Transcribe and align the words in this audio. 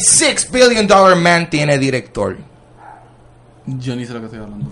El 0.00 0.06
Six 0.06 0.50
Billion 0.50 0.86
Dollar 0.86 1.14
Man 1.14 1.50
tiene 1.50 1.76
director. 1.76 2.38
Yo 3.66 3.94
ni 3.94 4.06
sé 4.06 4.14
lo 4.14 4.20
que 4.20 4.26
estoy 4.26 4.40
hablando. 4.40 4.70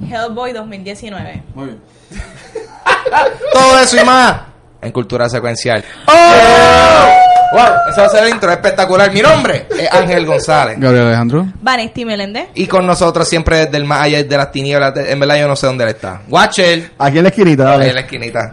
Hellboy 0.08 0.52
2019. 0.52 1.42
Muy 1.56 1.64
bien. 1.64 1.80
Todo 3.52 3.80
eso 3.80 4.00
y 4.00 4.04
más 4.04 4.42
en 4.80 4.92
Cultura 4.92 5.28
Secuencial. 5.28 5.84
¡Oh! 6.06 7.27
¡Wow! 7.52 7.62
Eso 7.90 8.00
va 8.02 8.06
a 8.06 8.10
ser 8.10 8.24
el 8.24 8.30
intro 8.30 8.50
espectacular. 8.52 9.10
Mi 9.12 9.20
nombre 9.22 9.66
es 9.70 9.90
Ángel 9.92 10.26
González. 10.26 10.78
Gabriel 10.78 11.06
Alejandro. 11.06 11.46
Vanesti 11.62 12.04
Meléndez. 12.04 12.48
Y 12.54 12.66
con 12.66 12.86
nosotros 12.86 13.26
siempre 13.26 13.58
desde 13.64 13.76
el 13.78 13.84
más 13.84 14.02
allá 14.02 14.22
de 14.22 14.36
las 14.36 14.52
tinieblas. 14.52 14.92
En 14.96 15.18
verdad 15.18 15.38
yo 15.40 15.48
no 15.48 15.56
sé 15.56 15.66
dónde 15.66 15.84
él 15.84 15.90
está. 15.90 16.20
Watcher. 16.28 16.90
Aquí 16.98 17.16
en 17.18 17.22
la 17.24 17.28
esquinita, 17.30 17.66
Ahí 17.68 17.74
en 17.74 17.80
dale. 17.80 17.92
la 17.94 18.00
esquinita. 18.00 18.52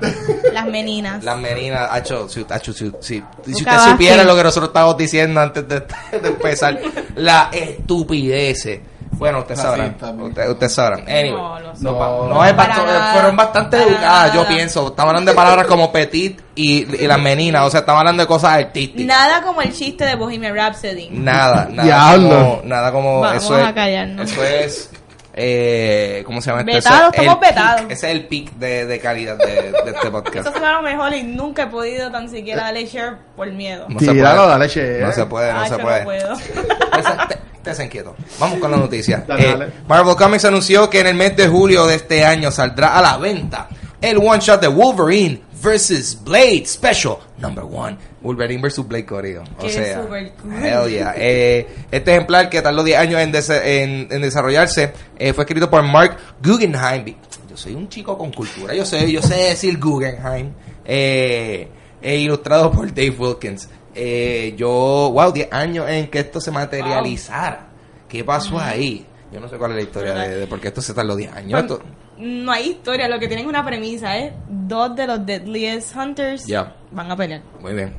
Las 0.54 0.66
meninas. 0.68 1.24
Las 1.24 1.38
meninas, 1.38 1.90
hacho, 1.92 2.30
si, 2.30 2.46
hacho, 2.50 2.72
si, 2.72 2.92
si- 3.02 3.24
si 3.46 3.52
usted 3.52 3.78
supiera 3.92 4.24
lo 4.24 4.36
que 4.36 4.44
nosotros 4.44 4.70
estábamos 4.70 4.98
diciendo 4.98 5.42
antes 5.42 5.68
de, 5.68 5.80
de 6.22 6.28
empezar, 6.30 6.80
la 7.16 7.50
estupidez. 7.52 8.80
Bueno, 9.18 9.40
ustedes 9.40 9.60
Ah, 9.64 9.74
bien. 9.76 9.96
Ustedes, 10.22 10.50
ustedes 10.50 10.74
sabrán. 10.74 11.02
Anyway. 11.02 11.32
No. 11.32 11.60
No, 11.82 11.92
No, 11.92 12.28
no 12.36 12.46
es 12.46 12.56
bast- 12.56 13.12
fueron 13.14 13.36
bastante 13.36 13.78
educadas, 13.78 14.34
yo 14.34 14.48
pienso. 14.48 14.88
Estamos 14.88 15.10
hablando 15.10 15.32
de 15.32 15.36
palabras 15.36 15.68
como 15.68 15.92
petit 15.92 16.40
y, 16.56 17.04
y 17.04 17.08
las 17.08 17.20
meninas, 17.20 17.64
o 17.66 17.70
sea, 17.70 17.82
estamos 17.82 18.00
hablando 18.00 18.24
de 18.24 18.28
cosas 18.28 18.52
artísticas. 18.52 19.06
Nada 19.06 19.42
como 19.42 19.62
el 19.62 19.74
chiste 19.74 20.06
de 20.06 20.16
Bohemian 20.16 20.56
Rhapsody. 20.56 21.10
Nada, 21.12 21.68
nada 21.72 22.14
como, 22.16 22.62
nada 22.64 22.92
como 22.92 23.20
Vamos 23.22 23.44
eso 23.44 23.56
a 23.56 23.70
es, 23.70 23.74
callarnos. 23.74 24.32
Eso 24.32 24.44
es 24.44 24.90
eh, 25.38 26.24
¿cómo 26.26 26.40
se 26.42 26.50
llama 26.50 26.62
esto? 26.62 26.74
Vetados, 26.76 27.14
Ese 27.14 27.18
es 27.18 27.18
el 27.18 27.26
estamos 27.26 27.40
peak- 27.42 27.50
vetados. 27.56 27.82
Ese 27.92 27.94
es 27.94 28.16
el 28.16 28.26
peak 28.28 28.52
de, 28.54 28.86
de 28.86 29.00
calidad 29.02 29.38
de, 29.38 29.46
de 29.74 29.92
este 29.94 30.10
podcast. 30.10 30.36
Eso 30.48 30.52
suena 30.52 30.72
lo 30.74 30.82
mejor 30.82 31.14
y 31.14 31.24
nunca 31.24 31.64
he 31.64 31.68
podido 31.68 32.10
tan 32.10 32.30
siquiera 32.30 32.64
darle 32.64 32.86
share 32.86 33.18
por 33.36 33.52
miedo. 33.52 33.86
No 33.90 34.00
se 34.00 34.14
Tíralo, 34.14 34.38
puede. 34.44 34.50
dale, 34.50 34.70
che. 34.70 35.00
No 35.02 35.12
se 35.12 35.26
puede, 35.26 35.52
no 35.52 35.60
Ah, 35.60 35.66
se 35.68 35.72
yo 35.72 35.80
puede. 35.80 36.04
puedo. 36.06 36.36
Estés 37.66 37.84
inquieto. 37.86 38.16
Vamos 38.40 38.60
con 38.60 38.70
la 38.70 38.78
noticia. 38.78 39.24
Dale, 39.28 39.44
Eh, 39.50 39.52
dale. 39.58 39.72
Marvel 39.88 40.16
Comics 40.16 40.46
anunció 40.46 40.90
que 40.90 41.00
en 41.00 41.08
el 41.08 41.16
mes 41.16 41.36
de 41.36 41.48
julio 41.48 41.86
de 41.88 41.96
este 41.96 42.24
año 42.24 42.52
saldrá 42.52 42.98
a 42.98 43.02
la 43.02 43.18
venta 43.18 43.68
el 44.02 44.18
one 44.18 44.40
shot 44.40 44.62
de 44.62 44.68
Wolverine 44.68 45.42
vs. 45.64 46.20
Blade 46.24 46.64
Special 46.68 47.18
Number 47.40 47.64
One. 47.64 47.98
Wolverine 48.22 48.62
vs. 48.62 48.88
Blade 48.88 49.06
Coreo. 49.06 49.44
O 49.58 49.68
sea, 49.68 50.04
super 50.04 50.32
cool. 50.42 50.54
hell 50.64 50.90
yeah. 50.90 51.14
Eh, 51.18 51.68
este 51.92 52.12
ejemplar 52.12 52.50
que 52.50 52.62
tardó 52.62 52.84
10 52.84 53.00
años 53.00 53.20
en, 53.22 53.34
en- 53.36 54.08
en 54.12 54.22
desarrollarse 54.22 54.94
eh, 55.18 55.34
fue 55.34 55.44
escrito 55.46 55.68
por 55.70 55.82
Mark 55.84 56.18
Guggenheim. 56.44 57.16
Yo 57.50 57.58
soy 57.58 57.74
un 57.74 57.90
chico 57.90 58.16
con 58.18 58.32
cultura. 58.32 58.76
Yo 58.76 58.86
sé, 58.86 59.12
yo 59.12 59.22
sé 59.24 59.36
decir 59.36 59.80
Guggenheim. 59.80 60.52
Eh, 60.86 61.68
e 62.02 62.18
ilustrado 62.18 62.70
por 62.72 62.88
Dave 62.90 63.16
Wilkins. 63.18 63.68
Eh, 63.96 64.54
yo, 64.58 65.10
wow, 65.14 65.32
10 65.32 65.52
años 65.54 65.90
en 65.90 66.08
que 66.10 66.20
esto 66.20 66.40
se 66.42 66.52
materializara. 66.52 67.68
¿Qué 68.10 68.24
pasó 68.24 68.60
ahí? 68.60 69.06
Yo 69.32 69.40
no 69.40 69.48
sé 69.50 69.58
cuál 69.58 69.72
es 69.72 69.78
la 69.78 69.84
historia 69.84 70.14
de, 70.16 70.36
de 70.40 70.48
por 70.48 70.60
qué 70.60 70.68
esto 70.70 70.82
se 70.82 70.94
tardó 70.94 71.16
10 71.16 71.34
años. 71.34 71.60
Esto- 71.62 71.82
No 72.18 72.52
hay 72.52 72.70
historia, 72.72 73.08
lo 73.08 73.20
que 73.20 73.28
tienen 73.28 73.46
es 73.46 73.50
una 73.50 73.66
premisa, 73.66 74.18
¿eh? 74.18 74.34
Dos 74.48 74.96
de 74.96 75.08
los 75.08 75.26
Deadliest 75.26 75.96
Hunters 75.96 76.46
Ya. 76.46 76.76
van 76.92 77.12
a 77.12 77.16
pelear. 77.16 77.42
muy 77.62 77.74
bien. 77.74 77.96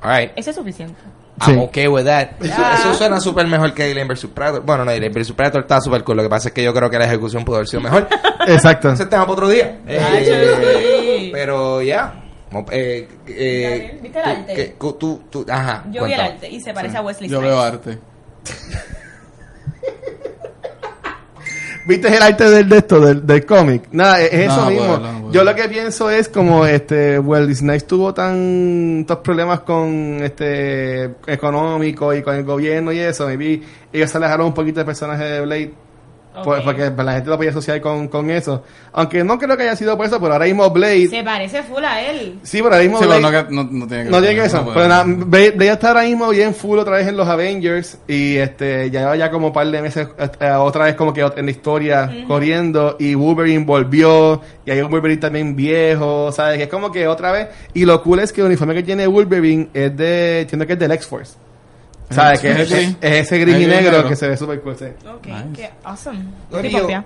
Alright. 0.00 0.32
Eso 0.36 0.50
es 0.50 0.56
suficiente. 0.56 1.00
Sí. 1.44 1.50
I'm 1.50 1.60
okay 1.60 1.86
with 1.88 2.04
that. 2.04 2.28
Eso, 2.40 2.54
Ya. 2.56 2.74
eso 2.74 2.94
suena 2.94 3.20
súper 3.20 3.46
mejor 3.46 3.74
que 3.74 3.82
Alien 3.90 4.08
vs. 4.08 4.26
Predator. 4.26 4.62
Bueno, 4.64 4.84
no, 4.84 4.90
Alien 4.90 5.12
vs. 5.12 5.32
Predator 5.32 5.62
está 5.62 5.80
súper 5.80 6.02
cool. 6.04 6.16
Lo 6.16 6.22
que 6.22 6.28
pasa 6.30 6.48
es 6.48 6.54
que 6.54 6.62
yo 6.62 6.72
creo 6.72 6.88
que 6.88 6.98
la 6.98 7.04
ejecución 7.06 7.44
pudo 7.44 7.56
haber 7.56 7.68
sido 7.68 7.82
mejor. 7.82 8.08
Exacto. 8.46 8.90
Ese 8.90 9.06
tema 9.06 9.22
para 9.24 9.32
otro 9.32 9.48
día. 9.48 9.80
Ay, 9.86 10.24
sí. 10.24 11.30
Pero 11.32 11.82
ya. 11.82 12.14
Mo- 12.14 12.25
Eh, 12.70 13.08
eh, 13.26 13.98
¿viste 14.02 14.18
el 14.18 14.24
tú- 14.24 14.30
arte? 14.30 14.54
que- 14.54 14.74
tú- 14.78 15.22
tú- 15.30 15.46
ajá. 15.50 15.84
Yo 15.90 16.04
vi 16.04 16.12
el 16.12 16.20
arte 16.20 16.48
y 16.48 16.60
se 16.60 16.72
parece 16.72 16.96
a 16.96 17.02
Wesley 17.02 17.28
Yo 17.28 17.38
Snipes. 17.38 17.54
veo 17.56 17.60
arte. 17.66 17.98
¿Viste 21.86 22.08
el 22.08 22.20
arte 22.20 22.50
del, 22.50 22.68
de 22.68 22.78
esto, 22.78 22.98
del, 23.00 23.24
del 23.24 23.46
cómic? 23.46 23.84
Nada, 23.92 24.20
es, 24.20 24.32
es 24.32 24.50
eso 24.52 24.66
mismo. 24.66 24.86
bueno, 24.88 24.98
no, 25.12 25.12
bueno. 25.20 25.32
Yo 25.32 25.44
lo 25.44 25.54
que 25.54 25.68
pienso 25.68 26.10
es 26.10 26.28
como 26.28 26.66
este 26.66 27.16
Well 27.20 27.54
Snipes 27.54 27.86
tuvo 27.86 28.12
tantos 28.12 29.18
problemas 29.18 29.60
con 29.60 30.18
este 30.22 31.04
económico 31.28 32.12
y 32.12 32.22
con 32.22 32.34
el 32.34 32.42
gobierno 32.44 32.90
y 32.90 32.98
eso, 32.98 33.26
maybe 33.26 33.62
ellos 33.92 34.10
se 34.10 34.16
alejaron 34.18 34.46
un 34.48 34.54
poquito 34.54 34.80
del 34.80 34.86
personaje 34.86 35.22
de 35.24 35.40
Blade. 35.42 35.74
Por- 36.44 36.62
porque 36.64 36.90
la 36.96 37.12
gente 37.14 37.30
lo 37.30 37.36
podía 37.36 37.50
asociar 37.50 37.80
con, 37.80 38.08
con 38.08 38.30
eso. 38.30 38.62
Aunque 38.92 39.22
no 39.24 39.38
creo 39.38 39.56
que 39.56 39.64
haya 39.64 39.76
sido 39.76 39.96
por 39.96 40.06
eso, 40.06 40.20
pero 40.20 40.32
ahora 40.34 40.46
mismo 40.46 40.68
Blade. 40.70 41.08
Se 41.08 41.22
parece 41.22 41.62
full 41.62 41.84
a 41.84 42.00
él. 42.02 42.38
Sí, 42.42 42.58
pero 42.62 42.74
ahora 42.74 42.82
mismo 42.82 42.98
Sí, 42.98 43.04
pero 43.08 43.18
Blade. 43.20 43.42
no, 43.42 43.48
que- 43.48 43.54
no, 43.54 43.64
no 43.70 43.86
tiene 43.86 44.04
que 44.04 44.10
No 44.10 44.20
tiene 44.20 44.34
que 44.36 44.44
eso. 44.46 44.62
no 44.62 44.72
pero 44.74 44.88
nada, 44.88 45.04
Blade, 45.06 45.50
Blade 45.52 45.72
está 45.72 45.88
ahora 45.88 46.02
mismo 46.02 46.28
bien 46.30 46.54
full 46.54 46.78
otra 46.78 46.96
vez 46.96 47.06
en 47.08 47.16
los 47.16 47.28
Avengers. 47.28 47.98
Y 48.08 48.36
este 48.36 48.90
ya 48.90 49.00
lleva 49.00 49.16
ya 49.16 49.30
como 49.30 49.48
un 49.48 49.52
par 49.52 49.66
de 49.70 49.82
meses 49.82 50.08
eh, 50.40 50.50
otra 50.50 50.84
vez 50.86 50.94
como 50.94 51.12
que 51.12 51.20
en 51.20 51.44
la 51.44 51.50
historia 51.50 52.10
corriendo. 52.26 52.96
Y 52.98 53.14
Wolverine 53.14 53.64
volvió. 53.64 54.40
Y 54.64 54.70
hay 54.70 54.80
un 54.80 54.90
Wolverine 54.90 55.20
también 55.20 55.54
viejo. 55.56 56.32
¿Sabes? 56.32 56.56
Que 56.58 56.64
es 56.64 56.68
como 56.70 56.90
que 56.90 57.06
otra 57.08 57.32
vez. 57.32 57.48
Y 57.74 57.84
lo 57.84 58.02
cool 58.02 58.20
es 58.20 58.32
que 58.32 58.40
el 58.40 58.46
uniforme 58.48 58.74
que 58.74 58.82
tiene 58.82 59.06
Wolverine 59.06 59.68
es 59.74 59.96
de. 59.96 60.40
Entiendo 60.40 60.66
que 60.66 60.72
es 60.74 60.78
del 60.78 60.92
X-Force. 60.92 61.34
¿Sabes? 62.10 62.40
Que 62.40 62.50
es, 62.52 62.58
es- 62.70 62.96
es 63.00 63.12
ese 63.26 63.38
gris 63.38 63.56
y 63.56 63.66
negro, 63.66 63.90
negro. 63.92 64.08
que 64.08 64.16
se 64.16 64.28
ve 64.28 64.36
súper 64.36 64.60
cool. 64.62 64.76
sí. 64.78 64.84
Ok, 65.08 65.26
Nice. 65.26 65.44
qué 65.54 65.70
awesome. 65.84 66.24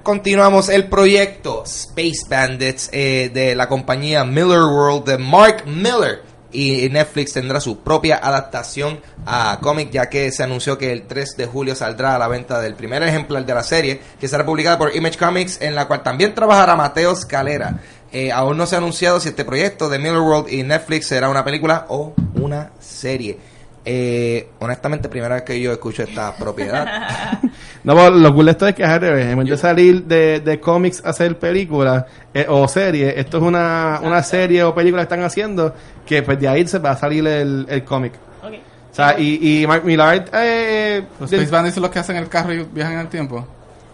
Continuamos 0.03 0.69
el 0.69 0.87
proyecto 0.89 1.65
Space 1.65 2.27
Bandits 2.29 2.91
eh, 2.93 3.31
de 3.33 3.55
la 3.55 3.69
compañía 3.69 4.25
Miller 4.25 4.61
World 4.63 5.05
de 5.05 5.19
Mark 5.19 5.65
Miller. 5.67 6.23
Y 6.53 6.89
Netflix 6.91 7.33
tendrá 7.35 7.61
su 7.61 7.79
propia 7.79 8.17
adaptación 8.21 8.99
a 9.25 9.59
cómic, 9.63 9.91
ya 9.93 10.09
que 10.11 10.33
se 10.33 10.43
anunció 10.43 10.77
que 10.77 10.91
el 10.93 11.07
3 11.07 11.37
de 11.37 11.47
julio 11.47 11.77
saldrá 11.77 12.17
a 12.17 12.19
la 12.19 12.27
venta 12.27 12.61
del 12.61 12.75
primer 12.75 13.05
ejemplar 13.05 13.47
de 13.47 13.55
la 13.55 13.63
serie, 13.63 14.01
que 14.19 14.27
será 14.27 14.45
publicada 14.45 14.77
por 14.77 14.95
Image 14.97 15.17
Comics, 15.17 15.61
en 15.63 15.77
la 15.77 15.87
cual 15.87 16.03
también 16.03 16.35
trabajará 16.35 16.75
Mateo 16.75 17.15
Scalera. 17.15 17.79
Eh, 18.11 18.33
aún 18.33 18.57
no 18.59 18.67
se 18.67 18.75
ha 18.75 18.79
anunciado 18.79 19.21
si 19.21 19.29
este 19.29 19.45
proyecto 19.45 19.89
de 19.89 20.01
Miller 20.01 20.19
World 20.19 20.53
y 20.53 20.65
Netflix 20.65 21.07
será 21.07 21.29
una 21.29 21.45
película 21.45 21.87
o 21.89 22.15
una 22.35 22.73
serie. 22.81 23.39
Eh, 23.85 24.49
honestamente, 24.59 25.09
primera 25.09 25.37
vez 25.37 25.45
que 25.45 25.59
yo 25.61 25.73
escucho 25.73 26.03
esta 26.03 26.35
propiedad. 26.39 27.39
No, 27.83 27.95
pero 27.95 28.11
lo 28.11 28.35
cool 28.35 28.45
de 28.45 28.51
esto 28.51 28.67
es 28.69 28.75
que 28.75 28.83
es 28.83 28.89
al 28.91 29.01
revés. 29.01 29.25
En 29.29 29.39
vez 29.39 29.49
de 29.49 29.57
salir 29.57 30.05
de, 30.05 30.41
de 30.41 30.61
cómics 30.61 31.03
a 31.03 31.09
hacer 31.11 31.39
películas 31.39 32.05
eh, 32.35 32.45
o 32.47 32.69
series, 32.69 33.15
esto 33.17 33.39
es 33.39 33.43
una, 33.43 34.01
una 34.03 34.23
serie 34.23 34.63
o 34.65 34.75
película 34.75 35.01
que 35.01 35.05
están 35.05 35.23
haciendo 35.23 35.75
que 36.05 36.23
pues 36.23 36.39
de 36.39 36.47
ahí 36.47 36.69
se 36.69 36.79
va 36.79 36.91
a 36.91 36.97
salir 36.99 37.27
el, 37.27 37.65
el 37.71 37.83
cómic. 37.83 38.13
Ok. 38.45 38.53
O 38.93 38.95
sea, 38.95 39.19
y, 39.19 39.63
y 39.63 39.67
Mark 39.67 39.83
Millard... 39.87 40.29
Eh, 40.35 41.03
Los 41.19 41.33
Space 41.33 41.51
Bandits 41.51 41.75
son 41.77 41.83
los 41.85 41.91
que 41.91 42.01
hacen 42.01 42.17
el 42.17 42.29
carro 42.29 42.53
y 42.53 42.65
viajan 42.65 42.93
en 42.95 43.01
el 43.01 43.09
tiempo. 43.09 43.47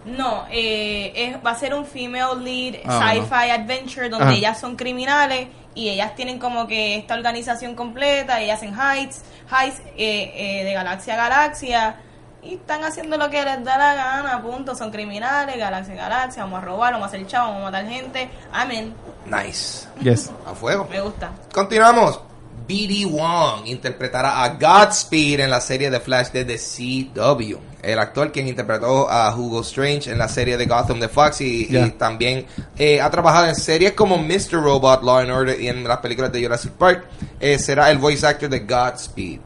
No, 0.03 0.43
eh, 0.51 1.13
es- 1.15 1.37
va 1.45 1.51
a 1.51 1.55
ser 1.55 1.73
un 1.73 1.85
female 1.85 2.43
lead 2.43 2.75
Ah, 2.85 3.13
sci-fi 3.13 3.51
adventure 3.51 4.09
donde 4.09 4.25
Ajá. 4.25 4.33
ellas 4.35 4.59
son 4.59 4.75
criminales 4.75 5.47
y 5.77 5.89
ellas 5.89 6.15
tienen 6.15 6.39
como 6.39 6.65
que 6.65 6.95
esta 6.97 7.13
organización 7.13 7.75
completa, 7.75 8.41
ellas 8.41 8.57
hacen 8.57 8.73
heights, 8.73 9.21
heights 9.47 9.79
eh, 9.95 10.33
eh, 10.35 10.63
de 10.63 10.73
galaxia 10.73 11.13
a 11.13 11.17
galaxia 11.17 11.95
y 12.41 12.55
están 12.55 12.83
haciendo 12.83 13.15
lo 13.15 13.29
que 13.29 13.43
les 13.43 13.63
da 13.63 13.77
la 13.77 13.93
gana, 13.93 14.41
punto, 14.41 14.73
son 14.73 14.89
criminales, 14.89 15.55
galaxia 15.55 15.93
a 15.93 15.97
galaxia, 15.97 16.43
vamos 16.43 16.63
a 16.63 16.65
robar, 16.65 16.93
vamos 16.93 17.05
a 17.05 17.09
hacer 17.09 17.27
chavo, 17.27 17.49
vamos 17.49 17.67
a 17.67 17.71
matar 17.71 17.87
gente, 17.87 18.27
amén, 18.51 18.95
nice. 19.25 19.87
Yes. 20.01 20.31
A 20.47 20.55
fuego. 20.55 20.87
me 20.89 20.99
gusta. 20.99 21.31
Continuamos. 21.53 22.21
B.D. 22.67 23.05
Wong 23.05 23.67
interpretará 23.67 24.43
a 24.43 24.49
Godspeed 24.49 25.41
en 25.41 25.51
la 25.51 25.61
serie 25.61 25.89
de 25.89 25.99
Flash 25.99 26.31
de 26.31 26.43
The 26.43 26.57
CW. 26.57 27.57
El 27.83 27.99
actor 27.99 28.31
quien 28.31 28.47
interpretó 28.47 29.09
a 29.09 29.33
Hugo 29.35 29.61
Strange 29.61 30.11
en 30.11 30.17
la 30.17 30.27
serie 30.27 30.57
de 30.57 30.65
Gotham 30.65 30.99
de 30.99 31.07
Fox 31.07 31.41
y, 31.41 31.65
también 31.97 32.45
eh, 32.77 32.99
ha 32.99 33.09
trabajado 33.09 33.47
en 33.47 33.55
series 33.55 33.93
como 33.93 34.17
Mr. 34.17 34.53
Robot, 34.53 35.03
Law 35.03 35.17
and 35.19 35.31
Order 35.31 35.61
y 35.61 35.67
en 35.67 35.83
las 35.83 35.97
películas 35.99 36.31
de 36.31 36.41
Jurassic 36.43 36.71
Park. 36.71 37.05
eh, 37.39 37.59
será 37.59 37.89
el 37.91 37.97
voice 37.99 38.25
actor 38.25 38.49
de 38.49 38.59
Godspeed. 38.61 39.39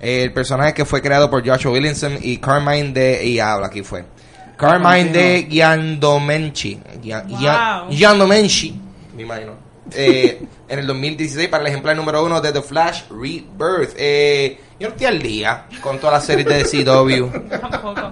Eh, 0.00 0.22
el 0.24 0.32
personaje 0.32 0.74
que 0.74 0.84
fue 0.84 1.00
creado 1.02 1.30
por 1.30 1.46
Joshua 1.46 1.72
Williamson 1.72 2.18
y 2.20 2.38
Carmine 2.38 2.92
de... 2.92 3.24
Y 3.26 3.38
habla, 3.38 3.66
aquí 3.68 3.82
fue. 3.82 4.04
Carmine 4.56 5.10
de 5.12 5.46
Giandomenchi. 5.50 6.78
Gian- 7.02 7.28
Gian- 7.28 7.82
Wow. 7.86 7.90
Giandomenchi, 7.90 8.80
me 9.16 9.22
imagino. 9.22 9.52
Eh, 9.92 10.42
en 10.68 10.78
el 10.78 10.86
2016 10.86 11.48
para 11.48 11.62
el 11.62 11.68
ejemplar 11.68 11.94
número 11.96 12.24
uno 12.24 12.40
de 12.40 12.52
The 12.52 12.62
Flash 12.62 13.02
Rebirth. 13.10 13.94
Eh, 13.96 14.58
yo 14.80 14.88
no 14.88 14.94
estoy 14.94 15.06
al 15.06 15.22
día 15.22 15.66
con 15.82 15.98
todas 15.98 16.14
las 16.14 16.24
series 16.24 16.46
de 16.46 16.84
CW. 16.84 17.28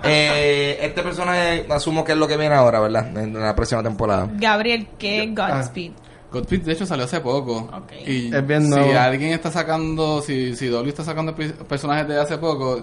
Eh, 0.04 0.78
este 0.82 1.02
personaje 1.02 1.66
asumo 1.70 2.04
que 2.04 2.12
es 2.12 2.18
lo 2.18 2.28
que 2.28 2.36
viene 2.36 2.54
ahora, 2.54 2.80
¿verdad? 2.80 3.16
En 3.16 3.34
la 3.40 3.54
próxima 3.54 3.82
temporada. 3.82 4.28
Gabriel, 4.34 4.86
¿qué 4.98 5.24
es 5.24 5.34
Godspeed? 5.34 5.92
Godspeed, 6.30 6.62
de 6.62 6.72
hecho, 6.72 6.86
salió 6.86 7.04
hace 7.04 7.20
poco. 7.20 7.56
Ok. 7.74 7.92
Y 8.06 8.34
Es 8.34 8.46
bien 8.46 8.64
si 8.64 8.70
nuevo. 8.70 8.98
alguien 8.98 9.32
está 9.32 9.50
sacando, 9.50 10.22
si, 10.22 10.56
si 10.56 10.66
Dolly 10.68 10.88
está 10.90 11.04
sacando 11.04 11.34
pe- 11.34 11.50
personajes 11.52 12.08
de 12.08 12.18
hace 12.20 12.38
poco, 12.38 12.82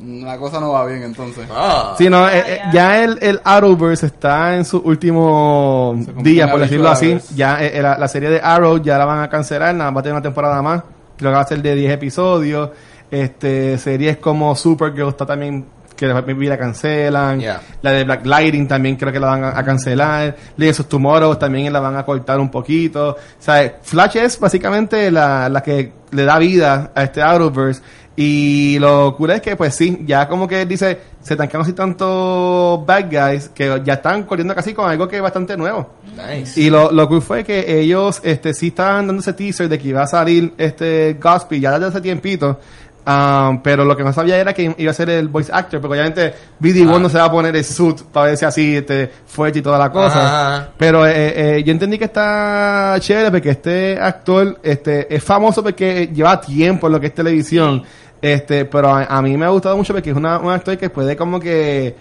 la 0.00 0.36
cosa 0.38 0.58
no 0.60 0.72
va 0.72 0.84
bien 0.86 1.02
entonces. 1.02 1.46
Ah. 1.50 1.94
Sí, 1.96 2.08
no, 2.08 2.26
Ya, 2.26 2.36
eh, 2.38 2.44
eh, 2.46 2.58
ya. 2.66 2.72
ya 2.72 3.04
el, 3.04 3.18
el 3.20 3.40
Arrowverse 3.44 4.06
está 4.06 4.56
en 4.56 4.64
su 4.64 4.78
último 4.78 5.94
día, 6.22 6.50
por 6.50 6.60
decirlo 6.60 6.88
así. 6.88 7.18
Ya 7.34 7.62
eh, 7.62 7.78
eh, 7.78 7.82
la, 7.82 7.98
la 7.98 8.08
serie 8.08 8.30
de 8.30 8.40
Arrow 8.42 8.82
ya 8.82 8.98
la 8.98 9.04
van 9.04 9.20
a 9.22 9.28
cancelar, 9.28 9.74
nada, 9.74 9.90
va 9.90 10.00
a 10.00 10.02
tener 10.02 10.14
una 10.14 10.22
temporada 10.22 10.60
más. 10.62 10.82
creo 11.16 11.30
que 11.30 11.36
va 11.36 11.42
a 11.42 11.46
ser 11.46 11.62
de 11.62 11.74
10 11.74 11.92
episodios. 11.92 12.70
Este, 13.10 13.76
series 13.78 14.16
como 14.16 14.56
Supergirl 14.56 15.10
está 15.10 15.26
también 15.26 15.66
que 15.94 16.06
la 16.06 16.58
cancelan. 16.58 17.40
Yeah. 17.40 17.60
La 17.82 17.92
de 17.92 18.04
Black 18.04 18.26
Lightning 18.26 18.66
también 18.66 18.96
creo 18.96 19.12
que 19.12 19.20
la 19.20 19.28
van 19.28 19.44
a, 19.44 19.58
a 19.58 19.64
cancelar. 19.64 20.34
Legends 20.56 20.80
of 20.80 20.86
Tomorrow 20.86 21.36
también 21.36 21.72
la 21.72 21.80
van 21.80 21.96
a 21.96 22.04
cortar 22.04 22.40
un 22.40 22.50
poquito. 22.50 23.10
O 23.10 23.16
sea, 23.38 23.78
Flash 23.82 24.16
es 24.16 24.38
básicamente 24.38 25.10
la, 25.10 25.48
la 25.48 25.62
que 25.62 25.92
le 26.10 26.24
da 26.24 26.38
vida 26.38 26.90
a 26.94 27.02
este 27.04 27.22
Arrowverse. 27.22 27.82
Y 28.14 28.78
lo 28.78 29.16
cool 29.16 29.30
es 29.30 29.40
que, 29.40 29.56
pues 29.56 29.74
sí, 29.74 30.02
ya 30.04 30.28
como 30.28 30.46
que 30.46 30.66
dice, 30.66 30.98
se 31.22 31.34
tancaron 31.34 31.62
así 31.62 31.72
tantos 31.72 32.84
bad 32.84 33.06
guys 33.10 33.48
que 33.54 33.80
ya 33.84 33.94
están 33.94 34.24
corriendo 34.24 34.54
casi 34.54 34.74
con 34.74 34.90
algo 34.90 35.08
que 35.08 35.16
es 35.16 35.22
bastante 35.22 35.56
nuevo. 35.56 35.88
Nice. 36.14 36.60
Y 36.60 36.68
lo, 36.68 36.92
lo 36.92 37.08
cool 37.08 37.22
fue 37.22 37.42
que 37.42 37.80
ellos 37.80 38.20
este 38.22 38.52
sí 38.52 38.68
estaban 38.68 39.06
dando 39.06 39.20
ese 39.22 39.32
teaser 39.32 39.68
de 39.68 39.78
que 39.78 39.88
iba 39.88 40.02
a 40.02 40.06
salir 40.06 40.52
este 40.58 41.16
Gospel 41.20 41.60
ya 41.60 41.72
desde 41.72 41.86
hace 41.86 42.00
tiempito. 42.02 42.58
Um, 43.04 43.60
pero 43.62 43.84
lo 43.84 43.96
que 43.96 44.04
no 44.04 44.12
sabía 44.12 44.36
era 44.36 44.52
que 44.52 44.76
iba 44.78 44.90
a 44.92 44.94
ser 44.94 45.10
el 45.10 45.26
voice 45.26 45.50
actor, 45.52 45.80
porque 45.80 45.98
obviamente 45.98 46.34
BD 46.60 46.86
Ah. 46.88 46.98
no 47.00 47.08
se 47.08 47.18
va 47.18 47.24
a 47.24 47.32
poner 47.32 47.56
el 47.56 47.64
suit 47.64 48.00
para 48.00 48.26
verse 48.26 48.46
así 48.46 48.76
este, 48.76 49.10
fuerte 49.26 49.58
y 49.58 49.62
toda 49.62 49.76
la 49.76 49.90
cosa. 49.90 50.20
Ajá. 50.58 50.68
Pero 50.78 51.04
eh, 51.04 51.56
eh, 51.56 51.62
yo 51.64 51.72
entendí 51.72 51.98
que 51.98 52.04
está 52.04 52.94
chévere 53.00 53.32
porque 53.32 53.50
este 53.50 53.98
actor 54.00 54.56
este, 54.62 55.12
es 55.12 55.24
famoso 55.24 55.64
porque 55.64 56.10
lleva 56.14 56.40
tiempo 56.40 56.86
en 56.86 56.92
lo 56.92 57.00
que 57.00 57.08
es 57.08 57.14
televisión. 57.14 57.82
Este, 58.22 58.64
pero 58.64 58.88
a, 58.88 59.04
a 59.04 59.20
mí 59.20 59.36
me 59.36 59.44
ha 59.44 59.48
gustado 59.48 59.76
mucho 59.76 59.92
porque 59.92 60.10
es 60.10 60.16
una, 60.16 60.38
un 60.38 60.50
actor 60.50 60.78
que 60.78 60.88
puede 60.88 61.16
como 61.16 61.40
que 61.40 61.94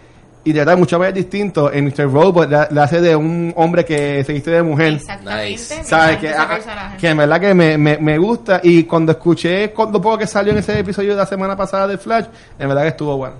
interpretar 0.44 0.78
muchas 0.78 1.00
veces 1.00 1.16
distinto. 1.16 1.72
En 1.72 1.86
Mr. 1.86 2.12
Robot 2.12 2.50
le, 2.50 2.68
le 2.70 2.82
hace 2.82 3.02
de 3.02 3.16
un 3.16 3.52
hombre 3.56 3.84
que 3.84 4.24
se 4.24 4.34
viste 4.34 4.52
de 4.52 4.62
mujer. 4.62 4.94
Exactamente. 4.94 6.20
Que, 6.20 6.30
ah, 6.30 6.48
personaje. 6.48 6.98
que 6.98 7.10
en 7.10 7.18
verdad 7.18 7.42
que 7.42 7.54
me, 7.54 7.78
me, 7.78 7.98
me 7.98 8.18
gusta. 8.18 8.62
Y 8.64 8.84
cuando 8.84 9.14
escuché, 9.14 9.72
cuando 9.72 10.02
poco 10.02 10.20
que 10.20 10.28
salió 10.28 10.52
en 10.52 10.60
ese 10.60 10.78
episodio 10.80 11.12
de 11.12 11.18
la 11.18 11.26
semana 11.26 11.56
pasada 11.56 11.88
de 11.88 11.98
Flash, 11.98 12.26
en 12.58 12.68
verdad 12.68 12.84
que 12.84 12.90
estuvo 12.90 13.18
bueno. 13.18 13.36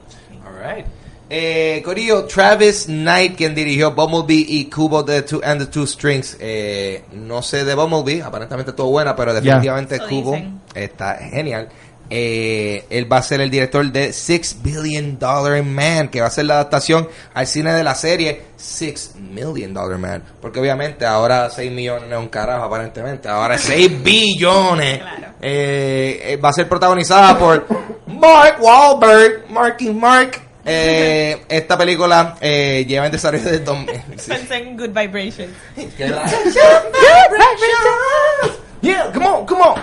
Alright. 0.46 0.86
Eh, 1.34 1.82
Corillo, 1.86 2.26
Travis 2.26 2.88
Knight, 2.88 3.38
quien 3.38 3.56
dirigió 3.56 3.92
Bumblebee 3.92 4.46
y 4.50 4.66
Kubo 4.66 5.06
the 5.06 5.22
two, 5.22 5.40
and 5.42 5.62
the 5.62 5.68
Two 5.68 5.88
Strings. 5.88 6.36
Eh, 6.42 7.06
no 7.14 7.42
sé 7.42 7.64
de 7.64 7.74
Bumblebee, 7.74 8.22
aparentemente 8.22 8.72
estuvo 8.72 8.90
buena, 8.90 9.16
pero 9.16 9.34
definitivamente 9.34 9.98
Kubo 10.00 10.34
dicen. 10.34 10.60
está 10.76 11.16
genial. 11.16 11.70
Eh, 12.14 12.86
él 12.90 13.10
va 13.12 13.18
a 13.18 13.24
ser 13.24 13.40
el 13.40 13.50
director 13.50 13.90
de 13.90 14.12
Six 14.12 14.58
Billion 14.62 15.18
Dollar 15.18 15.64
Man, 15.64 16.10
que 16.10 16.20
va 16.20 16.28
a 16.28 16.30
ser 16.30 16.46
la 16.46 16.56
adaptación 16.56 17.08
al 17.34 17.48
cine 17.48 17.74
de 17.74 17.84
la 17.86 17.96
serie 17.96 18.42
Six 18.58 19.16
Million 19.16 19.74
Dollar 19.74 19.98
Man. 19.98 20.22
Porque 20.42 20.60
obviamente 20.60 21.06
ahora 21.06 21.50
6 21.50 21.72
millones 21.72 22.12
es 22.12 22.18
un 22.18 22.28
carajo, 22.28 22.66
aparentemente. 22.66 23.30
Ahora 23.30 23.56
es 23.56 23.62
6 23.62 23.92
billones. 24.04 25.00
Claro. 25.00 25.28
Eh, 25.42 26.22
eh, 26.24 26.38
va 26.38 26.50
a 26.50 26.54
ser 26.54 26.68
protagonizada 26.68 27.38
por 27.40 27.66
Mark 28.08 28.58
Wahlberg, 28.60 29.50
Marky 29.50 29.90
Mark. 29.90 30.42
Eh, 30.64 31.42
esta 31.50 31.76
película 31.78 32.38
eh, 32.40 32.86
lleva 32.88 33.08
en 33.08 33.12
desarrollo 33.12 33.44
desde 33.44 33.60
2000. 33.60 33.96
sí. 34.18 34.26
Pensé 34.30 34.56
en 34.58 34.78
Good 34.78 34.90
Vibrations. 34.90 35.50
Yeah, 38.82 39.12
come 39.14 39.26
on, 39.28 39.46
come 39.46 39.62
on. 39.62 39.80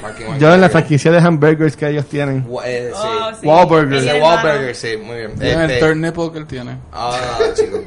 Mark. 0.00 0.16
Yo 0.38 0.52
en 0.54 0.60
la 0.60 0.68
franquicia 0.68 1.10
de 1.12 1.18
hamburgers 1.18 1.76
que 1.76 1.88
ellos 1.88 2.06
tienen. 2.06 2.44
Wa- 2.48 2.62
eh, 2.66 2.90
sí. 2.92 3.00
Oh, 3.08 3.30
sí. 3.40 3.46
Es 4.70 4.78
sí, 4.78 4.96
muy 4.96 5.16
bien. 5.16 5.38
Tiene 5.38 5.62
Este- 5.62 5.74
el 5.74 5.80
turn 5.80 6.00
nipple 6.00 6.32
que 6.32 6.38
él 6.38 6.46
tiene. 6.46 6.76
Ah, 6.92 7.38
chico. 7.54 7.78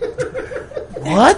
What? 1.02 1.38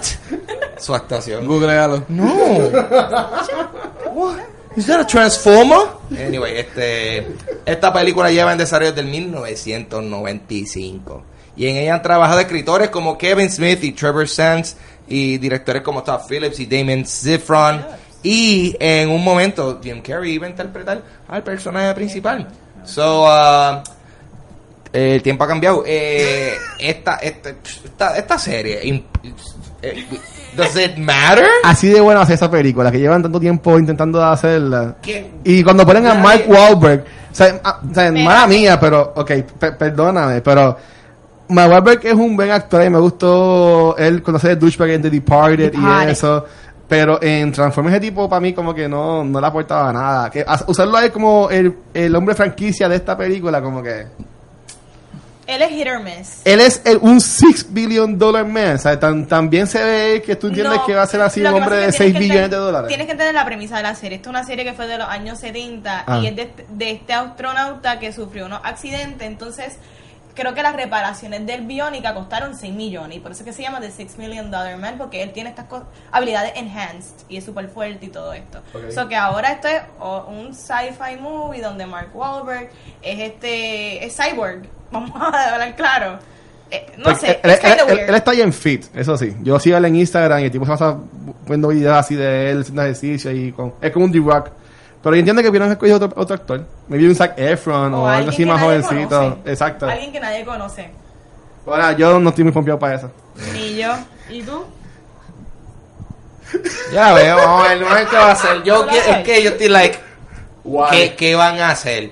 Su 0.78 0.94
actuación. 0.94 1.46
Googlealo. 1.46 2.04
No. 2.08 2.26
What? 4.14 4.38
Is 4.76 4.86
that 4.86 5.00
a 5.00 5.06
transformer? 5.06 5.88
Anyway, 6.16 6.58
este, 6.58 7.26
esta 7.66 7.92
película 7.92 8.30
lleva 8.30 8.52
en 8.52 8.58
desarrollo 8.58 8.92
desde 8.92 9.00
el 9.00 9.08
1995. 9.08 11.24
Y 11.56 11.66
en 11.66 11.76
ella 11.78 11.94
han 11.94 12.02
trabajado 12.02 12.38
escritores 12.40 12.88
como 12.90 13.18
Kevin 13.18 13.50
Smith 13.50 13.82
y 13.82 13.90
Trevor 13.92 14.28
Sands 14.28 14.76
y 15.08 15.38
directores 15.38 15.82
como 15.82 16.04
Todd 16.04 16.20
Phillips 16.28 16.60
y 16.60 16.66
Damon 16.66 17.04
Zifron. 17.04 17.84
Y 18.22 18.76
en 18.80 19.10
un 19.10 19.22
momento 19.22 19.80
Jim 19.82 20.00
Carrey 20.02 20.32
iba 20.32 20.46
a 20.46 20.50
interpretar 20.50 21.00
al 21.28 21.42
personaje 21.42 21.94
principal. 21.94 22.48
So, 22.84 23.24
uh, 23.24 23.82
el 24.92 25.22
tiempo 25.22 25.44
ha 25.44 25.48
cambiado. 25.48 25.84
Eh, 25.86 26.54
esta, 26.80 27.16
esta, 27.16 27.50
esta, 27.84 28.16
esta 28.16 28.38
serie, 28.38 28.80
eh, 29.82 30.06
¿does 30.56 30.76
it 30.76 30.96
matter? 30.96 31.46
Así 31.64 31.88
de 31.88 32.00
buena 32.00 32.22
hacer 32.22 32.34
esa 32.34 32.50
película, 32.50 32.90
que 32.90 32.98
llevan 32.98 33.22
tanto 33.22 33.38
tiempo 33.38 33.78
intentando 33.78 34.22
hacerla. 34.24 34.96
¿Qué? 35.02 35.30
Y 35.44 35.62
cuando 35.62 35.86
ponen 35.86 36.06
a 36.06 36.14
Nadie- 36.14 36.22
Mark 36.22 36.44
Wahlberg, 36.48 37.04
o 37.30 37.34
sea, 37.34 37.60
ah, 37.62 37.80
o 37.88 37.94
sea, 37.94 38.10
Pero- 38.10 38.24
mala 38.24 38.46
mía, 38.46 38.80
pero, 38.80 39.12
ok, 39.14 39.30
pe- 39.60 39.72
perdóname, 39.72 40.40
pero 40.40 40.76
Mark 41.50 41.70
Wahlberg 41.70 42.06
es 42.06 42.14
un 42.14 42.34
buen 42.36 42.50
actor 42.50 42.82
y 42.84 42.90
me 42.90 42.98
gustó 42.98 43.94
él 43.98 44.22
hace 44.34 44.48
de 44.48 44.56
douchebag 44.56 44.90
en 44.90 45.02
The 45.02 45.10
Departed, 45.10 45.72
Departed. 45.72 46.08
y 46.08 46.12
eso. 46.12 46.44
Pero 46.88 47.22
en 47.22 47.52
Transformers 47.52 47.96
ese 47.96 48.06
tipo 48.06 48.28
para 48.28 48.40
mí 48.40 48.54
como 48.54 48.74
que 48.74 48.88
no, 48.88 49.22
no 49.22 49.40
le 49.40 49.46
aportaba 49.46 49.92
nada. 49.92 50.30
Que 50.30 50.44
usarlo 50.66 50.96
a 50.96 51.04
él 51.04 51.12
como 51.12 51.50
el, 51.50 51.76
el 51.92 52.14
hombre 52.16 52.34
franquicia 52.34 52.88
de 52.88 52.96
esta 52.96 53.16
película, 53.16 53.60
como 53.60 53.82
que... 53.82 54.06
Él 55.46 55.62
es 55.62 55.70
hit 55.70 55.86
or 55.88 56.02
miss. 56.02 56.42
Él 56.44 56.60
es 56.60 56.82
el- 56.84 56.98
un 57.00 57.22
6 57.22 57.68
billion 57.70 58.18
dollar 58.18 58.44
man, 58.46 58.74
o 58.74 58.78
sea, 58.78 59.00
tan, 59.00 59.26
también 59.26 59.66
se 59.66 59.82
ve 59.82 60.22
que 60.22 60.36
tú 60.36 60.48
entiendes 60.48 60.76
No, 60.78 60.84
que 60.84 60.94
va 60.94 61.02
a 61.02 61.06
ser 61.06 61.22
así 61.22 61.40
un 61.40 61.46
hombre 61.46 61.76
de 61.76 61.86
es 61.86 61.92
que 61.92 61.98
6 61.98 62.10
tienes 62.12 62.20
que 62.20 62.28
billones 62.34 62.50
de 62.50 62.56
dólares. 62.58 62.88
Tienes 62.88 63.06
que 63.06 63.12
entender 63.12 63.34
la 63.34 63.46
premisa 63.46 63.78
de 63.78 63.82
la 63.82 63.94
serie. 63.94 64.16
Esta 64.16 64.28
es 64.28 64.30
una 64.36 64.44
serie 64.44 64.62
que 64.64 64.74
fue 64.74 64.86
de 64.86 64.98
los 64.98 65.08
años 65.08 65.38
70 65.40 66.04
Ah. 66.06 66.18
y 66.22 66.26
es 66.26 66.36
de, 66.36 66.50
de 66.68 66.90
este 66.90 67.14
astronauta 67.14 67.98
que 67.98 68.12
sufrió 68.12 68.44
unos 68.44 68.60
accidentes. 68.62 69.26
Entonces, 69.26 69.78
creo 70.38 70.54
que 70.54 70.62
las 70.62 70.74
reparaciones 70.74 71.44
del 71.44 71.66
biónica 71.66 72.14
costaron 72.14 72.54
6 72.56 72.72
millones 72.74 73.18
y 73.18 73.20
por 73.20 73.32
eso 73.32 73.42
es 73.42 73.46
que 73.46 73.52
se 73.52 73.62
llama 73.62 73.80
The 73.80 73.90
6 73.90 74.16
Million 74.18 74.50
Dollar 74.50 74.78
Man 74.78 74.94
porque 74.96 75.22
él 75.22 75.32
tiene 75.32 75.50
estas 75.50 75.66
habilidades 76.12 76.52
enhanced 76.56 77.14
y 77.28 77.36
es 77.36 77.44
súper 77.44 77.68
fuerte 77.68 78.06
y 78.06 78.08
todo 78.08 78.32
esto. 78.32 78.58
Ok. 78.72 78.90
So 78.90 79.08
que 79.08 79.16
ahora 79.16 79.52
esto 79.52 79.68
es 79.68 79.82
un 80.28 80.54
sci-fi 80.54 81.16
movie 81.20 81.60
donde 81.60 81.84
Mark 81.86 82.10
Wahlberg 82.14 82.70
es 83.02 83.18
este 83.20 84.04
es 84.06 84.16
cyborg. 84.16 84.62
Vamos 84.90 85.10
a 85.20 85.52
hablar 85.52 85.76
claro. 85.76 86.18
Eh, 86.70 86.84
no 86.98 87.04
Porque 87.04 87.18
sé, 87.20 87.40
él, 87.42 87.58
kinda 87.60 87.74
él- 87.74 87.78
él- 87.88 87.94
weird. 87.96 88.08
él 88.10 88.14
está 88.14 88.30
bien 88.32 88.52
fit, 88.52 88.84
eso 88.94 89.16
sí. 89.16 89.34
Yo 89.42 89.58
sigo 89.58 89.76
él 89.78 89.84
en 89.86 89.96
Instagram 89.96 90.40
y 90.40 90.44
el 90.44 90.50
tipo 90.50 90.64
se 90.66 90.70
pasa 90.72 90.98
viendo 91.46 91.68
videos 91.68 91.96
así 91.96 92.14
de 92.14 92.50
él 92.50 92.60
haciendo 92.60 92.82
ejercicio 92.82 93.30
y 93.32 93.52
con, 93.52 93.74
es 93.80 93.90
como 93.90 94.04
un 94.04 94.12
D-Rock. 94.12 94.50
Pero 95.02 95.14
yo 95.14 95.20
entiendo 95.20 95.42
que 95.42 95.48
hubieran 95.48 95.70
escogido 95.70 95.96
otro, 95.96 96.12
otro 96.16 96.34
actor. 96.34 96.64
Maybe 96.88 97.08
un 97.08 97.14
Zac 97.14 97.38
Efron 97.38 97.94
o, 97.94 98.08
algo 98.08 98.30
así 98.30 98.38
que 98.38 98.46
más 98.46 98.60
jovencito. 98.62 99.08
conoce. 99.08 99.50
Exacto. 99.50 99.86
Alguien 99.88 100.12
que 100.12 100.20
nadie 100.20 100.44
conoce. 100.44 100.90
Ahora, 101.66 101.92
yo 101.92 102.18
no 102.18 102.30
estoy 102.30 102.44
muy 102.44 102.52
confiado 102.52 102.78
para 102.78 102.94
eso. 102.96 103.10
Ni 103.52 103.76
yo. 103.76 103.92
¿Y 104.28 104.42
tú? 104.42 104.64
Ya 106.92 107.12
veo, 107.12 107.36
vamos 107.36 107.66
a 107.68 107.74
ver, 107.74 107.84
a 107.84 107.94
ver 107.94 108.06
qué 108.08 108.16
va 108.16 108.28
a 108.28 108.32
hacer. 108.32 108.62
Yo, 108.62 108.80
¿Tú 108.80 108.86
la 108.86 108.92
que- 108.92 108.98
es 109.10 109.16
que 109.24 109.42
yo 109.42 109.50
estoy 109.50 109.68
like, 109.68 109.98
¿qué, 110.90 111.14
¿qué 111.14 111.34
van 111.34 111.60
a 111.60 111.70
hacer? 111.70 112.10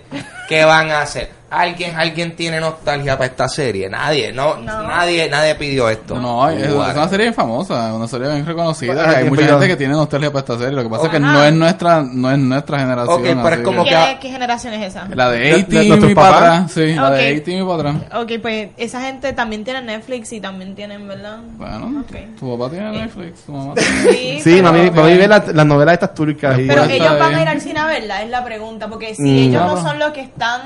¿Qué 0.49 0.65
van 0.65 0.91
a 0.91 1.01
hacer? 1.01 1.31
¿Alguien, 1.49 1.95
alguien 1.95 2.35
tiene 2.35 2.59
nostalgia 2.59 3.17
para 3.17 3.27
esta 3.31 3.49
serie? 3.49 3.89
Nadie, 3.89 4.33
no, 4.33 4.57
No. 4.57 4.83
nadie, 4.83 5.29
nadie 5.31 5.55
pidió 5.55 5.89
esto. 5.89 6.17
No, 6.19 6.49
es, 6.51 6.69
una 6.73 7.09
serie 7.09 7.27
bien 7.27 7.35
famosa, 7.35 7.95
una 7.95 8.09
serie 8.09 8.29
bien 8.29 8.45
reconocida. 8.45 8.95
Que 8.95 9.01
hay 9.01 9.15
¿quién 9.19 9.29
mucha 9.29 9.43
pidió? 9.43 9.53
gente 9.53 9.69
que 9.69 9.77
tiene 9.77 9.93
nostalgia 9.95 10.31
para 10.33 10.41
esta 10.41 10.59
serie. 10.59 10.73
Lo 10.75 10.83
que 10.83 10.89
pasa 10.89 11.05
es 11.05 11.11
que 11.11 11.17
Ajá. 11.19 11.33
no 11.33 11.45
es 11.45 11.53
nuestra, 11.55 12.03
no 12.03 12.33
es 12.33 12.39
nuestra 12.39 12.79
generación. 12.81 13.17
Ok, 13.21 13.23
pero 13.23 13.39
es 13.49 13.53
así 13.55 13.63
como 13.63 13.85
que- 13.85 13.91
que- 13.91 13.97
¿Qué, 13.97 14.19
¿Qué 14.23 14.29
generación 14.31 14.75
es 14.75 14.87
esa? 14.89 15.09
La 15.15 15.31
de 15.31 15.39
¿De- 15.39 15.45
de 15.45 15.55
18 15.63 15.89
nuestros 15.89 16.11
y 16.11 16.15
para 16.17 16.37
atrás. 16.37 16.73
Sí, 16.73 16.95
la 16.95 17.11
de. 17.13 17.33
18 17.35 17.63
y 17.63 17.67
para 17.79 17.91
atrás. 17.91 18.23
Ok, 18.23 18.33
pues 18.43 18.69
esa 18.77 19.01
gente 19.03 19.33
también 19.33 19.63
tiene 19.63 19.83
Netflix 19.83 20.33
y 20.33 20.41
también 20.41 20.75
tienen, 20.75 21.07
¿verdad? 21.07 21.39
Bueno, 21.57 22.01
Ok. 22.01 22.39
tu 22.41 22.59
papá 22.59 22.71
tiene 22.73 22.91
Netflix, 22.91 23.45
tu 23.47 23.53
mamá 23.53 23.75
Sí, 23.77 24.41
Sí, 24.43 24.51
pero, 24.57 24.63
mami, 24.65 24.91
mami 24.91 25.17
ve 25.17 25.29
la- 25.29 25.45
las 25.55 25.67
novelas 25.67 25.93
estas 25.95 26.13
turcas 26.13 26.59
y 26.59 26.67
pero 26.67 26.83
Está 26.83 26.95
ellos 26.95 27.19
van 27.21 27.35
a 27.37 27.43
ir 27.43 27.49
al 27.49 27.61
cine 27.61 27.79
a 27.79 27.87
verla, 27.87 28.23
es 28.23 28.31
la 28.31 28.45
pregunta. 28.45 28.89
Porque 28.89 29.15
si 29.15 29.23
Mm. 29.23 29.27
ellos 29.51 29.63
no 29.65 29.81
son 29.81 29.99
los 30.01 30.11
que 30.11 30.23
están. 30.23 30.61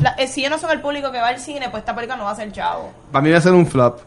La- 0.00 0.10
eh, 0.18 0.26
si 0.26 0.40
ellos 0.40 0.52
no 0.52 0.58
son 0.58 0.70
el 0.70 0.80
público 0.80 1.10
que 1.12 1.18
va 1.18 1.28
al 1.28 1.38
cine, 1.38 1.68
pues 1.70 1.80
esta 1.82 1.94
película 1.94 2.16
no 2.16 2.24
va 2.24 2.32
a 2.32 2.36
ser 2.36 2.50
chavo. 2.52 2.90
para 3.12 3.22
mí 3.22 3.30
va 3.30 3.38
a 3.38 3.40
ser 3.40 3.52
un 3.52 3.66
flop. 3.66 4.00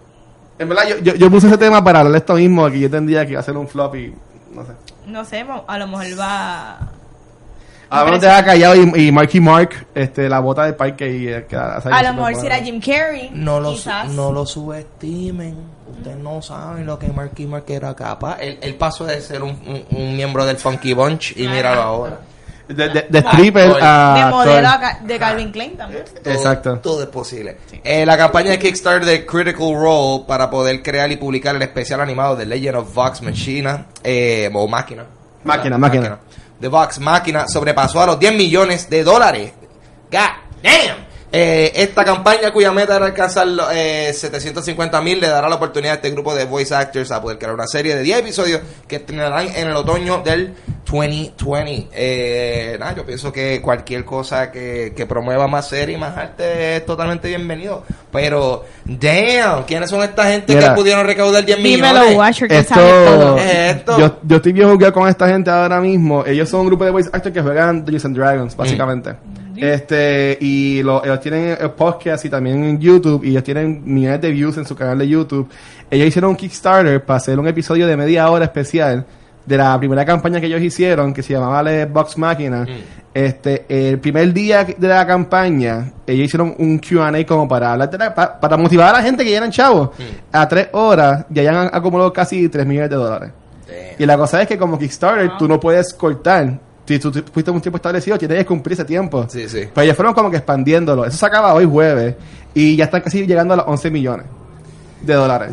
En 0.59 0.69
verdad, 0.69 0.83
yo, 0.87 0.97
yo, 0.99 1.15
yo 1.15 1.31
puse 1.31 1.47
ese 1.47 1.57
tema 1.57 1.83
para 1.83 1.99
hablar 1.99 2.11
de 2.13 2.17
esto 2.19 2.35
mismo, 2.35 2.69
que 2.69 2.79
yo 2.79 2.85
entendía 2.85 3.25
que 3.25 3.31
iba 3.31 3.39
a 3.41 3.43
ser 3.43 3.57
un 3.57 3.67
flop 3.67 3.95
y 3.95 4.13
no 4.53 4.63
sé. 4.65 4.71
No 5.07 5.25
sé, 5.25 5.45
a 5.67 5.77
lo 5.77 5.87
mejor 5.87 6.05
va. 6.19 6.77
Ahora 7.89 8.11
no 8.11 8.19
te 8.19 8.27
ha 8.27 8.43
callado 8.43 8.75
y, 8.75 9.07
y 9.07 9.11
Marky 9.11 9.39
Mark, 9.39 9.85
este, 9.93 10.27
la 10.27 10.39
bota 10.39 10.65
de 10.65 10.73
parque 10.73 11.15
y 11.15 11.27
eh, 11.27 11.45
que 11.47 11.55
A 11.55 11.79
lo 12.03 12.13
mejor 12.13 12.35
si 12.35 12.45
era 12.47 12.55
Jim 12.57 12.79
Carrey. 12.81 13.29
No 13.33 13.59
lo, 13.59 13.69
su- 13.71 13.75
quizás. 13.83 14.09
no 14.09 14.31
lo 14.31 14.45
subestimen. 14.47 15.55
Ustedes 15.97 16.17
no 16.17 16.41
saben 16.41 16.87
lo 16.87 16.97
que 16.97 17.07
Marky 17.09 17.45
Mark 17.45 17.65
era 17.67 17.93
capaz. 17.93 18.37
Él, 18.39 18.57
él 18.61 18.75
pasó 18.75 19.05
de 19.05 19.21
ser 19.21 19.43
un, 19.43 19.51
un- 19.51 19.85
un 19.91 20.15
miembro 20.15 20.43
del 20.45 20.57
Funky 20.57 20.93
Bunch 20.93 21.37
y 21.37 21.47
míralo 21.47 21.81
ahora. 21.81 22.17
De, 22.67 22.89
de, 22.89 23.05
de 23.09 23.19
stripper 23.19 23.63
Actor. 23.71 23.79
a 23.83 24.15
de 24.15 24.25
modelo 24.31 24.67
a 24.67 24.97
de 25.03 25.19
Calvin 25.19 25.51
Klein 25.51 25.75
también. 25.77 26.03
Todo- 26.23 26.33
Exacto. 26.33 26.79
Todo 26.79 27.03
es 27.03 27.09
posible. 27.09 27.57
Eh, 27.83 28.05
la 28.05 28.17
campaña 28.17 28.51
de 28.51 28.59
Kickstarter 28.59 29.05
de 29.05 29.25
Critical 29.25 29.73
Role 29.75 30.23
para 30.27 30.49
poder 30.49 30.81
crear 30.81 31.11
y 31.11 31.17
publicar 31.17 31.55
el 31.55 31.61
especial 31.61 31.99
animado 31.99 32.35
de 32.37 32.45
Legend 32.45 32.77
of 32.77 32.93
Vox 32.93 33.21
Machina, 33.21 33.87
eh, 34.03 34.49
o 34.53 34.67
Máquina. 34.67 35.05
Máquina, 35.43 35.77
máquina. 35.77 36.19
de 36.59 36.67
Vox 36.69 36.99
Máquina 36.99 37.47
sobrepasó 37.49 38.01
a 38.01 38.05
los 38.05 38.19
10 38.19 38.33
millones 38.35 38.89
de 38.89 39.03
dólares. 39.03 39.51
God 40.09 40.19
damn. 40.63 41.02
Eh, 41.35 41.71
esta 41.81 42.05
campaña 42.05 42.51
cuya 42.53 42.71
meta 42.71 42.95
era 42.95 43.07
alcanzar 43.07 43.47
los, 43.47 43.67
eh, 43.73 44.13
750 44.13 45.01
mil 45.01 45.19
le 45.19 45.27
dará 45.27 45.49
la 45.49 45.55
oportunidad 45.55 45.93
a 45.93 45.95
este 45.95 46.11
grupo 46.11 46.35
de 46.35 46.45
voice 46.45 46.75
actors 46.75 47.09
a 47.11 47.19
poder 47.19 47.39
crear 47.39 47.55
una 47.55 47.65
serie 47.65 47.95
de 47.95 48.03
10 48.03 48.19
episodios 48.19 48.61
que 48.87 48.97
estrenarán 48.97 49.47
en 49.47 49.67
el 49.67 49.75
otoño 49.75 50.21
del 50.23 50.53
2020. 50.85 51.89
Eh, 51.91 52.79
yo 52.95 53.03
pienso 53.03 53.31
que 53.31 53.59
cualquier 53.63 54.05
cosa 54.05 54.51
que, 54.51 54.93
que 54.95 55.07
promueva 55.07 55.47
más 55.47 55.69
serie 55.69 55.95
y 55.95 55.99
más 55.99 56.15
arte 56.15 56.75
es 56.75 56.85
totalmente 56.85 57.29
bienvenido. 57.29 57.83
Pero, 58.11 58.65
damn, 58.85 59.63
¿quiénes 59.63 59.89
son 59.89 60.03
esta 60.03 60.25
gente 60.25 60.53
Mira. 60.53 60.69
que 60.69 60.75
pudieron 60.75 61.03
recaudar 61.03 61.43
10 61.43 61.57
Dímelo, 61.57 61.93
millones? 61.93 62.15
Watcher, 62.15 62.47
que 62.47 62.59
Esto, 62.59 62.75
sabe 62.75 63.05
todo. 63.07 63.37
Esto. 63.39 63.97
Yo, 63.97 64.19
yo 64.21 64.35
estoy 64.35 64.51
bien 64.51 64.69
jugado 64.69 64.93
con 64.93 65.09
esta 65.09 65.27
gente 65.27 65.49
ahora 65.49 65.81
mismo. 65.81 66.23
Ellos 66.27 66.47
son 66.47 66.59
un 66.59 66.67
grupo 66.67 66.85
de 66.85 66.91
voice 66.91 67.09
actors 67.11 67.33
que 67.33 67.41
juegan 67.41 67.83
Dungeons 67.83 68.05
and 68.05 68.15
Dragons, 68.15 68.55
básicamente. 68.55 69.15
Este, 69.63 70.37
y 70.41 70.83
lo- 70.83 71.01
ellos 71.05 71.21
tienen 71.21 71.57
el 71.57 71.71
podcast 71.71 72.25
y 72.25 72.29
también 72.29 72.63
en 72.65 72.79
YouTube, 72.79 73.23
y 73.23 73.29
ellos 73.29 73.43
tienen 73.43 73.81
millones 73.85 74.19
de 74.19 74.29
views 74.31 74.57
en 74.57 74.65
su 74.65 74.75
canal 74.75 74.97
de 74.97 75.07
YouTube. 75.07 75.47
Ellos 75.89 76.07
hicieron 76.07 76.31
un 76.31 76.35
Kickstarter 76.35 77.01
para 77.05 77.15
hacer 77.17 77.39
un 77.39 77.47
episodio 77.47 77.87
de 77.87 77.95
media 77.95 78.29
hora 78.29 78.43
especial 78.43 79.05
de 79.45 79.57
la 79.57 79.77
primera 79.79 80.03
campaña 80.03 80.41
que 80.41 80.47
ellos 80.47 80.61
hicieron, 80.61 81.13
que 81.13 81.23
se 81.23 81.31
llamaba 81.33 81.63
The 81.63 81.85
Box 81.85 82.17
Máquina. 82.17 82.65
Este, 83.13 83.65
el 83.69 83.99
primer 83.99 84.33
día 84.33 84.65
de 84.65 84.87
la 84.87 85.07
campaña, 85.07 85.93
ellos 86.07 86.25
hicieron 86.25 86.55
un 86.59 86.79
Q&A 86.79 87.25
como 87.25 87.47
para 87.47 87.71
hablar 87.71 87.89
de 87.89 87.97
la- 87.97 88.13
pa- 88.13 88.37
para 88.39 88.57
motivar 88.57 88.89
a 88.93 88.97
la 88.97 89.01
gente 89.03 89.23
que 89.23 89.31
ya 89.31 89.37
eran 89.37 89.51
chavos. 89.51 89.91
A 90.33 90.45
tres 90.45 90.67
horas 90.73 91.25
ya 91.29 91.41
hayan 91.41 91.69
acumulado 91.71 92.11
casi 92.11 92.49
3 92.49 92.65
millones 92.65 92.89
de 92.89 92.95
dólares. 92.97 93.31
Damn. 93.65 93.77
Y 93.97 94.05
la 94.05 94.17
cosa 94.17 94.41
es 94.41 94.47
que 94.49 94.57
como 94.57 94.77
Kickstarter 94.77 95.37
tú 95.39 95.47
no 95.47 95.57
puedes 95.57 95.93
cortar. 95.93 96.59
Si 96.85 96.99
tú 96.99 97.11
tú 97.11 97.23
fuiste 97.31 97.49
un 97.49 97.61
tiempo 97.61 97.77
establecido, 97.77 98.17
tienes 98.17 98.37
que 98.39 98.45
cumplir 98.45 98.73
ese 98.73 98.85
tiempo. 98.85 99.25
Sí, 99.29 99.47
sí. 99.47 99.69
Pero 99.73 99.83
ellos 99.83 99.95
fueron 99.95 100.13
como 100.13 100.29
que 100.29 100.37
expandiéndolo. 100.37 101.05
Eso 101.05 101.17
se 101.17 101.25
acaba 101.25 101.53
hoy 101.53 101.65
jueves. 101.65 102.15
Y 102.53 102.75
ya 102.75 102.85
están 102.85 103.01
casi 103.01 103.25
llegando 103.25 103.53
a 103.53 103.57
los 103.57 103.65
11 103.67 103.91
millones 103.91 104.25
de 105.01 105.13
dólares. 105.13 105.51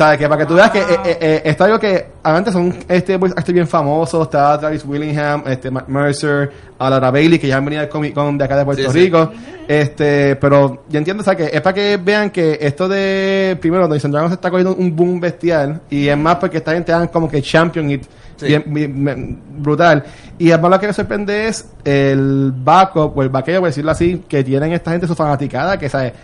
¿Sabes? 0.00 0.18
Que 0.18 0.28
para 0.30 0.40
que 0.40 0.46
tú 0.46 0.54
veas 0.54 0.70
que 0.70 0.78
eh, 0.78 0.84
eh, 1.04 1.18
eh, 1.20 1.42
está 1.44 1.66
algo 1.66 1.78
que 1.78 2.06
antes 2.22 2.54
son 2.54 2.74
este 2.88 3.18
voice 3.18 3.34
actors 3.36 3.52
bien 3.52 3.68
famosos. 3.68 4.22
Está 4.22 4.58
Travis 4.58 4.82
Willingham, 4.86 5.42
este 5.46 5.70
Matt 5.70 5.88
Mercer, 5.88 6.50
a 6.78 6.88
Laura 6.88 7.10
Bailey, 7.10 7.38
que 7.38 7.46
ya 7.48 7.58
han 7.58 7.66
venido 7.66 7.82
al 7.82 7.90
Comic 7.90 8.14
Con 8.14 8.38
de 8.38 8.44
acá 8.46 8.56
de 8.56 8.64
Puerto 8.64 8.82
Sí, 8.84 8.88
sí. 8.88 8.98
Rico. 9.04 9.30
Este, 9.68 10.36
pero 10.36 10.84
yo 10.88 10.96
entiendo, 10.98 11.22
¿sabes? 11.22 11.50
Que 11.50 11.54
es 11.54 11.60
para 11.60 11.74
que 11.74 11.98
vean 12.02 12.30
que 12.30 12.56
esto 12.62 12.88
de 12.88 13.58
primero, 13.60 13.86
Dungeons 13.88 14.10
Dragons 14.10 14.32
está 14.32 14.48
cogiendo 14.50 14.74
un 14.74 14.96
boom 14.96 15.20
bestial. 15.20 15.82
Y 15.90 16.08
es 16.08 16.16
más 16.16 16.36
porque 16.36 16.56
esta 16.56 16.72
gente 16.72 16.94
hagan 16.94 17.08
como 17.08 17.28
que 17.28 17.42
champion 17.42 17.90
it. 17.90 18.04
Sí. 18.36 18.46
bien- 18.46 18.64
bien- 18.68 19.04
bien 19.04 19.42
brutal. 19.58 20.02
Y 20.38 20.50
además 20.50 20.70
lo 20.70 20.80
que 20.80 20.86
me 20.86 20.92
sorprende 20.94 21.46
es 21.48 21.66
el 21.84 22.52
backup 22.56 23.14
o 23.18 23.22
el 23.22 23.28
vaqueo, 23.28 23.60
por 23.60 23.68
decirlo 23.68 23.90
así, 23.90 24.24
que 24.26 24.42
tienen 24.42 24.72
esta 24.72 24.92
gente 24.92 25.06
su 25.06 25.14
fanaticada, 25.14 25.78
que 25.78 25.90
sabe, 25.90 26.14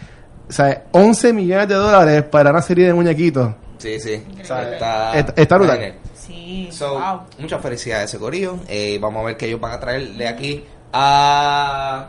sabe 0.48 0.80
11 0.92 1.34
millones 1.34 1.68
de 1.68 1.74
dólares 1.74 2.22
para 2.22 2.48
una 2.52 2.62
serie 2.62 2.86
de 2.86 2.94
muñequitos. 2.94 3.50
Sí, 3.78 4.00
sí. 4.00 4.22
Está, 4.40 4.72
Está- 5.18 5.32
está 5.40 5.56
brutal. 5.58 5.94
Sí, 6.14 6.68
So, 6.72 6.94
wow. 6.98 7.20
muchas 7.38 7.60
felicidades 7.62 8.02
a 8.02 8.04
ese 8.06 8.18
corillo. 8.18 8.56
Eh, 8.68 8.98
vamos 9.00 9.22
a 9.22 9.26
ver 9.26 9.36
qué 9.36 9.46
ellos 9.46 9.60
van 9.60 9.72
a 9.72 9.80
traer 9.80 10.08
de 10.14 10.26
aquí 10.28 10.64
a 10.92 12.08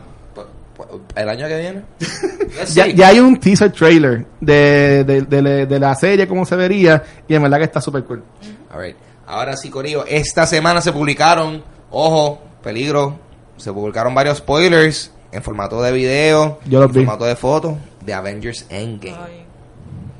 el 1.16 1.28
año 1.28 1.46
que 1.48 1.58
viene. 1.58 1.82
Ya, 2.74 2.86
ya 2.86 3.08
hay 3.08 3.20
un 3.20 3.38
teaser 3.38 3.70
trailer 3.72 4.24
de, 4.40 5.04
de, 5.04 5.22
de- 5.22 5.66
de 5.66 5.78
la 5.78 5.94
serie, 5.94 6.26
cómo 6.26 6.44
se 6.46 6.56
vería, 6.56 7.02
y 7.28 7.34
en 7.34 7.42
verdad 7.42 7.58
que 7.58 7.64
está 7.64 7.80
súper 7.80 8.04
cool. 8.04 8.22
Alright. 8.70 8.96
Ahora 9.26 9.56
sí, 9.56 9.68
corillo. 9.70 10.04
Esta 10.06 10.46
semana 10.46 10.80
se 10.80 10.92
publicaron, 10.92 11.62
ojo, 11.90 12.40
peligro, 12.62 13.18
se 13.56 13.72
publicaron 13.72 14.14
varios 14.14 14.38
spoilers 14.38 15.12
en 15.30 15.42
formato 15.42 15.82
de 15.82 15.92
video, 15.92 16.58
Yo 16.66 16.80
los 16.80 16.88
en 16.88 16.94
vi. 16.94 17.00
formato 17.04 17.24
de 17.26 17.36
foto 17.36 17.76
de 18.04 18.14
Avengers 18.14 18.64
Endgame. 18.70 19.16
Ay. 19.20 19.44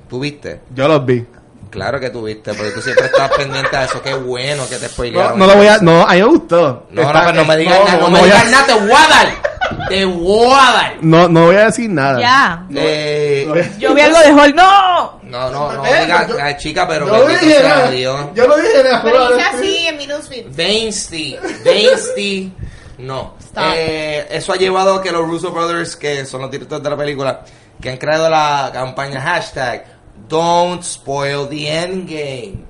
¿Tú 0.08 0.20
viste? 0.20 0.60
Yo 0.74 0.86
los 0.88 1.04
vi. 1.06 1.24
Claro 1.70 2.00
que 2.00 2.10
tú 2.10 2.22
viste, 2.24 2.54
porque 2.54 2.70
tú 2.72 2.80
siempre 2.80 3.06
estás 3.06 3.30
pendiente 3.32 3.76
de 3.76 3.84
eso. 3.84 4.00
Qué 4.02 4.14
bueno 4.14 4.66
que 4.68 4.76
te 4.76 4.86
No, 4.86 4.88
spoilearon. 4.92 5.38
no 5.38 5.46
lo 5.46 5.54
voy 5.56 5.66
a, 5.66 5.78
no, 5.78 6.02
a 6.02 6.12
mí 6.14 6.20
me 6.20 6.24
gustó. 6.26 6.86
No, 6.90 7.02
Está- 7.02 7.12
no, 7.12 7.20
pero 7.26 7.32
no 7.32 7.44
me 7.44 7.56
digas 7.56 7.78
nada, 7.84 7.98
no, 7.98 8.10
me 8.10 8.18
a- 8.20 8.24
digas 8.24 8.50
nada, 8.50 8.66
te 8.66 8.72
voy 8.74 8.90
a 8.92 9.08
dar. 9.08 9.48
Te 9.88 10.04
voy 10.04 10.52
a 10.52 10.72
dar. 10.72 10.96
No, 11.02 11.28
no 11.28 11.46
voy 11.46 11.56
a 11.56 11.64
decir 11.66 11.90
nada. 11.90 12.20
Ya. 12.20 12.66
Eh, 12.74 13.44
No 13.46 13.54
Yo 13.78 13.94
vi 13.94 14.00
algo 14.00 14.18
de 14.18 14.32
Hulk. 14.32 14.54
¡No! 14.54 15.20
no, 15.24 15.50
no, 15.50 15.72
no, 15.72 15.86
Eh, 15.86 16.00
diga, 16.02 16.26
yo- 16.26 16.36
ay, 16.40 16.56
chica, 16.56 16.86
pero 16.88 17.06
Yo 17.06 17.28
dije, 17.28 17.50
sea 17.58 17.68
nada. 17.68 17.90
Dios. 17.90 18.26
Yo 18.34 18.46
lo 18.48 18.56
dije, 18.56 18.82
nada. 18.84 19.02
Pero 19.02 19.28
dice 19.36 19.42
así 19.42 19.86
en 19.86 19.96
mi 19.98 20.06
newsfeed. 20.06 20.46
Dynasty, 20.46 21.36
Dynasty, 21.64 22.52
no. 22.98 23.34
Eh, 23.74 24.26
eso 24.30 24.52
ha 24.52 24.56
llevado 24.56 24.94
a 24.94 25.02
que 25.02 25.10
los 25.12 25.22
Russo 25.26 25.50
Brothers, 25.52 25.96
que 25.96 26.24
son 26.24 26.40
los 26.42 26.50
directores 26.50 26.82
de 26.82 26.90
la 26.90 26.96
película, 26.96 27.40
que 27.80 27.90
han 27.90 27.96
creado 27.96 28.28
la 28.30 28.70
campaña 28.72 29.20
hashtag 29.20 29.84
Don't 30.28 30.82
Spoil 30.82 31.46
the 31.48 31.66
Endgame. 31.68 32.64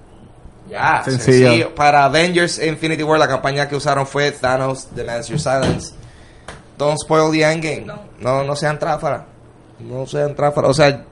Ya, 0.69 1.02
Sencillo. 1.02 1.49
sencillo. 1.49 1.75
Para 1.75 2.05
Avengers 2.05 2.59
Infinity 2.59 3.02
War, 3.02 3.19
la 3.19 3.26
campaña 3.28 3.69
que 3.69 3.76
usaron 3.76 4.07
fue 4.07 4.33
Thanos 4.33 4.95
Demands 4.95 5.28
Your 5.28 5.40
Silence. 5.40 5.95
Don't 6.76 6.99
spoil 6.99 7.33
the 7.33 7.43
endgame. 7.43 7.87
No, 8.21 8.45
no 8.45 8.55
sean 8.55 8.78
tráfalas. 8.78 9.23
No 9.81 10.07
sean 10.07 10.35
tráfalas. 10.37 10.71
O 10.71 10.75
sea, 10.75 11.05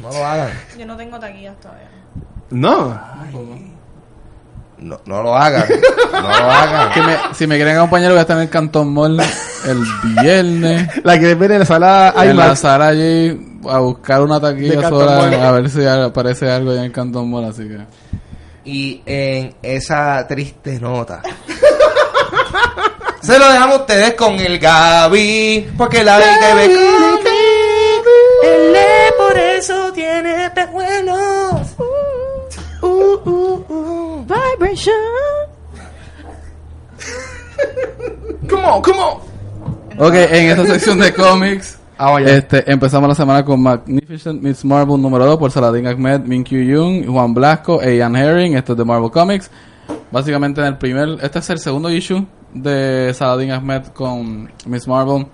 no 0.00 0.08
lo 0.12 0.24
hagan. 0.24 0.52
Yo 0.78 0.86
no 0.86 0.96
tengo 0.96 1.18
taquillas 1.18 1.58
todavía. 1.58 1.88
No. 2.50 3.00
No, 4.80 5.00
no 5.04 5.22
lo 5.22 5.36
hagan. 5.36 5.64
No 6.12 6.20
lo 6.22 6.28
hagan. 6.50 6.92
Que 6.92 7.02
me- 7.02 7.18
si 7.34 7.46
me 7.46 7.56
quieren 7.56 7.76
acompañar, 7.76 8.10
voy 8.10 8.18
a 8.18 8.22
estar 8.22 8.36
en 8.36 8.44
el 8.44 8.48
Cantón 8.50 8.92
Mall 8.92 9.20
el 9.66 9.82
viernes. 10.20 10.88
La 11.04 11.18
que 11.18 11.34
ven 11.34 11.52
en 11.52 11.58
la 11.60 11.66
sala 11.66 12.14
en 12.16 12.36
la 12.36 12.56
sala 12.56 12.88
allí 12.88 13.58
a 13.68 13.78
buscar 13.78 14.22
una 14.22 14.40
taquilla 14.40 14.88
sola 14.88 15.48
a 15.48 15.52
ver 15.52 15.68
si 15.68 15.84
aparece 15.86 16.50
algo 16.50 16.70
allá 16.70 16.80
en 16.80 16.86
el 16.86 16.92
Cantón 16.92 17.30
Mall, 17.30 17.44
así 17.44 17.68
que... 17.68 17.78
Y 18.64 19.02
en 19.06 19.54
esa 19.62 20.26
triste 20.26 20.78
nota. 20.80 21.22
Se 23.22 23.38
lo 23.38 23.50
dejamos 23.50 23.76
a 23.76 23.80
ustedes 23.80 24.14
con 24.14 24.32
el 24.34 24.58
Gaby. 24.58 25.72
Porque 25.76 26.02
la 26.02 26.18
que 26.18 26.54
ve 26.54 26.64
Él 28.42 28.74
es 28.76 29.12
por 29.18 29.36
eso 29.36 29.92
tiene 29.92 30.50
uh. 34.60 34.64
Vibration. 34.64 34.94
Come 38.48 38.64
on, 38.64 38.82
come 38.82 38.98
on. 38.98 39.18
Ok, 39.98 40.14
en 40.14 40.50
esta 40.50 40.66
sección 40.66 40.98
de 40.98 41.12
cómics, 41.12 41.78
Ah, 41.98 42.12
vaya. 42.12 42.34
este, 42.34 42.70
empezamos 42.70 43.08
la 43.08 43.14
semana 43.14 43.44
con 43.44 43.62
Magnificent 43.62 44.42
Miss 44.42 44.64
Marvel 44.64 45.00
número 45.00 45.26
2 45.26 45.38
por 45.38 45.50
Saladin 45.50 45.86
Ahmed, 45.86 46.20
Min 46.20 46.42
Kyu 46.42 46.62
Young, 46.62 47.06
Juan 47.06 47.34
Blasco 47.34 47.82
e 47.82 47.96
Ian 47.96 48.16
Herring. 48.16 48.56
Esto 48.56 48.72
es 48.72 48.78
de 48.78 48.84
Marvel 48.84 49.10
Comics. 49.10 49.50
Básicamente 50.10 50.60
en 50.62 50.68
el 50.68 50.78
primer, 50.78 51.18
este 51.22 51.40
es 51.40 51.50
el 51.50 51.58
segundo 51.58 51.90
issue 51.90 52.26
de 52.54 53.12
Saladin 53.12 53.52
Ahmed 53.52 53.88
con 53.88 54.50
Miss 54.66 54.88
Marvel. 54.88 55.26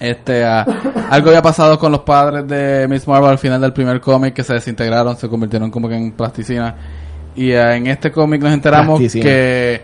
Este, 0.00 0.44
ah, 0.44 0.64
algo 1.10 1.28
había 1.28 1.42
pasado 1.42 1.78
con 1.78 1.92
los 1.92 2.00
padres 2.00 2.48
de 2.48 2.86
Miss 2.88 3.06
Marvel 3.06 3.30
al 3.30 3.38
final 3.38 3.60
del 3.60 3.74
primer 3.74 4.00
cómic 4.00 4.32
que 4.34 4.42
se 4.42 4.54
desintegraron, 4.54 5.16
se 5.16 5.28
convirtieron 5.28 5.70
como 5.70 5.88
que 5.88 5.96
en 5.96 6.12
plasticina. 6.12 6.74
Y 7.34 7.52
ah, 7.52 7.76
en 7.76 7.86
este 7.86 8.12
cómic 8.12 8.42
nos 8.42 8.52
enteramos 8.52 9.00
que 9.00 9.74
es 9.74 9.82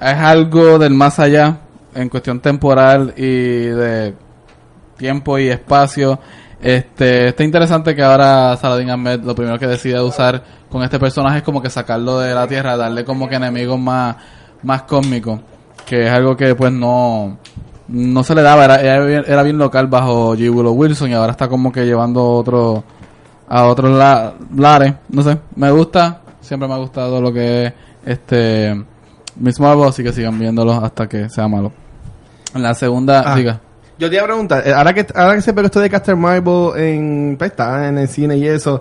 algo 0.00 0.78
del 0.78 0.94
más 0.94 1.18
allá 1.18 1.58
en 1.94 2.08
cuestión 2.08 2.40
temporal 2.40 3.14
y 3.16 3.66
de 3.66 4.14
tiempo 4.96 5.38
y 5.38 5.48
espacio. 5.48 6.18
Este, 6.60 7.28
está 7.28 7.44
interesante 7.44 7.94
que 7.94 8.02
ahora 8.02 8.56
Saladin 8.56 8.90
Ahmed 8.90 9.20
lo 9.20 9.34
primero 9.34 9.58
que 9.58 9.66
decide 9.66 10.00
usar 10.00 10.42
con 10.70 10.82
este 10.82 10.98
personaje 10.98 11.38
es 11.38 11.42
como 11.42 11.60
que 11.60 11.70
sacarlo 11.70 12.18
de 12.18 12.34
la 12.34 12.46
tierra, 12.46 12.76
darle 12.76 13.04
como 13.04 13.28
que 13.28 13.36
enemigos 13.36 13.78
más, 13.78 14.16
más 14.62 14.82
cósmicos, 14.82 15.40
que 15.84 16.06
es 16.06 16.10
algo 16.10 16.36
que 16.36 16.54
pues 16.54 16.72
no, 16.72 17.38
no 17.88 18.24
se 18.24 18.34
le 18.34 18.42
daba, 18.42 18.64
era, 18.64 18.80
era, 18.80 19.04
bien, 19.04 19.24
era 19.26 19.42
bien 19.42 19.58
local 19.58 19.86
bajo 19.86 20.34
G. 20.34 20.50
Willow 20.52 20.72
Wilson 20.72 21.10
y 21.10 21.14
ahora 21.14 21.32
está 21.32 21.48
como 21.48 21.70
que 21.70 21.84
llevando 21.84 22.24
otro, 22.24 22.82
a 23.48 23.66
otros 23.66 23.96
la, 23.96 24.34
lares, 24.56 24.94
no 25.10 25.22
sé, 25.22 25.38
me 25.54 25.70
gusta, 25.70 26.22
siempre 26.46 26.68
me 26.68 26.74
ha 26.74 26.78
gustado 26.78 27.20
lo 27.20 27.32
que 27.32 27.66
es 27.66 27.72
este 28.06 28.84
Miss 29.36 29.60
Marvel, 29.60 29.88
así 29.88 30.02
que 30.02 30.12
sigan 30.12 30.38
viéndolo 30.38 30.72
hasta 30.72 31.06
que 31.08 31.28
sea 31.28 31.46
malo. 31.48 31.72
En 32.54 32.62
la 32.62 32.72
segunda, 32.74 33.22
Ah. 33.26 33.36
diga. 33.36 33.60
Yo 33.98 34.08
te 34.10 34.16
iba 34.16 34.24
a 34.24 34.26
preguntar, 34.26 34.62
eh, 34.66 34.72
ahora 34.74 34.92
que, 34.94 35.06
ahora 35.14 35.34
que 35.36 35.40
se 35.42 35.52
pegó 35.54 35.66
esto 35.66 35.80
de 35.80 35.88
Caster 35.90 36.16
Marvel 36.16 36.70
en, 36.76 37.36
pues, 37.38 37.50
está 37.50 37.88
en 37.88 37.96
el 37.98 38.08
cine 38.08 38.36
y 38.36 38.46
eso, 38.46 38.80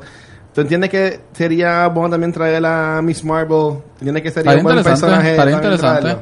¿tú 0.54 0.62
entiendes 0.62 0.90
que 0.90 1.22
sería 1.34 1.88
bueno 1.88 2.10
también 2.12 2.32
traer 2.34 2.66
a 2.66 3.02
Miss 3.02 3.24
Marvel? 3.24 3.78
¿Entiendes 4.00 4.24
que 4.24 4.32
sería 4.32 4.56
un 4.56 4.64
buen 4.64 4.84
personaje? 4.84 5.32
estaría 5.32 5.56
interesante. 5.56 6.18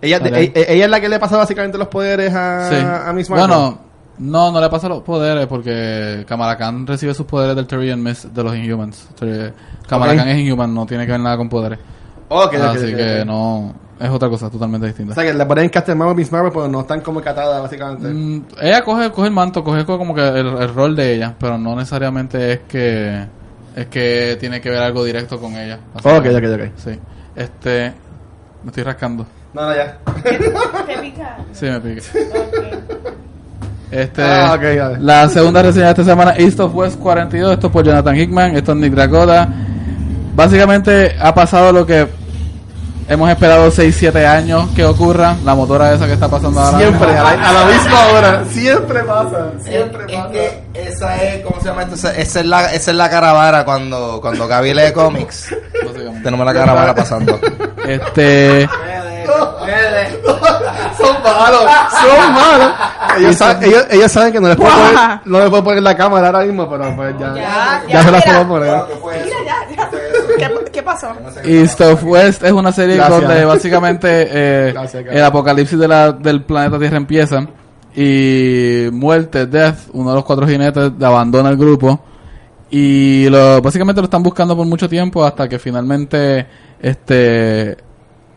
Ella, 0.00 0.20
ella 0.24 0.84
es 0.84 0.90
la 0.90 1.00
que 1.00 1.08
le 1.08 1.18
pasa 1.18 1.36
básicamente 1.38 1.78
los 1.78 1.88
poderes 1.88 2.32
a, 2.34 2.68
Sí. 2.70 2.76
a 3.08 3.12
Miss 3.14 3.28
Marvel. 3.30 3.46
Bueno, 3.46 3.78
no, 4.18 4.50
no 4.52 4.60
le 4.60 4.68
pasa 4.68 4.88
los 4.88 5.02
poderes 5.02 5.46
porque 5.46 6.24
Kamala 6.28 6.56
Khan 6.56 6.86
recibe 6.86 7.14
sus 7.14 7.26
poderes 7.26 7.56
del 7.56 7.66
Terrier 7.66 7.96
Mist 7.96 8.26
de 8.26 8.42
los 8.44 8.54
Inhumans. 8.56 9.08
Kamala. 9.88 10.14
Khan 10.16 10.28
es 10.28 10.38
Inhuman, 10.38 10.72
no 10.74 10.86
tiene 10.86 11.04
que 11.06 11.12
ver 11.12 11.20
nada 11.20 11.36
con 11.36 11.48
poderes. 11.48 11.78
Ok, 12.28 12.54
ok, 12.54 12.54
Así 12.54 12.94
que 12.94 13.22
no, 13.26 13.74
es 14.00 14.08
otra 14.10 14.28
cosa 14.28 14.48
totalmente 14.50 14.86
O 14.86 14.88
distinta. 14.88 15.14
sea, 15.14 15.24
que 15.24 15.34
le 15.34 15.44
ponen 15.46 15.68
Captain 15.68 15.96
Marvel, 15.96 16.16
Miss 16.16 16.32
Marvel, 16.32 16.50
pero 16.52 16.68
no 16.68 16.80
están 16.80 17.00
como 17.00 17.20
catadas, 17.20 17.60
básicamente. 17.62 18.08
Mm, 18.08 18.42
ella 18.62 18.82
coge, 18.82 19.10
coge 19.10 19.28
el 19.28 19.34
manto, 19.34 19.62
coge 19.62 19.84
co- 19.84 19.98
como 19.98 20.14
que 20.14 20.26
el, 20.26 20.46
el 20.46 20.74
rol 20.74 20.96
de 20.96 21.14
ella, 21.14 21.34
pero 21.38 21.58
no 21.58 21.76
necesariamente 21.76 22.52
es 22.52 22.60
que 22.68 23.26
es 23.76 23.86
que 23.86 24.36
tiene 24.38 24.60
que 24.60 24.70
ver 24.70 24.78
algo 24.82 25.04
directo 25.04 25.38
con 25.40 25.52
ella. 25.56 25.78
Ok, 25.94 26.06
ok, 26.06 26.26
ok. 26.26 26.70
Sí. 26.76 26.98
Este, 27.36 27.92
me 28.62 28.68
estoy 28.68 28.84
rascando. 28.84 29.26
No, 29.52 29.62
no, 29.68 29.74
ya. 29.74 29.98
¿Te 30.86 30.98
pica? 30.98 31.36
Sí, 31.52 31.66
me 31.66 31.80
pique. 31.80 32.00
Ok. 32.00 32.93
Este, 33.94 34.22
Ah, 34.22 34.56
vale. 34.56 34.96
La 35.00 35.28
segunda 35.28 35.62
reseña 35.62 35.84
de 35.86 35.90
esta 35.92 36.04
semana, 36.04 36.34
East 36.36 36.58
of 36.60 36.74
West 36.74 36.98
42. 36.98 37.52
Esto 37.52 37.66
es 37.68 37.72
por 37.72 37.84
Jonathan 37.84 38.16
Hickman. 38.16 38.56
Esto 38.56 38.72
es 38.72 38.78
Nick 38.78 38.94
Dakota. 38.94 39.48
Básicamente 40.34 41.14
ha 41.20 41.32
pasado 41.34 41.72
lo 41.72 41.86
que 41.86 42.08
hemos 43.08 43.30
esperado 43.30 43.70
6-7 43.70 44.26
años 44.26 44.68
que 44.74 44.84
ocurra. 44.84 45.36
La 45.44 45.54
motora 45.54 45.92
esa 45.94 46.06
que 46.06 46.14
está 46.14 46.28
pasando 46.28 46.58
ahora. 46.60 46.78
Siempre, 46.78 47.06
mismo. 47.12 47.20
a 47.26 47.36
la, 47.36 47.48
a 47.48 47.52
la 47.52 47.64
misma 47.66 48.06
hora. 48.12 48.44
Siempre 48.50 49.00
pasa. 49.04 49.46
Siempre 49.62 50.04
Es 50.08 50.16
pasa. 50.18 50.30
que 50.32 50.64
esa 50.74 51.22
es, 51.22 51.44
¿cómo 51.44 51.60
se 51.60 51.68
llama 51.68 51.82
esto? 51.82 51.94
Esa, 51.94 52.40
es 52.40 52.46
la, 52.46 52.74
esa 52.74 52.90
es 52.90 52.96
la 52.96 53.08
caravana 53.08 53.64
cuando, 53.64 54.18
cuando 54.20 54.48
Gaby 54.48 54.74
lee 54.74 54.92
cómics. 54.92 55.54
Tenemos 56.24 56.44
la 56.44 56.52
caravana 56.52 56.94
pasando. 56.94 57.38
Este, 57.86 58.68
Son 60.96 61.22
malos, 61.22 61.62
son 61.90 62.32
malos. 62.34 62.72
Ellos, 63.18 63.36
sa- 63.36 63.58
ellos, 63.62 63.86
ellos 63.90 64.12
saben 64.12 64.32
que 64.32 64.40
no 64.40 64.48
les, 64.48 64.56
puedo 64.56 64.70
poner, 64.70 65.20
no 65.24 65.38
les 65.40 65.50
puedo 65.50 65.64
poner 65.64 65.82
la 65.82 65.96
cámara 65.96 66.26
ahora 66.28 66.40
mismo, 66.40 66.68
pero 66.68 66.94
pues 66.96 67.14
ya, 67.18 67.34
Ya, 67.34 67.82
ya, 67.86 67.88
ya, 67.88 68.02
se 68.02 68.10
las 68.10 68.24
puedo 68.24 68.48
poner. 68.48 68.82
Mira, 69.24 69.36
ya, 69.46 69.76
ya. 69.76 69.90
¿Qué, 70.36 70.70
qué 70.72 70.82
pasó? 70.82 71.08
East 71.44 71.80
of 71.80 72.02
West 72.04 72.42
es 72.42 72.52
una 72.52 72.72
serie 72.72 72.96
Gracias. 72.96 73.20
donde 73.20 73.44
básicamente 73.44 74.28
eh, 74.30 74.72
Gracias, 74.74 75.04
el 75.10 75.24
apocalipsis 75.24 75.78
de 75.78 75.88
la, 75.88 76.12
del 76.12 76.42
planeta 76.42 76.78
Tierra 76.78 76.96
empieza 76.96 77.46
y 77.94 78.88
muerte, 78.92 79.46
Death, 79.46 79.76
uno 79.92 80.10
de 80.10 80.16
los 80.16 80.24
cuatro 80.24 80.46
jinetes, 80.48 80.90
abandona 81.00 81.50
el 81.50 81.56
grupo 81.56 82.00
y 82.70 83.28
lo, 83.28 83.62
básicamente 83.62 84.00
lo 84.00 84.06
están 84.06 84.22
buscando 84.24 84.56
por 84.56 84.66
mucho 84.66 84.88
tiempo 84.88 85.24
hasta 85.24 85.48
que 85.48 85.60
finalmente 85.60 86.44
este 86.80 87.76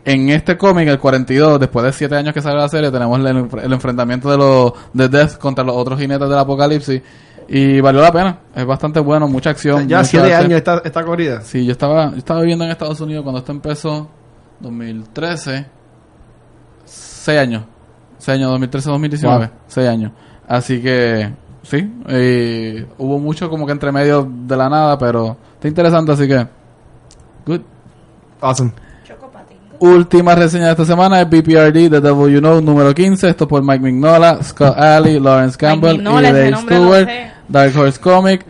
en 0.07 0.29
este 0.29 0.57
cómic, 0.57 0.87
el 0.87 0.99
42, 0.99 1.59
después 1.59 1.85
de 1.85 1.91
7 1.91 2.15
años 2.15 2.33
que 2.33 2.41
sale 2.41 2.55
la 2.55 2.69
serie, 2.69 2.89
tenemos 2.89 3.19
el, 3.19 3.27
el 3.61 3.73
enfrentamiento 3.73 4.31
de 4.31 4.37
los 4.37 4.71
de 4.93 5.09
Death 5.09 5.37
contra 5.37 5.65
los 5.65 5.75
otros 5.75 5.99
jinetes 5.99 6.29
del 6.29 6.37
apocalipsis 6.37 7.01
y 7.49 7.81
valió 7.81 8.01
la 8.01 8.11
pena, 8.13 8.39
es 8.55 8.65
bastante 8.65 9.01
bueno, 9.01 9.27
mucha 9.27 9.49
acción. 9.49 9.85
Ya 9.85 9.97
mucho 9.97 10.09
siete 10.11 10.33
arte. 10.33 10.45
años 10.45 10.57
esta, 10.59 10.81
esta 10.85 11.03
corrida. 11.03 11.41
Sí, 11.41 11.65
yo 11.65 11.73
estaba, 11.73 12.11
yo 12.11 12.17
estaba 12.17 12.39
viviendo 12.39 12.63
en 12.63 12.71
Estados 12.71 13.01
Unidos 13.01 13.23
cuando 13.23 13.39
esto 13.39 13.51
empezó, 13.51 14.07
2013, 14.61 15.65
6 16.85 17.39
años, 17.39 17.63
6 18.19 18.37
años, 18.37 18.51
2013, 18.51 18.89
2019, 18.89 19.37
Wow. 19.45 19.55
6 19.67 19.89
años. 19.89 20.11
Así 20.47 20.81
que, 20.81 21.33
sí, 21.63 21.77
y 21.79 22.85
hubo 22.97 23.19
mucho 23.19 23.49
como 23.49 23.65
que 23.65 23.73
entre 23.73 23.91
medio 23.91 24.25
de 24.25 24.55
la 24.55 24.69
nada, 24.69 24.97
pero 24.97 25.35
está 25.55 25.67
interesante, 25.67 26.13
así 26.13 26.29
que, 26.29 26.47
good. 27.45 27.59
Awesome. 28.39 28.71
Última 29.79 30.33
reseña 30.33 30.65
de 30.65 30.71
esta 30.71 30.85
semana 30.85 31.21
es 31.21 31.29
BPRD 31.29 31.89
The 31.89 32.01
Devil 32.01 32.33
You 32.33 32.39
Know 32.39 32.61
número 32.61 32.93
15. 32.93 33.29
Esto 33.29 33.47
por 33.47 33.61
Mike 33.61 33.79
Mignola, 33.79 34.41
Scott 34.43 34.77
Alley, 34.77 35.19
Lawrence 35.19 35.57
Campbell 35.57 35.97
Mignola, 35.97 36.29
y 36.29 36.33
Dave 36.33 36.55
Stewart. 36.57 37.09
Dark 37.47 37.77
Horse 37.77 37.99
Comic. 37.99 38.45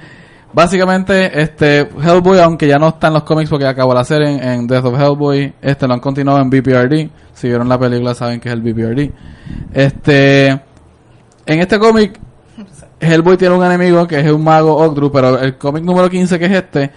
Básicamente, 0.54 1.42
este 1.42 1.90
Hellboy, 2.02 2.40
aunque 2.40 2.68
ya 2.68 2.80
no 2.80 2.88
está 2.88 3.08
en 3.08 3.14
los 3.14 3.24
cómics 3.24 3.50
porque 3.50 3.66
acabó 3.66 3.94
la 3.94 4.04
serie 4.04 4.32
en, 4.32 4.44
en 4.44 4.68
Death 4.68 4.86
of 4.86 5.00
Hellboy, 5.00 5.54
este 5.62 5.88
lo 5.88 5.94
han 5.94 6.00
continuado 6.00 6.40
en 6.40 6.50
BPRD. 6.50 7.10
Si 7.34 7.48
vieron 7.48 7.70
la 7.70 7.78
película 7.78 8.16
saben 8.16 8.40
que 8.40 8.50
es 8.50 8.54
el 8.54 8.62
BPRD. 8.62 9.12
Este, 9.74 10.48
en 10.48 10.62
este 11.60 11.78
cómic, 11.78 12.20
Hellboy 13.00 13.38
tiene 13.38 13.56
un 13.56 13.64
enemigo 13.66 14.08
que 14.08 14.20
es 14.20 14.32
un 14.32 14.44
mago 14.44 14.76
Ogdru, 14.78 15.12
pero 15.12 15.38
el 15.38 15.58
cómic 15.58 15.84
número 15.84 16.10
15 16.10 16.40
que 16.40 16.46
es 16.46 16.52
este, 16.52 16.92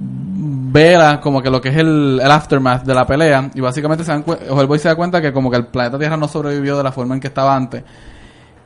vela 0.00 1.20
como 1.20 1.42
que 1.42 1.50
lo 1.50 1.60
que 1.60 1.70
es 1.70 1.76
el, 1.76 2.20
aftermath 2.20 2.84
de 2.84 2.94
la 2.94 3.06
pelea 3.06 3.50
y 3.54 3.60
básicamente 3.60 4.04
se 4.04 4.12
dan 4.12 4.24
Hellboy 4.26 4.78
se 4.78 4.88
da 4.88 4.94
cuenta 4.94 5.20
que 5.20 5.32
como 5.32 5.50
que 5.50 5.56
el 5.56 5.66
planeta 5.66 5.98
Tierra 5.98 6.16
no 6.16 6.28
sobrevivió 6.28 6.76
de 6.76 6.84
la 6.84 6.92
forma 6.92 7.14
en 7.14 7.20
que 7.20 7.28
estaba 7.28 7.54
antes. 7.54 7.82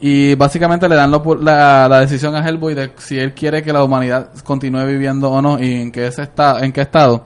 Y 0.00 0.34
básicamente 0.34 0.88
le 0.88 0.96
dan 0.96 1.12
la, 1.12 2.00
decisión 2.00 2.34
a 2.34 2.46
Hellboy 2.46 2.74
de 2.74 2.92
si 2.98 3.18
él 3.18 3.34
quiere 3.34 3.62
que 3.62 3.72
la 3.72 3.84
humanidad 3.84 4.30
continúe 4.42 4.84
viviendo 4.84 5.30
o 5.30 5.40
no 5.40 5.62
y 5.62 5.74
en 5.74 5.92
qué 5.92 6.08
está 6.08 6.64
en 6.64 6.72
qué 6.72 6.80
estado. 6.80 7.24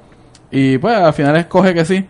Y 0.51 0.77
pues 0.79 0.95
al 0.95 1.15
final 1.15 1.37
escoge 1.37 1.73
que 1.73 1.85
sí. 1.85 2.07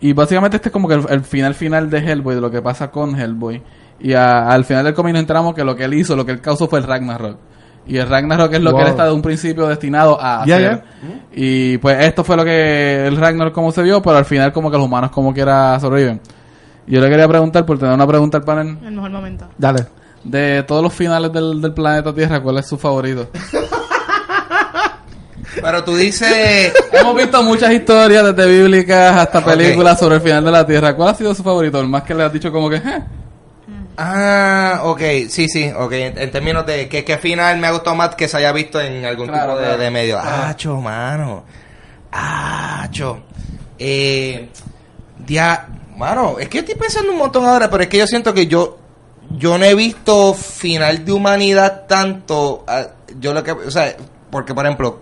Y 0.00 0.12
básicamente 0.12 0.56
este 0.56 0.68
es 0.68 0.72
como 0.72 0.88
que 0.88 0.94
el, 0.94 1.22
final 1.22 1.54
final 1.54 1.88
de 1.88 1.98
Hellboy 1.98 2.34
de 2.34 2.40
lo 2.40 2.50
que 2.50 2.60
pasa 2.60 2.90
con 2.90 3.18
Hellboy. 3.18 3.62
Y 3.98 4.12
al 4.12 4.64
final 4.64 4.84
del 4.84 4.94
cómic 4.94 5.14
nos 5.14 5.20
enteramos 5.20 5.54
que 5.54 5.64
lo 5.64 5.74
que 5.74 5.84
él 5.84 5.94
hizo 5.94 6.16
lo 6.16 6.26
que 6.26 6.32
él 6.32 6.40
causó 6.40 6.68
fue 6.68 6.80
el 6.80 6.84
Ragnarok 6.86 7.38
y 7.86 7.96
el 7.98 8.08
Ragnarok 8.08 8.52
es 8.54 8.60
lo 8.60 8.74
que 8.74 8.82
él 8.82 8.88
está 8.88 9.06
de 9.06 9.12
un 9.12 9.22
principio 9.22 9.66
destinado 9.66 10.20
a 10.20 10.42
hacer. 10.42 10.82
Y 11.34 11.78
pues 11.78 12.04
esto 12.04 12.22
fue 12.24 12.36
lo 12.36 12.44
que 12.44 13.06
el 13.06 13.16
Ragnarok 13.16 13.52
como 13.54 13.72
se 13.72 13.82
vio, 13.82 14.00
pero 14.02 14.16
al 14.16 14.24
final 14.24 14.52
como 14.52 14.70
que 14.70 14.76
los 14.76 14.86
humanos 14.86 15.10
como 15.10 15.32
quiera 15.34 15.78
sobreviven. 15.80 16.20
Y 16.86 16.92
yo 16.94 17.00
le 17.00 17.08
quería 17.08 17.28
preguntar, 17.28 17.64
por 17.64 17.78
tener 17.78 17.94
una 17.94 18.06
pregunta 18.06 18.38
al 18.38 18.44
panel, 18.44 18.76
El 18.84 18.92
mejor 18.92 19.10
momento. 19.10 19.46
Dale. 19.58 19.86
de 20.24 20.62
todos 20.66 20.82
los 20.82 20.92
finales 20.92 21.32
del, 21.32 21.60
del 21.60 21.72
planeta 21.72 22.12
Tierra, 22.14 22.40
¿cuál 22.40 22.58
es 22.58 22.66
su 22.68 22.76
favorito? 22.78 23.28
Pero 25.60 25.84
tú 25.84 25.94
dices... 25.96 26.72
Hemos 26.92 27.14
visto 27.16 27.42
muchas 27.42 27.72
historias, 27.72 28.34
desde 28.34 28.50
bíblicas 28.50 29.16
hasta 29.16 29.44
películas 29.44 29.98
sobre 29.98 30.16
el 30.16 30.20
final 30.22 30.44
de 30.44 30.50
la 30.50 30.66
Tierra. 30.66 30.94
¿Cuál 30.96 31.10
ha 31.10 31.14
sido 31.14 31.34
su 31.34 31.42
favorito? 31.42 31.78
El 31.80 31.88
más 31.88 32.02
que 32.04 32.14
le 32.14 32.22
has 32.24 32.32
dicho 32.32 32.50
como 32.50 32.70
que... 32.70 32.76
"Eh". 32.76 33.02
Ah, 33.96 34.80
ok, 34.84 35.00
sí, 35.28 35.48
sí, 35.48 35.70
ok. 35.76 35.92
En, 35.92 36.18
en 36.18 36.30
términos 36.30 36.64
de 36.66 36.88
que, 36.88 37.04
que 37.04 37.18
final 37.18 37.58
me 37.58 37.66
ha 37.66 37.70
gustado 37.72 37.94
más 37.96 38.14
que 38.14 38.26
se 38.28 38.36
haya 38.38 38.52
visto 38.52 38.80
en 38.80 39.04
algún 39.04 39.28
Claro, 39.28 39.52
tipo 39.52 39.58
de, 39.58 39.64
claro. 39.66 39.82
de 39.82 39.90
medio. 39.90 40.18
Ah, 40.20 40.54
cho, 40.56 40.80
mano. 40.80 41.44
Ah, 42.10 42.88
cho. 42.90 43.20
Eh, 43.78 44.48
dia, 45.18 45.68
mano, 45.96 46.38
es 46.38 46.48
que 46.48 46.58
estoy 46.60 46.74
pensando 46.74 47.12
un 47.12 47.18
montón 47.18 47.44
ahora, 47.46 47.70
pero 47.70 47.82
es 47.82 47.88
que 47.88 47.98
yo 47.98 48.06
siento 48.06 48.32
que 48.32 48.46
yo, 48.46 48.78
yo 49.30 49.58
no 49.58 49.64
he 49.64 49.74
visto 49.74 50.34
final 50.34 51.04
de 51.04 51.12
humanidad 51.12 51.84
tanto. 51.86 52.64
ah, 52.66 52.86
yo 53.18 53.34
lo 53.34 53.42
que, 53.44 53.52
o 53.52 53.70
sea, 53.70 53.94
porque 54.30 54.54
por 54.54 54.64
ejemplo, 54.64 55.00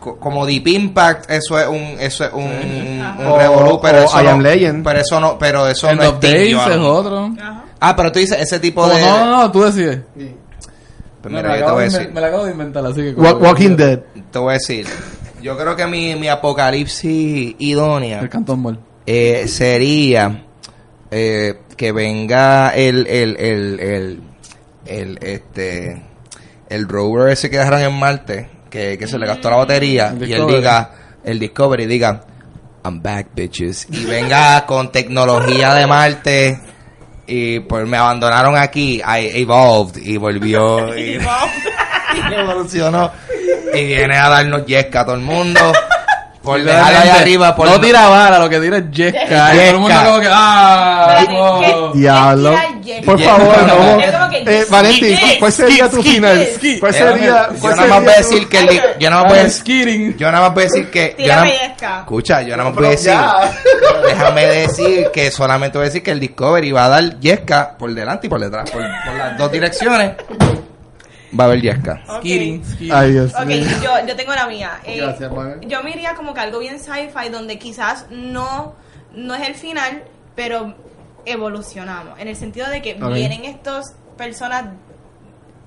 como 0.00 0.46
Deep 0.46 0.66
Impact, 0.66 1.30
eso 1.30 1.58
es 1.60 1.66
un, 1.68 1.76
eso 2.00 2.24
es 2.24 2.32
un, 2.32 2.44
un 2.44 3.26
O- 3.26 3.38
revolú, 3.38 3.78
pero 3.80 3.98
eso 3.98 4.20
I 4.20 4.24
no, 4.24 4.30
Am 4.30 4.40
Legend. 4.40 4.82
pero 4.84 5.00
eso 5.00 5.20
no, 5.20 5.38
pero 5.38 5.68
eso 5.68 5.88
End 5.90 6.00
no 6.02 6.08
of 6.08 6.20
Days 6.20 6.56
es 6.56 6.76
otro. 6.78 7.30
Ajá. 7.38 7.64
Ah, 7.78 7.94
pero 7.96 8.10
tú 8.12 8.18
dices 8.18 8.38
ese 8.40 8.58
tipo 8.60 8.86
de. 8.88 9.00
no, 9.00 9.24
no, 9.26 9.36
no, 9.38 9.52
tú 9.52 9.62
decides. 9.62 10.00
Pues 10.14 11.32
me, 11.34 11.42
mira, 11.42 11.48
la 11.50 11.54
yo 11.54 11.58
te 11.58 11.62
acabo 11.64 11.74
voy 11.76 11.84
a 11.84 11.88
de 11.88 11.98
decir. 11.98 12.12
me 12.14 12.20
la 12.20 12.26
acabo 12.28 12.44
de 12.46 12.50
inventar, 12.52 12.86
así 12.86 13.00
que... 13.02 13.14
como 13.14 13.28
Wa- 13.28 13.38
que- 13.38 13.44
Walking 13.44 13.76
Dead. 13.76 14.00
Te 14.30 14.38
voy 14.38 14.50
a 14.50 14.52
decir. 14.54 14.86
Yo 15.42 15.56
creo 15.56 15.76
que 15.76 15.86
mi, 15.86 16.14
mi 16.16 16.28
apocalipsis 16.28 17.54
idónea 17.58 18.20
El 18.20 18.28
Cantón 18.28 18.60
Mall. 18.60 18.78
eh, 19.06 19.46
sería 19.48 20.44
eh, 21.10 21.60
que 21.76 21.92
venga 21.92 22.70
el, 22.70 23.06
el, 23.06 23.36
el, 23.38 23.80
el, 23.80 24.22
el, 24.86 25.18
este, 25.22 26.02
el 26.68 26.88
rover 26.88 27.30
ese 27.32 27.48
que 27.50 27.58
dejaron 27.58 27.80
en 27.80 27.92
Marte, 27.98 28.48
que, 28.70 28.96
que 28.96 29.06
se 29.06 29.18
le 29.18 29.26
gastó 29.26 29.50
la 29.50 29.56
batería, 29.56 30.08
El 30.18 30.28
y 30.28 30.32
él 30.32 30.46
diga, 30.46 30.90
el 31.24 31.38
Discovery 31.38 31.86
diga, 31.86 32.22
I'm 32.84 33.02
back, 33.02 33.28
bitches. 33.34 33.86
Y 33.90 34.04
venga 34.04 34.64
con 34.66 34.90
tecnología 34.90 35.74
de 35.74 35.86
Marte. 35.86 36.60
Y 37.26 37.60
pues 37.60 37.86
me 37.86 37.96
abandonaron 37.96 38.56
aquí, 38.56 38.96
I 39.00 39.30
evolved 39.40 39.96
y 40.02 40.16
volvió 40.16 40.96
y, 40.96 41.10
y 42.30 42.34
evolucionó. 42.34 43.10
Y 43.74 43.84
viene 43.84 44.16
a 44.16 44.28
darnos 44.28 44.64
yesca 44.66 45.02
a 45.02 45.04
todo 45.04 45.14
el 45.16 45.20
mundo. 45.20 45.60
Por 46.42 46.60
dejarlo 46.62 46.86
ahí 46.86 46.92
Realmente, 46.94 47.20
arriba. 47.20 47.54
Por 47.54 47.68
no 47.68 47.78
tira 47.80 48.08
vara, 48.08 48.38
lo 48.38 48.48
que 48.48 48.58
tira 48.60 48.78
es 48.78 48.84
Jessica. 48.90 49.54
Y 49.54 49.58
todo 49.58 49.66
el 49.68 49.74
mundo 49.78 49.88
Yesca. 49.88 50.04
como 50.06 50.20
que... 50.20 50.28
¡Ah! 50.30 51.16
Espérate, 51.20 51.32
no. 51.34 51.60
¿qué- 51.92 51.98
Diablo. 51.98 52.54
Por 53.04 53.20
favor, 53.20 53.66
no, 53.66 54.29
que- 54.44 54.60
Eh, 54.60 54.64
Valentín, 54.70 55.16
¿cuál- 55.18 55.38
¿cuál 55.38 55.52
sería 55.52 55.90
tu 55.90 56.02
final? 56.02 56.46
yo 56.60 56.80
nada 56.90 57.86
más 57.86 58.04
voy 58.04 58.12
a 58.12 58.16
decir 58.18 58.48
que 58.48 58.58
el 58.58 58.66
di- 58.68 58.80
yo 58.98 59.10
nada 59.10 59.22
más 59.22 59.30
voy 59.32 59.38
a 59.38 59.42
decir, 59.44 59.60
Skidding. 59.60 60.16
yo 60.16 60.32
nada 60.32 60.40
más 60.46 60.54
voy 60.54 60.62
a 60.62 60.66
decir 60.66 60.90
que 60.90 61.14
yo 61.18 61.26
nada- 61.28 61.48
escucha 62.00 62.42
yo 62.42 62.56
nada 62.56 62.70
más 62.70 62.74
voy 62.78 62.86
a 62.86 62.90
decir 62.90 63.12
déjame 64.06 64.46
decir 64.46 65.10
que 65.12 65.30
solamente 65.30 65.78
voy 65.78 65.84
a 65.84 65.88
decir 65.88 66.02
que 66.02 66.10
el 66.10 66.20
Discovery 66.20 66.72
va 66.72 66.84
a 66.86 66.88
dar 66.88 67.20
yesca 67.20 67.76
por 67.78 67.92
delante 67.94 68.26
y 68.26 68.30
por 68.30 68.40
detrás 68.40 68.70
por, 68.70 68.82
por 68.82 69.14
las 69.14 69.36
dos 69.38 69.50
direcciones 69.52 70.12
va 71.38 71.44
a 71.44 71.46
haber 71.46 71.60
yesca. 71.60 72.02
Skidding. 72.18 72.64
skidding. 72.64 72.92
Ay, 72.92 73.12
Dios 73.12 73.32
Ok, 73.34 73.44
mío. 73.46 73.64
yo, 73.82 74.06
yo 74.06 74.16
tengo 74.16 74.34
la 74.34 74.46
mía. 74.48 74.80
Eh, 74.84 74.96
Gracias, 74.98 75.30
Manuel. 75.30 75.60
yo 75.60 75.82
me 75.84 75.90
iría 75.92 76.14
como 76.14 76.34
que 76.34 76.40
algo 76.40 76.58
bien 76.58 76.80
sci-fi 76.80 77.28
donde 77.30 77.56
quizás 77.58 78.06
no, 78.10 78.74
no 79.14 79.34
es 79.36 79.46
el 79.48 79.54
final, 79.54 80.02
pero 80.34 80.74
evolucionamos. 81.24 82.18
En 82.18 82.26
el 82.28 82.34
sentido 82.36 82.68
de 82.68 82.82
que 82.82 82.94
Ok. 83.00 83.12
vienen 83.12 83.44
estos 83.44 83.92
personas 84.20 84.66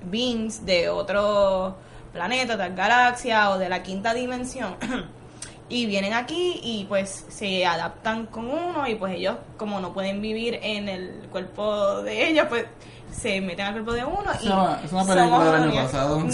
beings 0.04 0.64
de 0.64 0.88
otro 0.88 1.76
planeta, 2.12 2.54
otra 2.54 2.68
galaxia 2.68 3.50
o 3.50 3.58
de 3.58 3.68
la 3.68 3.82
quinta 3.82 4.14
dimensión. 4.14 4.76
y 5.68 5.86
vienen 5.86 6.12
aquí 6.12 6.60
y 6.62 6.84
pues 6.88 7.26
se 7.28 7.66
adaptan 7.66 8.26
con 8.26 8.48
uno 8.48 8.86
y 8.86 8.94
pues 8.94 9.14
ellos 9.14 9.38
como 9.56 9.80
no 9.80 9.92
pueden 9.92 10.20
vivir 10.22 10.60
en 10.62 10.88
el 10.88 11.26
cuerpo 11.32 12.02
de 12.02 12.28
ellos 12.28 12.46
pues 12.48 12.66
se 13.14 13.40
meten 13.40 13.66
al 13.66 13.72
cuerpo 13.74 13.92
de 13.92 14.04
uno 14.04 14.24
y 14.40 14.46
Es 14.46 14.52
una- 14.52 14.80
es 14.84 14.92
una 14.92 15.04
película 15.04 15.44
del 15.44 15.54
año 15.62 15.82
pasado. 15.82 16.26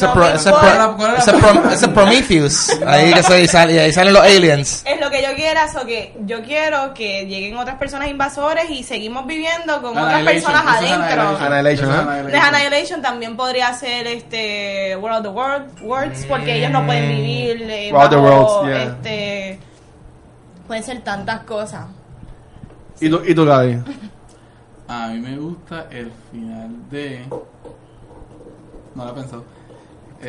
Ese 1.71 1.89
Prometheus. 1.89 2.71
Ahí 2.87 3.13
que 3.13 3.23
se 3.23 3.47
sale, 3.47 3.75
y 3.75 3.79
ahí 3.79 3.93
salen 3.93 4.13
los 4.15 4.23
aliens. 4.23 4.83
es 4.87 5.01
lo 5.01 5.11
que 5.11 5.23
yo 5.23 5.35
quiera, 5.35 5.69
so 5.73 5.85
que 5.85 6.15
yo 6.27 6.43
quiero 6.43 6.93
que 6.95 7.27
lleguen 7.27 7.57
otras 7.57 7.77
personas 7.77 8.09
invasores 8.09 8.71
y 8.71 8.83
seguimos 8.83 9.27
viviendo 9.27 9.81
con 9.83 9.97
otras 9.97 10.23
personas 10.25 10.83
es 10.83 10.91
adentro. 10.91 11.23
Annihilation, 11.39 12.29
es 12.29 12.35
¿eh? 12.35 12.39
Annihilation. 12.39 13.03
También 13.03 13.37
podría 13.37 13.73
ser 13.75 14.07
este 14.07 14.97
World 14.97 15.19
of 15.19 15.23
the 15.23 15.29
World, 15.29 15.83
Worlds 15.83 16.27
porque 16.27 16.57
ellos 16.57 16.71
no 16.71 16.85
pueden 16.87 17.09
vivir 17.17 17.63
eh, 17.71 17.91
World 17.93 18.05
of 18.05 18.11
the 18.11 18.17
bajo, 18.31 18.61
Worlds, 18.63 18.75
yeah. 18.75 18.83
este 18.85 19.59
pueden 20.67 20.83
ser 20.85 21.01
tantas 21.03 21.41
cosas. 21.41 21.87
¿Y 23.01 23.09
tú, 23.11 23.21
y 23.27 23.35
tú 23.35 23.45
Gaby? 23.45 23.83
A 24.93 25.07
mí 25.09 25.21
me 25.21 25.39
gusta 25.39 25.87
el 25.93 26.11
final 26.33 26.91
de. 26.91 27.25
No 28.97 29.05
lo 29.05 29.11
he 29.11 29.15
pensado. 29.15 29.45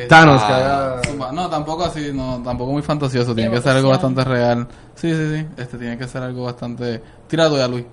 Thanos, 0.08 0.40
Ah. 0.44 1.00
que. 1.02 1.16
No, 1.34 1.50
tampoco 1.50 1.84
así, 1.84 2.12
no, 2.14 2.40
tampoco 2.44 2.70
muy 2.70 2.82
fantasioso. 2.82 3.34
Tiene 3.34 3.50
que 3.50 3.60
ser 3.60 3.76
algo 3.76 3.88
bastante 3.90 4.22
real. 4.22 4.68
Sí, 4.94 5.12
sí, 5.12 5.36
sí. 5.36 5.46
Este 5.56 5.78
tiene 5.78 5.98
que 5.98 6.06
ser 6.06 6.22
algo 6.22 6.44
bastante. 6.44 7.02
Tirado 7.26 7.56
ya, 7.58 7.66
Luis. 7.66 7.84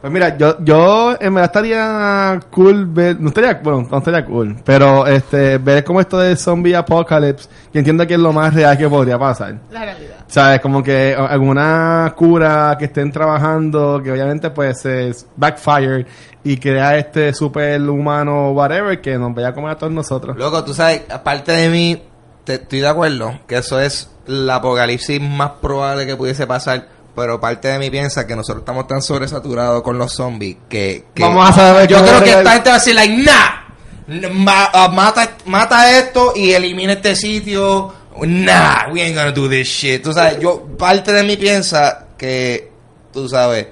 Pues 0.00 0.12
mira, 0.12 0.36
yo, 0.36 0.56
yo 0.62 1.16
en 1.20 1.34
verdad 1.34 1.50
estaría 1.50 2.40
cool 2.50 2.86
ver, 2.86 3.20
no 3.20 3.28
estaría, 3.28 3.54
bueno, 3.54 3.88
no 3.90 3.98
estaría 3.98 4.24
cool, 4.24 4.56
pero 4.64 5.06
este, 5.06 5.58
ver 5.58 5.82
como 5.82 6.00
esto 6.00 6.18
de 6.18 6.36
zombie 6.36 6.76
apocalypse, 6.76 7.48
que 7.72 7.80
entiendo 7.80 8.06
que 8.06 8.14
es 8.14 8.20
lo 8.20 8.32
más 8.32 8.54
real 8.54 8.78
que 8.78 8.88
podría 8.88 9.18
pasar. 9.18 9.56
La 9.72 9.84
realidad. 9.84 10.16
¿Sabes? 10.28 10.60
Como 10.60 10.82
que 10.82 11.16
alguna 11.18 12.14
cura 12.16 12.76
que 12.78 12.84
estén 12.84 13.10
trabajando, 13.10 14.00
que 14.02 14.12
obviamente 14.12 14.50
pues 14.50 14.84
es 14.86 15.26
backfire 15.36 16.06
y 16.44 16.56
crea 16.58 16.96
este 16.96 17.32
super 17.34 17.80
humano 17.82 18.52
whatever 18.52 19.00
que 19.00 19.18
nos 19.18 19.34
vaya 19.34 19.48
a 19.48 19.54
comer 19.54 19.72
a 19.72 19.76
todos 19.76 19.92
nosotros. 19.92 20.36
Loco, 20.36 20.62
tú 20.64 20.74
sabes, 20.74 21.02
aparte 21.10 21.52
de 21.52 21.68
mí, 21.68 22.02
te, 22.44 22.54
estoy 22.54 22.80
de 22.80 22.88
acuerdo 22.88 23.40
que 23.46 23.56
eso 23.56 23.80
es 23.80 24.10
la 24.26 24.56
apocalipsis 24.56 25.20
más 25.20 25.52
probable 25.60 26.06
que 26.06 26.14
pudiese 26.16 26.46
pasar. 26.46 26.86
Pero 27.18 27.40
parte 27.40 27.68
de 27.68 27.78
mí 27.78 27.90
piensa 27.90 28.26
que 28.26 28.34
nosotros 28.36 28.62
estamos 28.62 28.86
tan 28.86 29.02
sobresaturados 29.02 29.82
con 29.82 29.98
los 29.98 30.12
zombies 30.12 30.56
que, 30.68 31.06
que- 31.14 31.22
Vamos 31.22 31.50
a 31.50 31.52
saber 31.52 31.88
yo 31.88 32.02
creo 32.04 32.22
que 32.22 32.30
esta 32.30 32.52
gente 32.52 32.68
va 32.70 32.76
a 32.76 32.78
decir 32.78 32.94
like 32.94 33.16
nah 33.16 34.28
ma- 34.32 34.70
ah, 34.72 34.88
mata 34.88 35.28
mata 35.46 35.90
esto 35.98 36.32
y 36.34 36.52
elimina 36.52 36.94
este 36.94 37.14
sitio. 37.16 37.92
Nah 38.20 38.88
we 38.92 39.02
ain't 39.02 39.14
gonna 39.16 39.32
do 39.32 39.48
this 39.48 39.68
shit. 39.68 40.02
Tú 40.02 40.12
sabes 40.12 40.38
yo 40.40 40.66
parte 40.78 41.12
de 41.12 41.22
mí 41.22 41.36
piensa 41.36 42.06
que 42.16 42.72
tú 43.12 43.28
sabes 43.28 43.66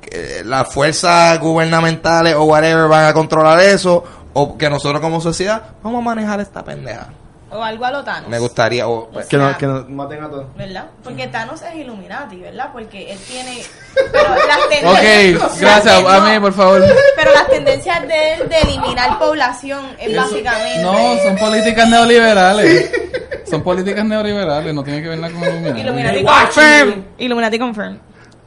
que 0.00 0.42
las 0.44 0.72
fuerzas 0.72 1.38
gubernamentales 1.40 2.34
o 2.34 2.44
whatever 2.44 2.86
van 2.88 3.06
a 3.06 3.12
controlar 3.14 3.60
eso 3.60 4.04
o 4.34 4.56
que 4.58 4.68
nosotros 4.70 5.00
como 5.00 5.20
sociedad 5.20 5.62
vamos 5.82 6.00
a 6.00 6.04
manejar 6.04 6.40
esta 6.40 6.62
pendeja 6.64 7.08
O 7.48 7.62
algo 7.62 7.84
a 7.84 7.90
lo 7.92 8.02
Thanos. 8.02 8.28
me 8.28 8.40
gustaría 8.40 8.88
o, 8.88 9.08
pues, 9.08 9.26
Que, 9.26 9.36
no, 9.36 9.56
que 9.56 9.66
nos 9.66 9.88
maten 9.88 10.24
a 10.24 10.28
todos. 10.28 10.46
¿Verdad? 10.56 10.86
Porque 11.04 11.28
Thanos 11.28 11.62
es 11.62 11.74
Illuminati, 11.76 12.36
¿verdad? 12.36 12.70
Porque 12.72 13.12
él 13.12 13.18
tiene... 13.20 13.62
Pero 14.12 14.34
las 14.34 14.68
tendencias... 14.68 15.44
Ok, 15.44 15.60
gracias. 15.60 16.02
No, 16.02 16.08
A 16.08 16.20
mí, 16.28 16.40
por 16.40 16.52
favor. 16.52 16.82
Pero 17.16 17.32
las 17.32 17.46
tendencias 17.48 18.02
de 18.08 18.34
él 18.34 18.48
de 18.48 18.58
eliminar 18.62 19.18
población 19.20 19.80
es 20.00 20.08
Eso- 20.10 20.22
básicamente... 20.22 20.82
No, 20.82 21.16
son 21.22 21.36
políticas 21.36 21.88
neoliberales. 21.88 22.90
Son 23.48 23.62
políticas 23.62 24.04
neoliberales, 24.04 24.74
no 24.74 24.82
tiene 24.82 25.00
que 25.02 25.08
ver 25.10 25.18
nada 25.20 25.32
con 25.32 25.42
Illuminati. 25.44 25.80
Illuminati 25.80 26.24
confirm. 26.24 27.04
Illuminati 27.18 27.58
confirm. 27.60 27.98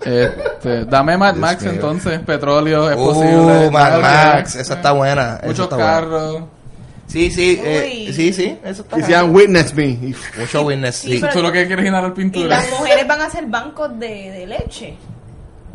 Este, 0.01 0.85
dame 0.85 1.17
Mad 1.17 1.35
Max 1.35 1.63
entonces, 1.63 2.19
petróleo 2.19 2.89
es 2.89 2.97
Uh, 2.97 3.05
posible. 3.05 3.69
Mad. 3.71 3.99
Max, 4.01 4.55
esa 4.55 4.73
está 4.75 4.91
buena. 4.91 5.39
Muchos 5.43 5.69
buena. 5.69 6.58
Sí, 7.09 7.31
sí, 7.31 7.59
eh, 7.63 8.11
sí, 8.15 8.31
sí, 8.31 8.57
eso 8.63 8.83
está 8.83 8.99
Y 8.99 9.03
sean 9.03 9.33
witness 9.35 9.73
me. 9.73 9.85
Y- 9.85 10.15
Mucho 10.37 10.61
witness, 10.61 10.95
Sí, 10.97 11.13
sí. 11.13 11.17
pero- 11.19 11.33
Tú 11.33 11.41
lo 11.41 11.51
que 11.51 11.65
quieres 11.65 11.83
generar 11.83 12.09
Y 12.11 12.13
pintura. 12.13 12.47
las 12.47 12.69
mujeres 12.69 13.07
van 13.07 13.21
a 13.21 13.29
ser 13.31 13.45
bancos 13.47 13.97
de, 13.99 14.29
de 14.31 14.45
leche. 14.47 14.95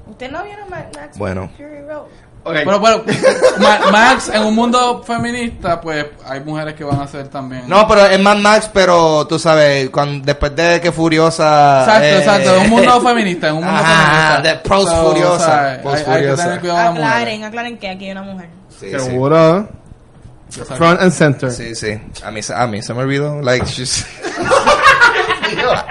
¿Usted 0.08 0.30
no 0.30 0.44
vieron 0.44 0.70
Mad 0.70 0.84
Max 0.94 1.18
Bueno. 1.18 1.50
Fury 1.56 1.80
Road? 1.88 2.02
Ok. 2.46 2.52
Pero, 2.62 2.78
bueno, 2.78 3.02
Ma- 3.58 3.90
Max, 3.90 4.30
en 4.32 4.42
un 4.44 4.54
mundo 4.54 5.02
feminista, 5.02 5.80
pues 5.80 6.04
hay 6.26 6.40
mujeres 6.40 6.74
que 6.74 6.84
van 6.84 7.00
a 7.00 7.06
ser 7.08 7.26
también. 7.28 7.62
No, 7.66 7.88
pero 7.88 8.04
es 8.06 8.20
Mad 8.20 8.36
Max, 8.36 8.70
pero 8.72 9.26
tú 9.26 9.38
sabes, 9.38 9.88
cuando, 9.90 10.24
después 10.24 10.54
de 10.54 10.78
que 10.80 10.92
Furiosa... 10.92 11.80
Exacto, 11.80 12.04
eh, 12.04 12.18
exacto, 12.18 12.54
en 12.56 12.60
un 12.64 12.70
mundo 12.70 13.00
feminista, 13.08 13.48
en 13.48 13.54
un 13.56 13.64
mundo 13.64 13.80
Ajá, 13.80 14.42
feminista. 14.42 14.42
de 14.42 14.68
So, 14.86 15.08
Furiosa, 15.08 15.34
o 15.34 15.38
sea, 15.38 15.68
hay, 15.72 15.78
hay 15.88 16.04
que 16.04 16.04
Furiosa. 16.04 16.44
tener 16.44 16.60
cuidado. 16.60 16.90
Aclaren, 16.92 17.44
aclaren 17.44 17.78
que 17.78 17.88
aquí 17.88 18.04
hay 18.04 18.10
una 18.12 18.22
mujer. 18.22 18.48
Sí, 18.78 18.90
sí. 18.90 19.00
Seguro. 19.00 19.68
Front 20.76 21.00
and 21.00 21.12
center. 21.12 21.50
Sí, 21.50 21.74
sí. 21.74 21.98
A 22.24 22.30
mí, 22.30 22.42
se- 22.42 22.54
a 22.54 22.66
mí 22.66 22.82
se 22.82 22.94
me 22.94 23.00
olvidó. 23.02 23.40
Like, 23.42 23.66
she's- 23.66 24.04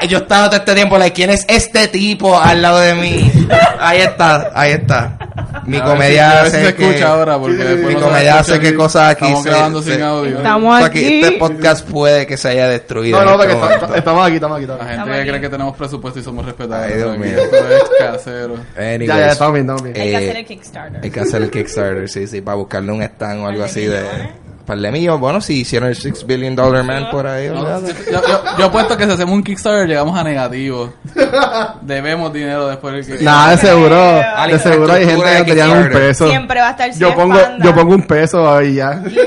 Yo 0.09 0.17
estaba 0.17 0.47
todo 0.49 0.59
este 0.59 0.75
tiempo, 0.75 0.97
like, 0.97 1.13
¿quién 1.15 1.29
es 1.29 1.45
este 1.47 1.87
tipo 1.87 2.37
al 2.39 2.61
lado 2.61 2.79
de 2.79 2.95
mí? 2.95 3.31
Ahí 3.79 4.01
está, 4.01 4.51
ahí 4.53 4.71
está. 4.73 5.17
Mi 5.65 5.77
A 5.77 5.83
comedia 5.85 6.27
ver 6.41 6.51
si 6.51 6.57
hace 6.57 6.65
se 6.67 6.75
que- 6.75 6.87
escucha 6.89 7.07
ahora, 7.13 7.37
porque 7.39 7.55
Sí, 7.57 7.63
después 7.63 7.87
mi 7.87 7.93
no 7.93 7.99
se 7.99 8.05
comedia 8.05 8.39
hace 8.39 8.59
que 8.59 8.75
cosas 8.75 9.11
aquí 9.11 9.23
Estamos 9.25 9.43
se- 9.43 9.49
grabando 9.49 9.81
se- 9.81 9.93
sin 9.93 10.01
audio. 10.03 10.37
Estamos 10.37 10.83
aquí, 10.83 11.05
aquí. 11.05 11.21
Este 11.23 11.37
podcast 11.37 11.87
puede 11.89 12.27
que 12.27 12.35
se 12.35 12.49
haya 12.49 12.67
destruido. 12.67 13.19
No, 13.23 13.37
no, 13.37 13.41
este 13.43 13.55
porque 13.55 13.73
está- 13.75 13.97
estamos 13.97 14.25
aquí, 14.27 14.35
estamos 14.35 14.57
aquí. 14.57 14.65
La 14.67 14.73
Estamos 14.73 14.81
aquí. 14.81 14.87
gente 14.87 14.91
Estamos 14.91 15.07
que 15.15 15.21
aquí. 15.21 15.29
cree 15.29 15.41
que 15.41 15.49
tenemos 15.49 15.77
presupuesto 15.77 16.19
y 16.19 16.23
somos 16.23 16.45
respetables. 16.45 16.91
Ay, 16.91 16.97
Dios 16.97 17.09
Aquí 17.11 17.19
mío. 17.19 17.37
Esto 17.39 17.57
es 17.57 17.83
casero. 17.99 18.55
Anyways, 18.77 19.07
Ya, 19.07 19.17
ya, 19.19 19.31
estamos 19.31 19.53
bien, 19.53 19.65
estamos 19.65 19.83
bien. 19.83 19.95
Hay 19.95 20.03
que 20.03 20.11
Eh, 20.11 20.17
hacer 20.17 20.35
el 20.37 20.45
Kickstarter. 20.45 21.01
Hay 21.03 21.09
que 21.09 21.19
hacer 21.21 21.41
el 21.41 21.51
Kickstarter, 21.51 22.09
sí, 22.09 22.27
sí, 22.27 22.41
para 22.41 22.55
buscarle 22.57 22.91
un 22.91 23.01
stand 23.03 23.41
o 23.43 23.47
algo 23.47 23.63
así 23.63 23.85
de... 23.85 24.01
millones. 24.63 24.67
Par 24.67 24.77
de 24.79 24.91
millones. 24.91 25.19
Bueno, 25.19 25.41
si 25.41 25.61
hicieron 25.61 25.89
el 25.89 25.95
6 25.95 26.25
billion 26.25 26.55
dollar 26.55 26.83
man 26.83 27.09
por 27.11 27.27
ahí, 27.27 27.49
No, 27.49 27.81
yo, 27.81 27.87
yo, 28.11 28.21
yo 28.57 28.65
apuesto 28.65 28.95
que 28.97 29.05
si 29.05 29.11
hacemos 29.11 29.33
un 29.35 29.43
Kickstarter 29.43 29.87
llegamos 29.87 30.17
a 30.17 30.23
negativo. 30.23 30.93
Debemos 31.81 32.31
dinero 32.33 32.67
después 32.67 32.93
del 32.93 33.01
Kickstarter. 33.03 33.25
Nada, 33.25 33.51
de 33.51 33.57
seguro. 33.57 34.47
De 34.47 34.59
seguro 34.59 34.93
hay 34.93 35.05
gente 35.05 35.25
que 35.45 35.55
tenían 35.55 35.77
un 35.77 35.89
peso. 35.89 36.27
Siempre 36.27 36.59
va 36.61 36.67
a 36.67 36.71
estar 36.71 36.91
Yo 36.93 37.13
pongo, 37.13 37.39
Panda. 37.39 37.65
yo 37.65 37.75
pongo 37.75 37.95
un 37.95 38.07
peso 38.07 38.53
ahí 38.55 38.75
ya. 38.75 39.01
Y 39.05 39.13
yo 39.15 39.21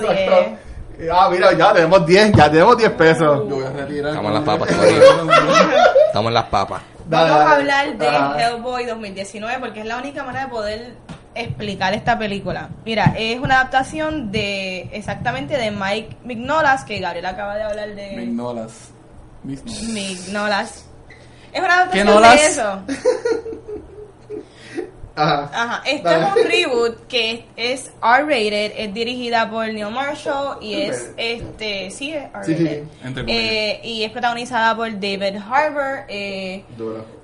pongo 0.00 0.12
10. 0.12 1.10
Ah, 1.12 1.28
mira, 1.32 1.52
ya 1.56 1.72
tenemos 1.72 2.04
10, 2.06 2.32
ya 2.32 2.50
tenemos 2.50 2.76
10 2.76 2.90
pesos. 2.90 3.48
Yo 3.48 3.56
voy 3.56 3.64
a 3.64 3.70
retirar. 3.70 4.10
Estamos 4.10 4.28
en 4.28 4.34
las 4.34 4.44
papas. 4.44 4.68
Estamos 6.08 6.28
en 6.28 6.34
las 6.34 6.44
papas. 6.44 6.82
Dale, 7.08 7.30
Vamos 7.30 7.40
a 7.46 7.48
dale. 7.48 7.60
hablar 7.72 7.98
de. 8.36 8.42
Hellboy 8.44 8.84
2019 8.86 9.56
porque 9.60 9.80
es 9.80 9.86
la 9.86 9.96
única 9.96 10.22
manera 10.24 10.44
de 10.44 10.50
poder 10.50 10.92
explicar 11.40 11.94
esta 11.94 12.18
película. 12.18 12.70
Mira, 12.84 13.14
es 13.18 13.38
una 13.40 13.56
adaptación 13.56 14.30
de 14.32 14.88
exactamente 14.92 15.56
de 15.56 15.70
Mike 15.70 16.16
Mignolas, 16.24 16.84
que 16.84 16.98
Gabriel 16.98 17.26
acaba 17.26 17.56
de 17.56 17.62
hablar 17.62 17.94
de 17.94 18.16
Mignolas. 18.16 18.90
Mignolas. 19.44 20.86
Es 21.52 21.60
una 21.60 21.82
adaptación 21.82 22.22
de 22.22 22.46
eso. 22.46 22.82
Ajá. 25.16 25.50
Ajá, 25.52 25.82
esto 25.86 26.08
Dale. 26.08 26.24
es 26.24 26.32
un 26.36 26.50
reboot 26.50 27.06
que 27.06 27.44
es 27.56 27.92
R-rated, 28.02 28.72
es 28.76 28.94
dirigida 28.94 29.50
por 29.50 29.66
Neil 29.66 29.90
Marshall 29.90 30.58
y 30.62 30.74
es 30.82 31.12
este, 31.16 31.90
sí, 31.90 32.12
es 32.12 32.24
R-rated. 32.24 32.44
Sí, 32.46 32.56
sí. 32.56 32.82
Entre 33.04 33.22
comillas. 33.22 33.52
Eh, 33.52 33.80
y 33.84 34.04
es 34.04 34.12
protagonizada 34.12 34.74
por 34.76 34.90
David 34.92 35.36
Harbour. 35.36 36.04
Eh, 36.08 36.64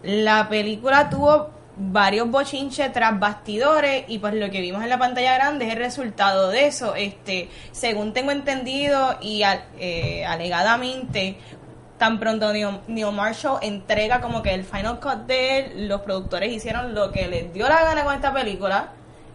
la 0.02 0.48
película 0.48 1.08
tuvo 1.08 1.50
varios 1.76 2.30
bochinches 2.30 2.92
tras 2.92 3.18
bastidores 3.18 4.04
y 4.08 4.18
pues 4.18 4.34
lo 4.34 4.50
que 4.50 4.60
vimos 4.60 4.82
en 4.82 4.88
la 4.88 4.98
pantalla 4.98 5.34
grande 5.34 5.66
es 5.66 5.72
el 5.72 5.78
resultado 5.78 6.48
de 6.48 6.66
eso. 6.66 6.94
Este, 6.94 7.48
según 7.72 8.12
tengo 8.12 8.30
entendido 8.30 9.16
y 9.20 9.42
eh, 9.78 10.24
alegadamente, 10.26 11.36
tan 11.98 12.18
pronto 12.18 12.52
Neil, 12.52 12.80
Neil 12.88 13.12
Marshall 13.12 13.58
entrega 13.62 14.20
como 14.20 14.42
que 14.42 14.54
el 14.54 14.64
final 14.64 15.00
cut 15.00 15.26
de 15.26 15.58
él, 15.58 15.88
los 15.88 16.00
productores 16.02 16.52
hicieron 16.52 16.94
lo 16.94 17.12
que 17.12 17.28
les 17.28 17.52
dio 17.52 17.68
la 17.68 17.82
gana 17.82 18.04
con 18.04 18.14
esta 18.14 18.32
película. 18.32 18.92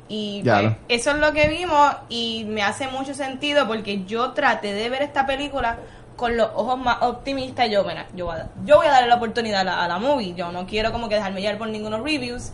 Y 0.08 0.42
pues, 0.44 0.74
eso 0.90 1.12
es 1.12 1.18
lo 1.18 1.32
que 1.32 1.48
vimos 1.48 1.96
y 2.10 2.44
me 2.46 2.64
hace 2.64 2.90
mucho 2.90 3.14
sentido 3.14 3.66
porque 3.66 4.04
yo 4.04 4.32
traté 4.32 4.74
de 4.74 4.90
ver 4.90 5.04
esta 5.04 5.26
película 5.26 5.78
con 6.22 6.38
los 6.38 6.50
ojos 6.54 6.78
más 6.78 7.02
optimistas. 7.02 7.68
Yo, 7.68 7.84
mira, 7.84 8.06
yo, 8.16 8.28
voy 8.28 8.36
a, 8.36 8.48
yo 8.64 8.78
voy 8.78 8.86
a 8.86 8.92
darle 8.92 9.10
la 9.10 9.16
oportunidad 9.16 9.62
a 9.62 9.64
la, 9.64 9.84
a 9.84 9.88
la 9.88 9.98
movie. 9.98 10.36
Yo 10.36 10.52
no 10.52 10.68
quiero 10.68 10.92
como 10.92 11.10
que 11.10 11.16
dejarme 11.16 11.42
llevar 11.42 11.58
por 11.58 11.68
ningunos 11.68 12.00
reviews. 12.04 12.52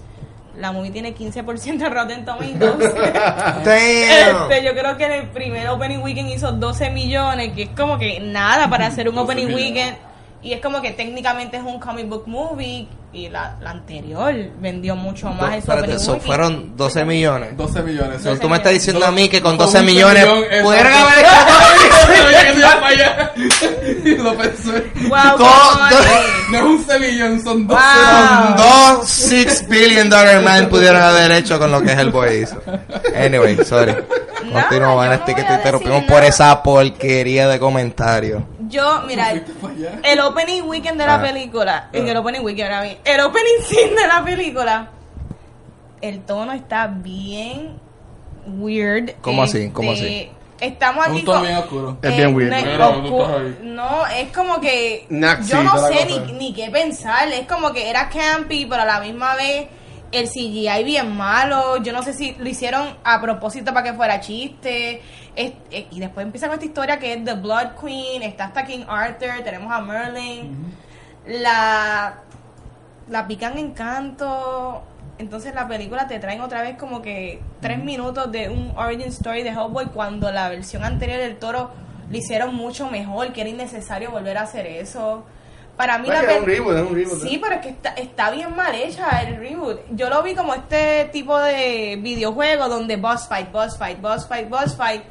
La 0.58 0.72
movie 0.72 0.90
tiene 0.90 1.14
15% 1.14 1.78
de 1.78 1.90
Rotten 1.90 2.24
Tomatoes. 2.24 2.94
Damn. 2.96 3.68
Este, 3.68 4.64
yo 4.64 4.72
creo 4.72 4.96
que 4.96 5.06
en 5.06 5.12
el 5.12 5.28
primer 5.28 5.68
opening 5.68 6.00
weekend 6.00 6.30
hizo 6.30 6.54
12 6.54 6.92
millones, 6.92 7.52
que 7.54 7.64
es 7.64 7.70
como 7.76 7.98
que 8.00 8.22
nada 8.22 8.70
para 8.70 8.88
hacer 8.88 9.10
un 9.10 9.16
12 9.16 9.26
opening 9.26 9.48
millones. 9.48 9.66
weekend. 9.66 9.98
Y 10.42 10.54
es 10.54 10.62
como 10.62 10.82
que 10.82 10.92
técnicamente 10.92 11.58
es 11.58 11.64
un 11.64 11.80
comic 11.80 12.08
book 12.08 12.28
movie. 12.28 12.88
Y 13.14 13.30
la, 13.30 13.56
la 13.62 13.72
anterior 13.72 14.36
vendió 14.60 14.96
mucho 14.96 15.30
más 15.30 15.56
en 15.56 15.62
su 15.62 15.72
Espérate, 15.72 15.94
eso 15.94 16.20
fueron 16.20 16.76
12 16.76 17.06
millones. 17.06 17.58
12 17.58 17.82
millones. 17.82 18.22
So, 18.22 18.30
Doce 18.30 18.42
tú 18.42 18.50
me 18.50 18.58
estás 18.58 18.74
diciendo 18.74 19.06
a 19.06 19.12
mí 19.12 19.30
que 19.30 19.42
con 19.42 19.58
Con 19.58 19.66
12 19.66 19.80
un 19.80 19.86
millones 19.86 20.26
pudieron 20.62 20.94
haber. 20.94 21.26
Y 24.06 24.16
lo 24.16 24.38
pensé. 24.38 24.92
Wow. 25.08 25.38
No 26.52 26.58
es 26.58 26.64
11 26.64 27.00
millones, 27.00 27.44
son 27.44 27.68
12 27.68 27.82
Wow. 27.82 28.56
Dos 28.58 29.08
Six 29.08 29.68
Billion 29.68 30.10
Dollar 30.10 30.42
Man 30.42 30.70
pudieron 30.70 31.02
haber 31.02 31.32
hecho 31.32 31.58
con 31.58 31.72
lo 31.72 31.82
que 31.82 31.92
Hellboy 31.94 32.44
hizo. 32.44 32.62
Anyway, 33.16 33.58
sorry. 33.66 33.96
Nada, 34.52 34.96
Van 34.96 35.10
no 35.10 35.14
este 35.14 35.36
que 35.36 35.44
te 35.44 35.54
interrumpimos 35.56 35.98
decir 35.98 36.10
por 36.10 36.18
nada. 36.20 36.28
esa 36.30 36.64
porquería 36.64 37.48
de 37.48 37.60
comentario. 37.60 38.46
Yo, 38.68 39.02
mira, 39.08 39.32
el 40.04 40.20
opening 40.20 40.64
weekend 40.64 41.00
de 41.00 41.06
la 41.06 41.16
Ah. 41.16 41.22
película, 41.22 41.90
en 41.94 42.08
el 42.08 42.18
opening 42.18 42.42
weekend 42.42 42.72
ahora 42.74 42.84
mismo, 42.88 43.00
el 43.06 43.20
opening 43.22 43.62
scene 43.64 43.96
de 44.02 44.08
la 44.08 44.24
película, 44.24 44.90
el 46.02 46.22
tono 46.22 46.54
está 46.54 46.88
bien 46.88 47.80
weird. 48.48 49.12
¿Cómo 49.22 49.44
así? 49.44 49.58
Este, 49.60 49.74
¿Cómo 49.74 49.92
así? 49.92 50.30
Estamos 50.60 51.06
Es 51.06 51.12
aquí 51.12 51.20
un 51.20 51.26
tono 51.26 51.38
con- 51.40 51.48
bien 51.48 51.58
oscuro. 51.60 51.98
Es 52.02 52.18
bien 52.18 52.36
weird. 52.36 52.52
No, 53.64 54.08
es 54.08 54.28
no, 54.28 54.34
como 54.34 54.60
que 54.60 55.06
yo 55.10 55.64
no 55.64 55.78
sé 55.88 56.06
ni, 56.06 56.34
ni 56.34 56.54
qué 56.54 56.70
pensar. 56.72 57.28
Es 57.32 57.48
como 57.48 57.72
que 57.72 57.90
era 57.90 58.10
campy, 58.10 58.66
pero 58.66 58.82
a 58.82 58.86
la 58.86 59.00
misma 59.00 59.36
vez 59.36 59.68
el 60.12 60.28
CGI 60.28 60.84
bien 60.84 61.16
malo. 61.16 61.78
Yo 61.84 61.94
no 61.94 62.02
sé 62.04 62.14
si 62.14 62.34
lo 62.40 62.48
hicieron 62.48 62.96
a 63.04 63.20
propósito 63.22 63.74
para 63.74 63.90
que 63.92 63.94
fuera 63.96 64.20
chiste. 64.20 65.02
Es- 65.36 65.54
eh, 65.72 65.88
y 65.92 66.00
después 66.00 66.26
empieza 66.26 66.48
con 66.48 66.54
esta 66.56 66.66
historia 66.66 66.98
que 67.00 67.14
es 67.14 67.24
The 67.24 67.34
Blood 67.34 67.76
Queen. 67.82 68.24
Está 68.24 68.46
hasta 68.46 68.64
King 68.66 68.86
Arthur. 68.88 69.44
Tenemos 69.44 69.72
a 69.72 69.82
Merlin. 69.82 70.56
La 71.26 72.20
la 73.10 73.28
pican 73.28 73.58
en 73.58 73.72
canto. 73.72 74.84
Entonces 75.18 75.54
la 75.56 75.68
película 75.68 76.08
te 76.08 76.20
traen 76.20 76.42
otra 76.42 76.62
vez 76.62 76.78
como 76.78 77.02
que 77.02 77.42
tres 77.62 77.84
minutos 77.84 78.32
de 78.32 78.50
un 78.50 78.72
origin 78.78 79.08
story 79.08 79.42
de 79.44 79.50
Hellboy 79.50 79.88
cuando 79.88 80.32
la 80.32 80.48
versión 80.50 80.84
anterior 80.84 81.18
del 81.20 81.38
toro 81.38 81.72
lo 82.10 82.18
hicieron 82.18 82.54
mucho 82.56 82.90
mejor, 82.90 83.34
que 83.34 83.42
era 83.42 83.50
innecesario 83.50 84.12
volver 84.12 84.38
a 84.38 84.42
hacer 84.44 84.68
eso. 84.68 85.26
Para 85.78 86.00
mí 86.00 86.08
la 86.08 86.24
es 86.24 86.40
un 86.40 86.46
reboot, 86.46 86.76
un 86.90 86.96
reboot. 86.96 87.22
Sí, 87.22 87.40
pero 87.42 87.56
es 87.56 87.62
que 87.62 87.70
está, 87.70 87.90
está 87.92 88.32
bien 88.32 88.56
mal 88.56 88.74
hecha 88.74 89.22
el 89.22 89.38
reboot. 89.38 89.80
Yo 89.92 90.10
lo 90.10 90.24
vi 90.24 90.34
como 90.34 90.56
este 90.56 91.06
tipo 91.14 91.38
de 91.40 92.00
videojuego 92.02 92.68
donde 92.68 92.96
boss 92.98 93.28
fight, 93.28 93.52
boss 93.52 93.78
fight, 93.78 94.02
boss 94.02 94.28
fight, 94.28 94.50
boss 94.50 94.76
fight 94.76 95.04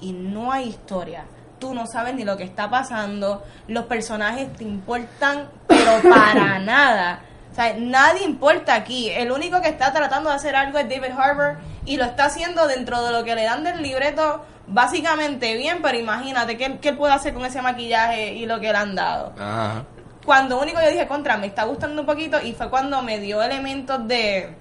y 0.00 0.12
no 0.12 0.52
hay 0.52 0.68
historia. 0.68 1.24
Tú 1.58 1.74
no 1.74 1.86
sabes 1.88 2.14
ni 2.14 2.24
lo 2.24 2.36
que 2.36 2.44
está 2.44 2.70
pasando, 2.70 3.42
los 3.66 3.86
personajes 3.86 4.52
te 4.52 4.62
importan, 4.62 5.50
pero 5.66 6.00
para 6.08 6.60
nada. 6.60 7.22
O 7.50 7.54
sea, 7.56 7.74
nadie 7.76 8.22
importa 8.22 8.76
aquí. 8.76 9.10
El 9.10 9.32
único 9.32 9.60
que 9.60 9.68
está 9.68 9.92
tratando 9.92 10.30
de 10.30 10.36
hacer 10.36 10.54
algo 10.54 10.78
es 10.78 10.88
David 10.88 11.10
Harbour 11.18 11.56
y 11.84 11.96
lo 11.96 12.04
está 12.04 12.26
haciendo 12.26 12.68
dentro 12.68 13.02
de 13.04 13.10
lo 13.10 13.24
que 13.24 13.34
le 13.34 13.42
dan 13.42 13.64
del 13.64 13.82
libreto 13.82 14.44
básicamente 14.68 15.54
bien, 15.56 15.78
pero 15.82 15.98
imagínate 15.98 16.56
qué, 16.56 16.78
qué 16.78 16.90
él 16.90 16.96
puede 16.96 17.12
hacer 17.14 17.32
con 17.34 17.44
ese 17.44 17.62
maquillaje 17.62 18.34
y 18.34 18.46
lo 18.46 18.60
que 18.60 18.70
le 18.70 18.78
han 18.78 18.94
dado 18.94 19.32
Ajá. 19.38 19.84
cuando 20.24 20.60
único 20.60 20.80
yo 20.82 20.90
dije 20.90 21.06
contra 21.06 21.36
me 21.38 21.46
está 21.46 21.64
gustando 21.64 22.02
un 22.02 22.06
poquito 22.06 22.38
y 22.42 22.52
fue 22.52 22.68
cuando 22.68 23.02
me 23.02 23.18
dio 23.18 23.42
elementos 23.42 24.06
de 24.06 24.54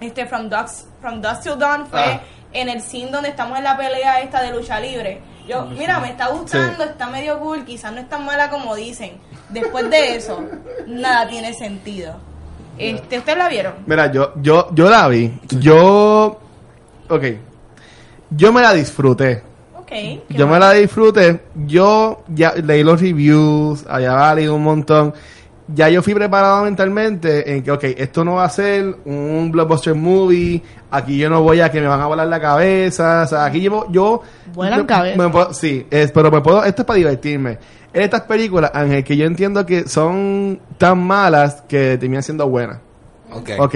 este 0.00 0.26
From 0.26 0.48
Dusk 0.48 0.86
From 1.00 1.20
Dusk 1.22 1.42
Till 1.42 1.58
Dawn 1.58 1.86
fue 1.86 2.00
Ah. 2.00 2.20
en 2.52 2.68
el 2.68 2.80
scene 2.82 3.10
donde 3.10 3.28
estamos 3.30 3.56
en 3.58 3.64
la 3.64 3.76
pelea 3.76 4.20
esta 4.20 4.42
de 4.42 4.52
lucha 4.52 4.80
libre 4.80 5.20
yo 5.48 5.64
mira 5.66 6.00
me 6.00 6.08
está 6.10 6.26
gustando 6.28 6.82
está 6.84 7.06
medio 7.06 7.38
cool 7.38 7.64
quizás 7.64 7.92
no 7.92 8.00
es 8.00 8.08
tan 8.08 8.24
mala 8.24 8.50
como 8.50 8.74
dicen 8.74 9.12
después 9.50 9.88
de 9.90 10.16
eso 10.16 10.42
nada 10.86 11.28
tiene 11.28 11.54
sentido 11.54 12.16
este 12.78 13.18
ustedes 13.18 13.38
la 13.38 13.48
vieron 13.48 13.74
Mira, 13.86 14.10
yo, 14.12 14.32
yo, 14.36 14.68
yo 14.74 14.90
la 14.90 15.08
vi. 15.08 15.32
Yo. 15.48 16.38
Ok. 17.08 17.24
Yo 18.30 18.52
me 18.52 18.60
la 18.60 18.72
disfruté. 18.74 19.42
ok 19.78 19.86
qué 19.88 20.22
Yo 20.30 20.46
me 20.48 20.58
la 20.58 20.72
disfruté. 20.72 21.40
Yo 21.66 22.24
ya 22.28 22.54
leí 22.54 22.82
los 22.82 23.00
reviews, 23.00 23.84
allá 23.88 24.34
leí 24.34 24.48
un 24.48 24.62
montón. 24.62 25.14
Ya 25.68 25.88
yo 25.88 26.00
fui 26.00 26.14
preparado 26.14 26.62
mentalmente 26.62 27.52
en 27.52 27.60
que, 27.64 27.72
ok, 27.72 27.82
esto 27.96 28.24
no 28.24 28.34
va 28.34 28.44
a 28.44 28.48
ser 28.50 28.98
un 29.04 29.50
blockbuster 29.50 29.96
movie. 29.96 30.62
Aquí 30.92 31.18
yo 31.18 31.28
no 31.28 31.42
voy 31.42 31.60
a 31.60 31.70
que 31.72 31.80
me 31.80 31.88
van 31.88 32.00
a 32.00 32.06
volar 32.06 32.28
la 32.28 32.40
cabeza. 32.40 33.22
O 33.24 33.26
sea, 33.26 33.44
aquí 33.46 33.60
yo. 33.62 33.86
yo 33.90 34.22
Vuelan 34.54 34.86
cabeza. 34.86 35.18
me 35.20 35.28
puedo- 35.28 35.52
sí, 35.52 35.84
es, 35.90 36.12
pero 36.12 36.30
me 36.30 36.40
puedo. 36.40 36.62
Esto 36.64 36.82
es 36.82 36.86
para 36.86 36.98
divertirme. 36.98 37.58
En 37.92 38.02
estas 38.02 38.22
películas, 38.22 38.70
Ángel, 38.74 39.02
que 39.02 39.16
yo 39.16 39.26
entiendo 39.26 39.66
que 39.66 39.88
son 39.88 40.60
tan 40.78 40.98
malas 40.98 41.62
que 41.66 41.96
terminan 41.98 42.22
siendo 42.22 42.48
buenas. 42.48 42.78
Ok. 43.32 43.50
Ok, 43.58 43.74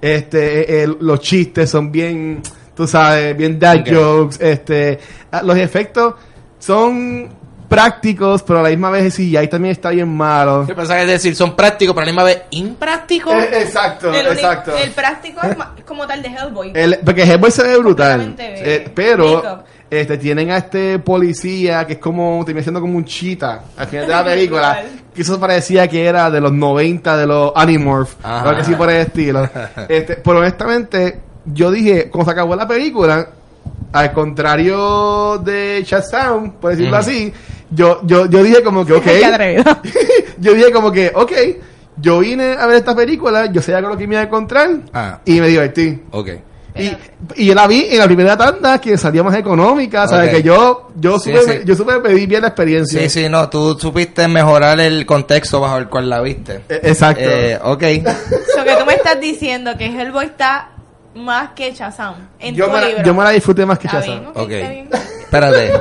este, 0.00 0.60
eh, 0.60 0.84
eh, 0.84 0.96
los 1.00 1.18
chistes 1.20 1.68
son 1.70 1.90
bien, 1.90 2.40
tú 2.74 2.86
sabes, 2.86 3.36
bien 3.36 3.58
dad 3.58 3.78
Ok. 3.80 3.88
jokes, 3.92 4.36
este, 4.40 4.98
ah, 5.30 5.42
los 5.42 5.56
efectos 5.56 6.14
son 6.58 7.28
prácticos, 7.68 8.42
pero 8.42 8.58
a 8.58 8.62
la 8.62 8.68
misma 8.68 8.90
vez 8.90 9.14
sí, 9.14 9.34
ahí 9.36 9.48
también 9.48 9.72
está 9.72 9.90
bien 9.90 10.08
malo. 10.08 10.66
Pensaba 10.66 10.96
que 10.96 11.02
es 11.02 11.08
decir, 11.08 11.34
son 11.34 11.56
prácticos, 11.56 11.94
pero 11.94 12.02
a 12.02 12.06
la 12.06 12.12
misma 12.12 12.24
vez 12.24 12.42
imprácticos. 12.50 13.32
Eh, 13.34 13.48
exacto, 13.62 14.12
el, 14.12 14.26
exacto. 14.26 14.76
el 14.76 14.90
práctico 14.90 15.40
es, 15.42 15.56
ma- 15.56 15.74
es 15.78 15.84
como 15.84 16.06
tal 16.06 16.22
de 16.22 16.28
Hellboy 16.28 16.72
El- 16.74 16.98
porque 17.04 17.22
Hellboy 17.22 17.50
se 17.50 17.62
ve 17.62 17.78
brutal, 17.78 18.34
eh, 18.38 18.90
pero 18.94 19.64
este, 19.90 20.18
tienen 20.18 20.50
a 20.50 20.58
este 20.58 20.98
policía 20.98 21.86
que 21.86 21.94
es 21.94 21.98
como, 21.98 22.42
termina 22.44 22.62
siendo 22.62 22.80
como 22.80 22.96
un 22.98 23.04
chita 23.06 23.62
al 23.76 23.86
final 23.86 24.06
de 24.06 24.12
la 24.12 24.24
película, 24.24 24.82
que 25.14 25.22
eso 25.22 25.40
parecía 25.40 25.88
que 25.88 26.04
era 26.04 26.30
de 26.30 26.40
los 26.42 26.52
90 26.52 27.16
de 27.16 27.26
los 27.26 27.52
Animorph, 27.54 28.14
Ajá. 28.22 28.50
algo 28.50 28.60
así 28.60 28.74
por 28.74 28.90
el 28.90 28.98
estilo. 28.98 29.48
este, 29.88 30.16
pero 30.16 30.38
honestamente, 30.40 31.20
yo 31.46 31.70
dije, 31.70 32.08
cuando 32.10 32.26
se 32.26 32.32
acabó 32.32 32.54
la 32.56 32.66
película, 32.68 33.28
al 33.92 34.12
contrario 34.12 35.38
de 35.38 35.82
Shazam, 35.86 36.52
por 36.52 36.70
decirlo 36.70 36.96
así, 36.96 37.32
yo, 37.70 38.00
yo, 38.04 38.26
yo 38.26 38.42
dije 38.42 38.62
como 38.62 38.84
que, 38.86 38.92
ok, 38.94 39.06
yo 40.38 40.54
dije 40.54 40.70
como 40.72 40.90
que, 40.92 41.10
ok, 41.14 41.32
yo 41.96 42.20
vine 42.20 42.52
a 42.58 42.66
ver 42.66 42.76
esta 42.76 42.94
película, 42.94 43.46
yo 43.46 43.60
sabía 43.62 43.80
con 43.82 43.90
lo 43.90 43.96
que 43.96 44.06
me 44.06 44.14
iba 44.14 44.22
a 44.22 44.26
encontrar, 44.26 44.70
Ah. 44.92 45.20
y 45.24 45.40
me 45.40 45.48
divertí. 45.48 46.02
Ok. 46.10 46.28
Y, 46.74 46.90
y 47.42 47.46
yo 47.48 47.54
la 47.54 47.66
vi 47.66 47.86
en 47.90 47.98
la 47.98 48.06
primera 48.06 48.34
tanda 48.34 48.80
que 48.80 48.96
salía 48.96 49.22
más 49.22 49.36
económica, 49.36 50.08
¿sabes? 50.08 50.30
Que 50.30 50.42
yo, 50.42 50.88
yo 50.96 51.18
Sí, 51.18 51.30
supe, 51.36 51.58
sí. 51.58 51.62
yo 51.66 51.74
supe 51.76 52.00
pedir 52.00 52.26
bien 52.26 52.40
la 52.40 52.48
experiencia. 52.48 52.98
Sí, 53.02 53.10
sí, 53.10 53.28
no, 53.28 53.50
tú 53.50 53.78
supiste 53.78 54.26
mejorar 54.26 54.80
el 54.80 55.04
contexto 55.04 55.60
bajo 55.60 55.76
el 55.76 55.88
cual 55.90 56.08
la 56.08 56.22
viste. 56.22 56.62
Eh, 56.70 56.80
Exacto. 56.84 57.24
Eh, 57.26 57.58
ok. 57.62 57.82
So 58.56 58.64
que 58.64 58.74
tú 58.78 58.86
me 58.86 58.94
estás 58.94 59.20
diciendo 59.20 59.72
que 59.76 59.84
Hellboy 59.84 60.24
está 60.24 60.70
más 61.14 61.50
que 61.52 61.72
Shazam 61.72 62.14
en 62.38 62.54
yo, 62.54 62.66
tu 62.66 62.72
me 62.72 62.80
la, 62.80 62.86
libro. 62.88 63.02
yo 63.04 63.14
me 63.14 63.24
la 63.24 63.30
disfruté 63.30 63.66
más 63.66 63.78
que 63.78 63.86
Está 63.86 64.00
Shazam. 64.00 64.20
bien, 64.20 64.30
ok, 64.30 64.36
Ok. 64.38 64.50
está 64.50 64.68
bien. 64.70 64.88
Espérate. 65.22 65.72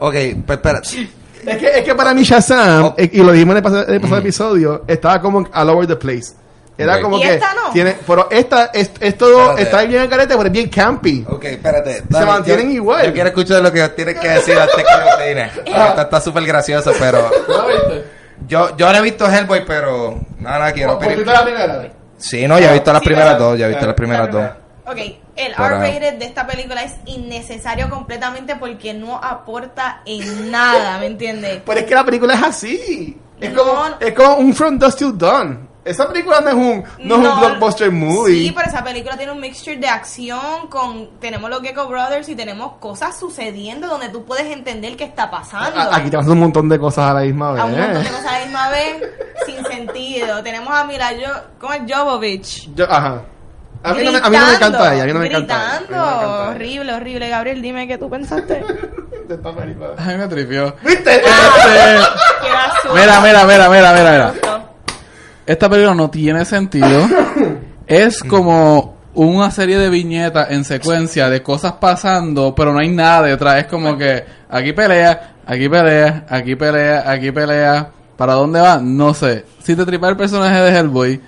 Ok, 0.00 0.14
pues 0.46 0.58
espérate. 0.58 1.08
Es 1.46 1.56
que, 1.58 1.66
es 1.78 1.84
que 1.84 1.94
para 1.94 2.12
mí 2.14 2.22
Shazam, 2.22 2.84
Oh. 2.84 2.94
eh, 2.98 3.08
y 3.12 3.18
lo 3.22 3.32
dijimos 3.32 3.52
en 3.52 3.56
el 3.58 3.62
pasado, 3.62 3.88
en 3.88 3.94
el 3.94 4.00
pasado 4.00 4.20
episodio, 4.20 4.84
estaba 4.86 5.20
como 5.20 5.38
all 5.54 5.70
over 5.70 5.86
the 5.86 5.96
place. 5.96 6.32
Era 6.76 6.96
Ok. 6.96 7.02
como 7.02 7.18
¿Y 7.18 7.22
que 7.22 7.34
esta 7.34 7.52
no? 7.54 7.70
tiene, 7.72 7.94
pero 8.06 8.28
esta 8.30 8.66
es, 8.72 8.90
es 9.00 9.18
todo, 9.18 9.38
Espérate. 9.50 9.62
está 9.62 9.82
bien 9.82 10.02
en 10.02 10.08
carete, 10.08 10.34
pero 10.34 10.46
es 10.46 10.52
bien 10.52 10.68
campy. 10.70 11.24
Ok, 11.28 11.44
espérate. 11.44 12.04
Se 12.10 12.24
mantienen 12.24 12.68
yo- 12.68 12.74
igual. 12.76 13.06
Yo 13.06 13.12
quiero 13.12 13.28
escuchar 13.28 13.60
lo 13.62 13.70
que 13.72 13.86
tienes 13.90 14.18
que 14.18 14.28
decir 14.28 14.58
antes 14.58 14.76
que 14.76 15.34
yo. 15.66 15.72
Esto 15.76 16.00
está 16.00 16.20
súper 16.22 16.44
gracioso, 16.46 16.92
pero... 16.98 17.30
¿No 17.48 17.66
viste? 17.66 18.04
Yo, 18.48 18.74
yo 18.78 18.90
no 18.90 18.98
he 18.98 19.02
visto 19.02 19.30
Hellboy, 19.30 19.64
pero... 19.66 20.18
Nada, 20.38 20.72
quiero... 20.72 20.98
¿Por 20.98 21.08
qué 21.08 21.24
la 21.24 21.42
primera? 21.44 21.92
Sí, 22.20 22.46
no, 22.46 22.58
ya 22.58 22.70
he 22.70 22.74
visto 22.74 22.92
las 22.92 23.02
Sí, 23.02 23.06
primeras 23.08 23.34
pero- 23.34 23.44
dos, 23.50 23.58
ya 23.58 23.66
he 23.66 23.68
visto 23.70 23.86
las 23.86 23.94
primeras 23.94 24.30
dos. 24.30 24.46
Ok, 24.86 24.96
el 25.36 25.54
Pero- 25.56 25.76
R-rated 25.76 26.14
de 26.18 26.24
esta 26.26 26.46
película 26.46 26.82
es 26.82 26.94
innecesario 27.06 27.88
completamente 27.88 28.56
porque 28.56 28.92
no 28.92 29.16
aporta 29.22 30.02
en 30.04 30.50
nada, 30.50 30.98
¿me 30.98 31.06
entiendes? 31.06 31.62
Pero 31.64 31.80
es 31.80 31.86
que 31.86 31.94
la 31.94 32.04
película 32.04 32.34
es 32.34 32.42
así. 32.42 33.16
Es 33.40 33.52
No, 33.52 33.62
como, 33.64 33.84
es 34.00 34.12
como 34.12 34.34
un 34.36 34.52
From 34.54 34.78
Dust 34.78 34.98
Till 34.98 35.16
Dawn. 35.16 35.68
Esa 35.84 36.06
película 36.08 36.40
no 36.42 36.48
es 36.48 36.54
un, 36.54 36.84
no, 36.98 37.14
es 37.22 37.28
un 37.28 37.40
blockbuster 37.40 37.90
movie. 37.90 38.34
Sí, 38.48 38.52
pero 38.54 38.68
esa 38.68 38.84
película 38.84 39.16
tiene 39.16 39.32
un 39.32 39.40
mixture 39.40 39.76
de 39.78 39.88
acción 39.88 40.68
con... 40.68 41.18
Tenemos 41.20 41.48
los 41.48 41.62
Gecko 41.62 41.86
Brothers 41.88 42.28
y 42.28 42.36
tenemos 42.36 42.72
cosas 42.78 43.18
sucediendo 43.18 43.88
donde 43.88 44.10
tú 44.10 44.24
puedes 44.26 44.44
entender 44.46 44.96
qué 44.96 45.04
está 45.04 45.30
pasando. 45.30 45.80
A- 45.80 45.96
Aquí 45.96 46.10
te 46.10 46.16
pasan 46.18 46.32
un 46.32 46.40
montón 46.40 46.68
de 46.68 46.78
cosas 46.78 47.10
a 47.10 47.14
la 47.14 47.20
misma 47.22 47.52
vez. 47.52 47.62
a 47.62 47.64
un 47.64 47.72
montón 47.80 48.02
de 48.02 48.10
cosas 48.10 48.26
a 48.26 48.32
la 48.38 48.44
misma 48.44 48.68
vez 48.70 49.02
sin 49.46 49.64
sentido. 49.64 50.42
Tenemos 50.42 50.72
a 50.74 50.84
Mila 50.84 51.08
jo 51.10 51.32
¿cómo 51.58 51.72
es 51.72 51.80
Jovovich? 51.90 52.68
Yo- 52.74 52.90
ajá. 52.90 53.22
A 53.82 53.94
mí, 53.94 54.04
no 54.04 54.12
me, 54.12 54.18
a 54.18 54.28
mí 54.28 54.36
no 54.36 54.46
me 54.46 54.52
encanta 54.56 54.92
ella, 54.94 55.02
a 55.02 55.06
mí 55.06 55.12
no 55.14 55.18
me 55.20 55.26
encanta 55.28 55.54
ella. 55.54 55.64
No 55.64 55.96
me 55.96 56.02
encanta 56.02 56.48
horrible, 56.50 56.92
horrible. 56.92 57.28
Gabriel, 57.30 57.62
dime 57.62 57.88
qué 57.88 57.96
tú 57.96 58.10
pensaste. 58.10 58.62
De 59.26 59.34
esta 59.36 59.54
película. 59.54 59.94
A 59.96 60.02
mí 60.04 60.14
me 60.16 60.28
tripió. 60.28 60.74
¿Viste? 60.82 61.14
Este, 61.14 61.22
Qué 61.22 62.50
basura. 62.52 62.94
mira, 62.94 63.20
mira, 63.20 63.44
mira, 63.44 63.68
mira, 63.70 63.92
mira, 63.94 64.10
mira. 64.12 64.49
Esta 65.50 65.68
película 65.68 65.96
no 65.96 66.08
tiene 66.08 66.44
sentido. 66.44 67.08
Es 67.88 68.22
como 68.22 68.98
una 69.14 69.50
serie 69.50 69.76
de 69.78 69.90
viñetas 69.90 70.52
en 70.52 70.62
secuencia 70.62 71.28
de 71.28 71.42
cosas 71.42 71.72
pasando, 71.72 72.54
pero 72.54 72.72
no 72.72 72.78
hay 72.78 72.88
nada 72.88 73.22
detrás. 73.22 73.58
Es 73.58 73.66
como 73.66 73.98
que 73.98 74.24
aquí 74.48 74.72
pelea, 74.72 75.34
aquí 75.44 75.68
pelea, 75.68 76.24
aquí 76.28 76.54
pelea, 76.54 77.10
aquí 77.10 77.32
pelea. 77.32 77.90
¿Para 78.16 78.34
dónde 78.34 78.60
va? 78.60 78.78
No 78.80 79.12
sé. 79.12 79.44
Si 79.60 79.74
te 79.74 79.84
tripa 79.84 80.08
el 80.08 80.16
personaje 80.16 80.60
de 80.60 80.78
Hellboy, 80.78 81.20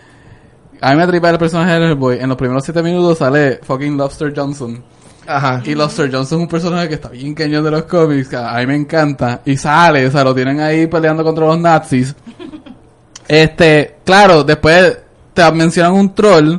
a 0.80 0.90
mí 0.92 0.96
me 0.98 1.06
tripa 1.08 1.30
el 1.30 1.38
personaje 1.38 1.80
de 1.80 1.86
Hellboy. 1.86 2.20
En 2.20 2.28
los 2.28 2.38
primeros 2.38 2.62
7 2.64 2.80
minutos 2.80 3.18
sale 3.18 3.58
fucking 3.64 3.96
Lobster 3.96 4.32
Johnson. 4.36 4.84
Ajá. 5.26 5.60
Y 5.64 5.74
Lobster 5.74 6.08
Johnson 6.12 6.38
es 6.38 6.42
un 6.42 6.48
personaje 6.48 6.88
que 6.90 6.94
está 6.94 7.08
bien 7.08 7.34
cañón 7.34 7.64
de 7.64 7.72
los 7.72 7.82
cómics, 7.86 8.32
a 8.34 8.56
mí 8.58 8.66
me 8.66 8.76
encanta. 8.76 9.40
Y 9.44 9.56
sale, 9.56 10.06
o 10.06 10.12
sea, 10.12 10.22
lo 10.22 10.32
tienen 10.32 10.60
ahí 10.60 10.86
peleando 10.86 11.24
contra 11.24 11.44
los 11.44 11.58
nazis. 11.58 12.14
Este, 13.28 13.96
claro, 14.04 14.44
después 14.44 14.98
te 15.32 15.52
mencionan 15.52 15.92
un 15.92 16.14
troll, 16.14 16.56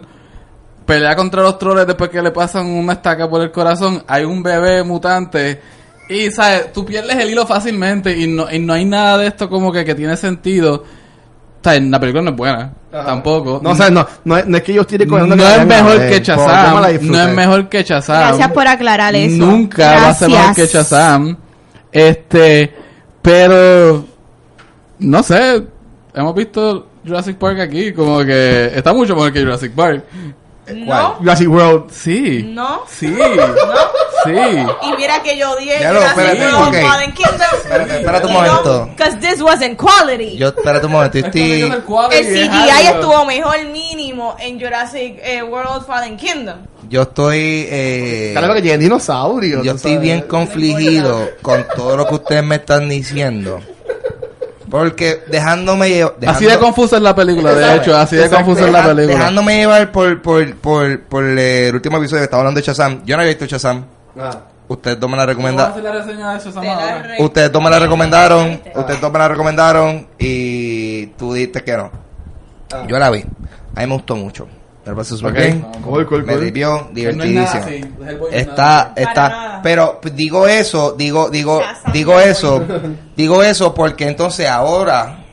pelea 0.85 1.15
contra 1.15 1.41
los 1.43 1.57
trolls 1.57 1.85
después 1.85 2.09
que 2.09 2.21
le 2.21 2.31
pasan 2.31 2.65
una 2.65 2.93
estaca 2.93 3.29
por 3.29 3.41
el 3.41 3.51
corazón, 3.51 4.03
hay 4.07 4.23
un 4.23 4.41
bebé 4.41 4.83
mutante 4.83 5.61
y, 6.09 6.31
¿sabes? 6.31 6.73
Tú 6.73 6.85
pierdes 6.85 7.17
el 7.17 7.29
hilo 7.29 7.45
fácilmente 7.45 8.17
y 8.17 8.27
no, 8.27 8.51
y 8.51 8.59
no 8.59 8.73
hay 8.73 8.85
nada 8.85 9.17
de 9.17 9.27
esto 9.27 9.49
como 9.49 9.71
que, 9.71 9.85
que 9.85 9.95
tiene 9.95 10.17
sentido. 10.17 10.75
O 10.75 11.63
sea, 11.63 11.79
la 11.79 11.99
película 11.99 12.23
no 12.23 12.31
es 12.31 12.35
buena, 12.35 12.73
Ajá. 12.91 13.05
tampoco. 13.05 13.61
No, 13.63 13.69
o 13.69 13.75
sea, 13.75 13.89
no, 13.89 14.05
no, 14.25 14.37
es, 14.37 14.45
no 14.45 14.57
es 14.57 14.63
que 14.63 14.73
yo 14.73 14.81
estoy 14.81 14.97
No 14.99 15.07
cogiendo 15.07 15.35
es 15.35 15.57
la 15.57 15.65
mejor 15.65 15.97
que 15.97 16.17
eh, 16.17 16.23
la 16.25 16.99
no 17.01 17.21
es 17.21 17.35
mejor 17.35 17.69
que 17.69 17.83
Shazam. 17.83 18.17
Gracias 18.17 18.51
por 18.51 18.67
aclarar 18.67 19.15
eso. 19.15 19.37
Nunca 19.45 19.91
va 19.91 20.09
a 20.09 20.13
ser 20.13 20.29
mejor 20.29 20.55
que. 20.55 20.65
Shazam. 20.67 21.37
Este, 21.89 22.75
pero 23.21 24.05
no 24.99 25.23
sé, 25.23 25.63
hemos 26.15 26.35
visto 26.35 26.87
Jurassic 27.05 27.37
Park 27.37 27.59
aquí, 27.59 27.93
como 27.93 28.23
que 28.23 28.71
está 28.75 28.93
mucho 28.93 29.15
mejor 29.15 29.33
que 29.33 29.41
Jurassic 29.41 29.73
Park. 29.73 30.03
No, 30.73 31.15
Jurassic 31.15 31.49
World. 31.49 31.91
Sí. 31.91 32.43
no. 32.53 32.83
Sí. 32.87 33.13
Sí. 34.25 34.31
Y 34.31 34.97
mira 34.97 35.21
que 35.21 35.37
yo 35.37 35.51
odié 35.51 35.81
Ya 35.81 35.89
Jurassic 35.89 36.17
espérate, 36.17 36.55
World, 36.55 36.67
ok. 36.69 36.81
Fallen 36.89 37.11
Kingdom. 37.11 37.47
Espérate, 37.57 37.95
espérate 37.97 38.27
un 38.27 38.33
momento. 38.33 38.85
Because 38.95 39.17
this 39.19 39.41
wasn't 39.41 39.77
quality. 39.77 40.37
Yo, 40.37 40.47
espérate 40.47 40.85
un 40.85 40.91
momento, 40.93 41.17
estoy... 41.17 41.61
el 41.63 41.71
CGI 42.25 42.87
estuvo 42.87 43.25
mejor 43.25 43.65
mínimo 43.65 44.37
en 44.39 44.57
Jurassic 44.61 45.19
eh, 45.21 45.43
World 45.43 45.85
Fallen 45.85 46.15
Kingdom. 46.15 46.55
Yo 46.87 47.01
estoy... 47.01 47.67
Eh, 47.69 48.33
Claro 48.37 48.53
que 48.53 48.61
tienen 48.61 48.79
dinosaurios. 48.79 49.61
yo 49.61 49.73
estoy 49.73 49.95
sabes. 49.95 50.01
bien 50.01 50.21
confligido 50.21 51.29
con 51.41 51.65
todo 51.75 51.97
lo 51.97 52.07
que 52.07 52.15
ustedes 52.15 52.43
me 52.45 52.55
están 52.55 52.87
diciendo. 52.87 53.59
Porque 54.73 55.21
dejándome 55.27 55.87
llevar... 55.87 56.15
Así 56.25 56.45
de 56.45 56.57
confusa 56.57 56.95
es 56.95 57.03
la 57.03 57.13
película, 57.15 57.53
de 57.53 57.75
hecho, 57.75 57.95
así 57.95 58.15
de 58.15 58.27
confusa 58.27 58.65
es 58.65 58.71
la 58.71 58.81
película. 58.83 59.19
Dejándome 59.19 59.57
llevar 59.57 59.91
por, 59.91 60.19
por, 60.19 60.55
por, 60.55 60.99
por 61.03 61.23
el 61.23 61.75
último 61.75 61.97
episodio 61.97 62.21
que 62.21 62.23
estaba 62.23 62.41
hablando 62.41 62.59
de 62.59 62.65
Shazam. 62.65 63.05
Yo 63.05 63.15
no 63.15 63.21
había 63.21 63.35
visto 63.35 63.45
Shazam. 63.45 63.85
Ah. 64.19 64.31
Ustedes 64.67 64.99
dos 64.99 65.11
me 65.11 65.15
la 65.15 65.27
recomendaron. 65.27 65.71
hacer 65.73 65.83
la 65.83 65.91
reseña 65.91 66.33
de 66.33 66.39
Shazam 66.39 66.61
Te 66.61 66.67
la 66.69 66.73
ahora. 66.73 67.03
re- 67.03 67.15
Ustedes 67.23 67.51
dos 67.51 67.61
me 67.63 67.69
la 67.69 67.77
recomendaron. 67.77 68.61
Ustedes 68.73 68.99
dos 68.99 69.11
me 69.13 69.19
la 69.19 69.27
recomendaron. 69.27 70.07
Y 70.17 71.05
tú 71.05 71.33
dijiste 71.35 71.63
que 71.63 71.77
no. 71.77 71.91
Ah. 72.73 72.83
Yo 72.87 72.97
la 72.97 73.11
vi. 73.11 73.19
A 73.75 73.81
mí 73.81 73.85
me 73.87 73.93
gustó 73.93 74.15
mucho. 74.15 74.47
Bien. 75.31 75.61
Cool, 75.83 76.05
cool, 76.07 76.23
Me 76.25 76.33
cool. 76.33 76.43
divió, 76.45 76.89
divertidísimo. 76.91 77.63
no 77.99 78.27
es 78.27 78.33
Está, 78.33 78.55
nada 78.55 78.93
está, 78.97 79.29
nada. 79.29 79.61
pero 79.63 79.99
digo 80.13 80.47
eso, 80.47 80.93
digo, 80.97 81.29
digo, 81.29 81.61
digo 81.93 82.19
eso, 82.19 82.61
digo 83.15 83.41
eso 83.43 83.73
porque 83.73 84.07
entonces 84.07 84.47
ahora, 84.47 85.23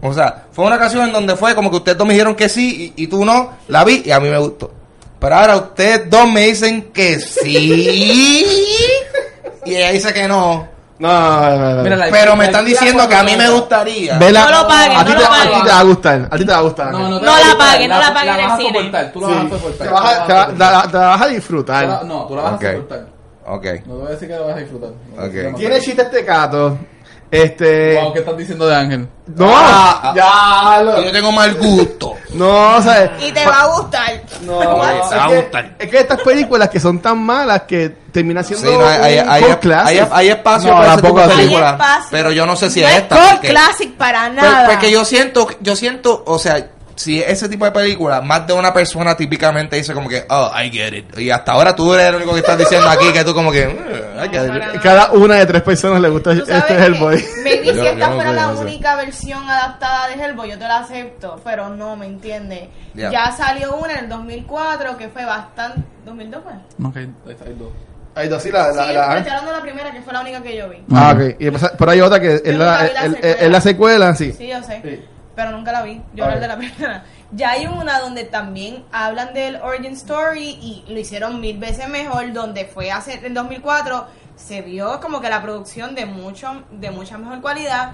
o 0.00 0.12
sea, 0.12 0.46
fue 0.50 0.64
una 0.66 0.76
ocasión 0.76 1.06
en 1.06 1.12
donde 1.12 1.36
fue 1.36 1.54
como 1.54 1.70
que 1.70 1.76
ustedes 1.76 1.96
dos 1.98 2.06
me 2.06 2.14
dijeron 2.14 2.34
que 2.34 2.48
sí 2.48 2.92
y, 2.96 3.04
y 3.04 3.06
tú 3.06 3.24
no, 3.24 3.52
la 3.68 3.84
vi 3.84 4.02
y 4.04 4.10
a 4.10 4.18
mí 4.18 4.28
me 4.28 4.38
gustó. 4.38 4.72
Pero 5.20 5.34
ahora 5.36 5.56
ustedes 5.56 6.10
dos 6.10 6.28
me 6.30 6.46
dicen 6.48 6.90
que 6.92 7.20
sí 7.20 8.44
y 9.64 9.74
ella 9.74 9.90
dice 9.92 10.12
que 10.12 10.26
no. 10.28 10.68
No, 10.98 11.08
no, 11.08 11.56
no, 11.58 11.74
no. 11.76 11.82
Mira, 11.82 11.96
la- 11.96 12.06
Pero 12.10 12.32
me 12.36 12.44
la- 12.44 12.44
están 12.46 12.64
la- 12.64 12.68
diciendo 12.70 13.06
que 13.08 13.14
a 13.14 13.22
mí 13.22 13.36
me 13.36 13.50
gustaría. 13.50 14.18
Vela- 14.18 14.44
No 14.46 14.62
lo 14.62 14.68
paguen, 14.68 14.96
a 14.98 15.04
ti 15.04 15.12
no 15.12 15.18
te, 15.18 15.24
lo 15.24 15.30
a 15.30 15.34
ti 15.34 15.38
paguen. 15.48 15.62
te 15.64 15.68
va 15.70 15.78
a 15.78 15.82
gustar. 15.82 16.28
A 16.30 16.36
ti 16.38 16.44
te 16.46 16.52
va 16.52 16.58
a 16.58 16.62
gustar. 16.62 16.92
No, 16.92 16.98
no, 17.10 17.18
te 17.20 17.26
No 17.26 17.30
va 17.32 17.36
a 17.36 17.40
la 17.40 17.46
gustar, 17.48 17.68
paguen, 17.72 17.90
no 17.90 17.98
la 17.98 18.14
paguen 18.14 18.34
en 18.34 18.36
vas 18.36 18.46
el 18.46 18.50
a 18.52 18.56
cine. 18.56 18.78
soportar, 18.78 19.12
tú 19.12 19.20
la 19.20 19.26
Sí. 19.26 19.32
vas 19.34 19.44
a 19.44 19.48
soportar. 19.50 19.86
Te 19.86 19.92
vas 19.92 20.04
a- 20.04 20.26
te 20.26 20.32
va- 20.32 20.46
te 20.46 20.58
la- 20.58 20.82
te 20.90 20.96
la 20.98 21.06
vas 21.06 21.20
a 21.22 21.26
disfrutar. 21.26 22.04
No, 22.06 22.26
tú 22.26 22.36
la 22.36 22.42
vas 22.42 22.52
a 22.54 22.58
soportar. 22.58 23.06
Ok. 23.48 23.64
No 23.64 23.94
te 23.94 24.00
voy 24.00 24.06
a 24.06 24.10
decir 24.10 24.28
que 24.28 24.34
la 24.34 24.40
vas 24.40 24.56
a 24.56 24.58
disfrutar. 24.58 24.90
Ok. 25.18 25.56
Tiene 25.56 25.80
chiste 25.80 26.02
este 26.02 26.22
gato. 26.22 26.78
Este. 27.30 28.00
Wow, 28.00 28.12
¿qué 28.12 28.18
estás 28.20 28.36
diciendo 28.36 28.66
de 28.66 28.74
Ángel? 28.76 29.08
No, 29.34 29.46
Ah, 29.52 30.12
ya 30.14 31.02
Yo 31.04 31.12
tengo 31.12 31.32
mal 31.32 31.54
gusto. 31.54 32.14
No, 32.36 32.76
o 32.76 32.82
sea. 32.82 33.16
Y 33.18 33.32
te 33.32 33.46
va 33.46 33.62
a 33.62 33.66
gustar. 33.78 34.22
No, 34.42 34.58
Te 34.60 34.66
va 34.66 34.92
es 34.94 35.12
a 35.12 35.28
que, 35.28 35.36
gustar. 35.36 35.74
es 35.78 35.90
que 35.90 35.98
estas 35.98 36.20
películas 36.20 36.68
que 36.68 36.78
son 36.78 36.98
tan 37.00 37.18
malas 37.18 37.62
que 37.62 37.88
terminan 38.12 38.44
Sí, 38.44 38.54
siendo 38.54 38.78
no, 38.78 38.86
hay, 38.86 39.00
hay, 39.14 39.18
un 39.20 39.30
hay, 39.30 39.40
cult 39.42 39.52
hay, 39.54 39.58
classic. 39.60 40.08
hay 40.12 40.28
espacio 40.28 40.70
No, 40.70 40.76
para 40.78 40.92
ese 40.94 41.02
tipo 41.02 41.20
de 41.20 41.28
películas. 41.28 41.80
Pero 42.10 42.32
yo 42.32 42.44
no 42.46 42.54
sé 42.56 42.70
si 42.70 42.80
no 42.82 42.88
es 42.88 42.92
es 42.94 43.02
esta. 43.02 43.30
porque- 43.32 43.48
classic 43.48 43.94
para 43.96 44.24
Pues- 44.26 44.34
nada. 44.42 44.68
Porque 44.68 44.90
yo 44.90 45.04
siento, 45.04 45.48
yo 45.60 45.74
siento, 45.76 46.22
o 46.26 46.38
sea, 46.38 46.66
si 46.96 47.22
ese 47.22 47.48
tipo 47.48 47.64
de 47.66 47.70
película, 47.72 48.20
más 48.22 48.46
de 48.46 48.52
una 48.54 48.72
persona 48.72 49.14
típicamente 49.16 49.76
dice 49.76 49.92
como 49.94 50.08
que, 50.08 50.24
oh, 50.30 50.50
I 50.58 50.70
get 50.70 50.94
it. 50.94 51.18
Y 51.18 51.30
hasta 51.30 51.52
ahora 51.52 51.76
tú 51.76 51.92
eres 51.94 52.06
el 52.08 52.14
único 52.16 52.32
que 52.32 52.40
estás 52.40 52.56
diciendo 52.58 52.88
aquí 52.88 53.12
que 53.12 53.22
tú 53.22 53.34
como 53.34 53.52
que, 53.52 53.66
"Mm, 53.68 54.24
I 54.24 54.28
get 54.30 54.74
it. 54.74 54.80
Cada 54.82 55.12
una 55.12 55.34
de 55.36 55.46
tres 55.46 55.62
personas 55.62 56.00
le 56.00 56.08
gusta 56.08 56.32
este 56.32 56.74
Hellboy. 56.74 57.22
Maybe 57.44 57.74
si 57.74 57.86
esta 57.86 58.10
fuera 58.12 58.32
la 58.32 58.48
única 58.48 58.96
versión 58.96 59.48
adaptada 59.48 60.08
de 60.08 60.14
Hellboy, 60.14 60.50
yo 60.50 60.58
te 60.58 60.64
la 60.66 60.78
acepto, 60.78 61.40
pero 61.44 61.68
no, 61.68 61.96
¿me 61.96 62.06
entiendes? 62.06 62.68
Ya. 62.94 63.10
Ya 63.10 63.30
salió 63.30 63.76
una 63.76 63.92
en 63.92 63.98
el 64.04 64.08
2004 64.08 64.96
que 64.96 65.08
fue 65.08 65.24
bastante... 65.24 65.82
¿2002 66.06 66.42
fue? 66.42 66.86
Ok, 66.88 66.96
hay 66.96 67.54
dos. 67.58 67.68
Ay, 68.14 68.30
no, 68.30 68.40
sí, 68.40 68.50
la, 68.50 68.72
la, 68.72 68.86
sí, 68.86 68.92
la- 68.94 69.18
estoy 69.18 69.30
hablando 69.32 69.50
de 69.50 69.56
la 69.58 69.62
primera, 69.62 69.92
que 69.92 70.00
fue 70.00 70.12
la 70.14 70.20
única 70.22 70.42
que 70.42 70.56
yo 70.56 70.70
vi. 70.70 70.78
Ah, 70.94 71.12
ok. 71.14 71.36
Y 71.38 71.50
pero 71.76 71.90
hay 71.90 72.00
otra 72.00 72.18
que 72.18 72.40
es 72.42 72.56
la, 72.56 72.78
secuela. 72.88 73.18
es 73.20 73.50
la 73.50 73.60
secuela, 73.60 74.14
sí. 74.14 74.32
Sí, 74.32 74.46
yo 74.48 74.62
sé. 74.62 74.80
Sí. 74.82 75.04
Pero 75.36 75.52
nunca 75.52 75.70
la 75.70 75.82
vi. 75.82 76.02
Yo 76.14 76.24
hablé 76.24 76.40
de 76.40 76.48
la 76.48 76.56
primera. 76.58 77.04
Ya 77.30 77.50
hay 77.50 77.66
una 77.66 78.00
donde 78.00 78.24
también 78.24 78.84
hablan 78.90 79.34
del 79.34 79.56
origin 79.56 79.92
story 79.92 80.58
y 80.60 80.84
lo 80.88 80.98
hicieron 80.98 81.40
mil 81.40 81.58
veces 81.58 81.88
mejor, 81.88 82.32
donde 82.32 82.64
fue 82.64 82.90
hace 82.90 83.24
en 83.24 83.34
2004 83.34 84.06
se 84.36 84.60
vio 84.60 85.00
como 85.00 85.20
que 85.20 85.30
la 85.30 85.42
producción 85.42 85.94
de 85.94 86.06
mucho 86.06 86.64
de 86.70 86.90
mucha 86.90 87.18
mejor 87.18 87.42
calidad. 87.42 87.92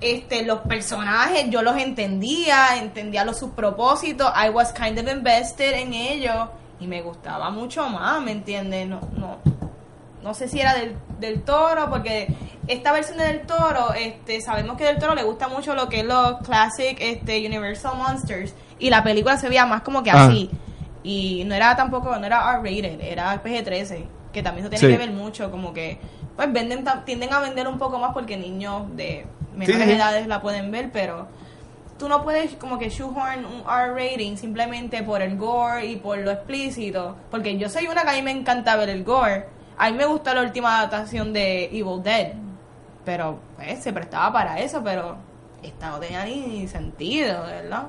Este, 0.00 0.44
los 0.44 0.60
personajes 0.60 1.48
yo 1.48 1.62
los 1.62 1.76
entendía, 1.76 2.76
entendía 2.76 3.24
los 3.24 3.38
sus 3.38 3.50
propósitos, 3.50 4.32
I 4.34 4.50
was 4.50 4.72
kind 4.72 4.98
of 4.98 5.06
invested 5.08 5.74
en 5.74 5.94
ellos 5.94 6.48
y 6.80 6.88
me 6.88 7.02
gustaba 7.02 7.50
mucho 7.50 7.88
más, 7.88 8.20
¿me 8.20 8.32
entiendes? 8.32 8.88
No, 8.88 9.00
no, 9.16 9.38
no 10.22 10.34
sé 10.34 10.48
si 10.48 10.60
era 10.60 10.74
del, 10.74 10.94
del 11.18 11.42
toro, 11.42 11.90
porque 11.90 12.28
esta 12.68 12.92
versión 12.92 13.18
de 13.18 13.24
del 13.24 13.40
toro, 13.42 13.92
este, 13.94 14.40
sabemos 14.40 14.76
que 14.76 14.84
del 14.84 14.98
toro 14.98 15.14
le 15.14 15.22
gusta 15.24 15.48
mucho 15.48 15.74
lo 15.74 15.88
que 15.88 16.00
es 16.00 16.06
los 16.06 16.38
classic 16.42 16.96
este, 17.00 17.44
Universal 17.46 17.96
Monsters, 17.96 18.54
y 18.78 18.90
la 18.90 19.02
película 19.02 19.36
se 19.36 19.48
veía 19.48 19.66
más 19.66 19.82
como 19.82 20.02
que 20.02 20.10
Ah. 20.10 20.26
así, 20.26 20.50
y 21.02 21.42
no 21.44 21.54
era 21.54 21.74
tampoco, 21.76 22.16
no 22.16 22.26
era 22.26 22.52
R-rated, 22.60 23.00
era 23.00 23.42
PG-13, 23.42 24.04
que 24.32 24.42
también 24.42 24.64
eso 24.66 24.70
tiene 24.70 24.86
Sí. 24.94 24.98
que 24.98 25.06
ver 25.06 25.14
mucho, 25.14 25.50
como 25.50 25.72
que, 25.72 25.98
pues 26.36 26.52
venden, 26.52 26.84
tienden 27.04 27.32
a 27.32 27.40
vender 27.40 27.66
un 27.68 27.78
poco 27.78 27.98
más 27.98 28.12
porque 28.14 28.36
niños 28.36 28.84
de 28.96 29.26
menores 29.54 29.84
sí. 29.84 29.92
edades 29.92 30.26
la 30.26 30.40
pueden 30.40 30.70
ver, 30.70 30.90
pero 30.92 31.26
tú 31.98 32.08
no 32.08 32.22
puedes 32.24 32.54
como 32.54 32.78
que 32.78 32.88
shoehorn 32.88 33.44
un 33.44 33.60
R 33.68 33.92
rating 33.94 34.36
simplemente 34.36 35.02
por 35.02 35.20
el 35.22 35.36
gore 35.36 35.86
y 35.86 35.96
por 35.96 36.18
lo 36.18 36.30
explícito. 36.30 37.16
Porque 37.30 37.58
yo 37.58 37.68
soy 37.68 37.86
una 37.86 38.02
que 38.02 38.10
a 38.10 38.12
mí 38.14 38.22
me 38.22 38.30
encanta 38.30 38.74
ver 38.76 38.88
el 38.88 39.04
gore. 39.04 39.46
A 39.82 39.90
mí 39.90 39.96
me 39.96 40.06
gustó 40.06 40.32
la 40.32 40.42
última 40.42 40.78
adaptación 40.78 41.32
de 41.32 41.64
Evil 41.64 42.00
Dead. 42.04 42.34
Pero 43.04 43.40
pues, 43.56 43.82
se 43.82 43.92
prestaba 43.92 44.32
para 44.32 44.60
eso, 44.60 44.80
pero 44.84 45.16
esta 45.60 45.90
no 45.90 45.98
tenía 45.98 46.24
ni 46.24 46.68
sentido, 46.68 47.42
¿verdad? 47.42 47.86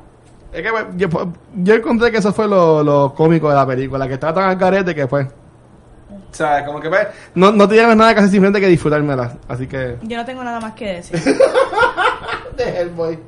Es 0.51 0.63
que 0.63 0.71
pues, 0.71 0.85
yo, 0.95 1.07
yo 1.55 1.75
encontré 1.75 2.11
que 2.11 2.17
eso 2.17 2.33
fue 2.33 2.47
lo, 2.47 2.81
lo 2.81 3.13
cómico 3.13 3.47
de 3.47 3.55
la 3.55 3.67
película, 3.67 4.07
que 4.07 4.15
estaba 4.15 4.33
tan 4.33 4.49
al 4.49 4.57
carete 4.57 4.95
que 4.95 5.05
pues. 5.05 5.27
O 5.27 6.33
sea, 6.33 6.65
como 6.65 6.79
que 6.79 6.89
pues, 6.89 7.09
no, 7.35 7.51
no 7.51 7.67
teníamos 7.67 7.95
nada 7.95 8.11
que 8.15 8.21
hacer 8.21 8.31
simplemente 8.31 8.59
que 8.59 8.69
disfrutármela. 8.69 9.37
Así 9.47 9.67
que. 9.67 9.99
Yo 10.01 10.17
no 10.17 10.25
tengo 10.25 10.43
nada 10.43 10.59
más 10.59 10.73
que 10.73 10.93
decir. 10.93 11.19
De 12.57 12.63
Hellboy. 12.63 13.19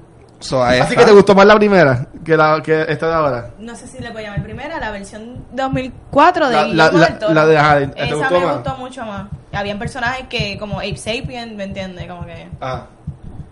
So, 0.46 0.64
Así 0.64 0.80
está. 0.82 0.96
que 0.96 1.06
te 1.06 1.12
gustó 1.12 1.34
más 1.34 1.46
la 1.48 1.56
primera 1.56 2.08
que 2.24 2.38
la 2.38 2.62
que 2.62 2.86
esta 2.88 3.08
de 3.08 3.14
ahora. 3.14 3.50
No 3.60 3.76
sé 3.76 3.88
si 3.88 4.00
le 4.00 4.12
puedo 4.12 4.24
llamar 4.26 4.44
primera, 4.44 4.80
la 4.80 4.92
versión 4.92 5.44
2004 5.54 6.48
de 6.50 6.54
La- 6.56 6.64
Guillermo 6.66 6.98
la- 7.00 7.20
Toro. 7.20 7.34
la 7.34 7.46
de- 7.80 7.88
¿te 7.88 8.04
Esa 8.06 8.16
gustó 8.16 8.40
me 8.40 8.46
más? 8.46 8.56
gustó 8.56 8.78
mucho 8.78 9.06
más. 9.06 9.28
Habían 9.54 9.80
personajes 9.80 10.28
que, 10.28 10.58
como 10.60 10.78
Ape 10.80 10.98
Sapien, 10.98 11.56
¿me 11.56 11.64
entiendes? 11.64 12.08
Como 12.08 12.26
que 12.26 12.48
Ah. 12.62 12.86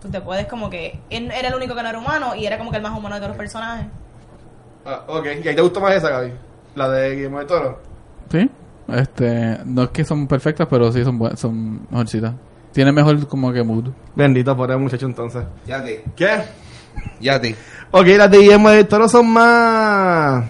tú 0.02 0.10
te 0.10 0.22
puedes 0.22 0.46
como 0.48 0.70
que... 0.70 1.00
Él 1.10 1.32
era 1.32 1.48
el 1.48 1.56
único 1.56 1.74
que 1.76 1.82
no 1.82 1.89
era 1.89 1.98
humano 1.98 2.36
y 2.36 2.46
era 2.46 2.58
como 2.58 2.70
que 2.72 2.78
el 2.78 2.84
más 2.84 2.96
humano 2.98 3.16
de 3.16 3.22
todos 3.22 3.30
los 3.30 3.38
personajes. 3.38 3.86
ah 4.86 5.02
ok. 5.08 5.26
¿Y 5.44 5.48
ahí 5.48 5.56
te 5.56 5.62
gustó 5.62 5.80
más 5.80 5.94
esa, 5.96 6.10
Gaby? 6.10 6.32
La 6.76 6.89
de 6.89 7.16
Guillermo 7.16 7.39
del 7.39 7.48
Toro. 7.48 7.82
Sí, 8.30 8.50
este, 8.89 9.60
no 9.66 9.84
es 9.84 9.89
que 9.89 10.04
son 10.06 10.28
perfectas, 10.28 10.68
pero 10.70 10.91
sí 10.91 11.04
son 11.04 11.18
buenas, 11.18 11.39
son 11.39 11.88
mejorcitas. 11.89 12.34
Tiene 12.72 12.91
mejor 12.91 13.28
como 13.28 13.52
que 13.54 13.64
mood. 13.64 13.89
Bendito 14.16 14.56
por 14.58 14.70
el 14.72 14.78
muchacho 14.80 15.06
entonces. 15.06 15.44
Ya. 15.66 15.84
¿Qué? 16.16 16.44
Ya 17.20 17.39
ti. 17.39 17.56
Ok, 17.91 18.08
las 18.18 18.30
de 18.32 18.38
Guillermo 18.39 18.70
del 18.70 18.88
Toro 18.88 19.08
son 19.08 19.28
más. 19.30 20.44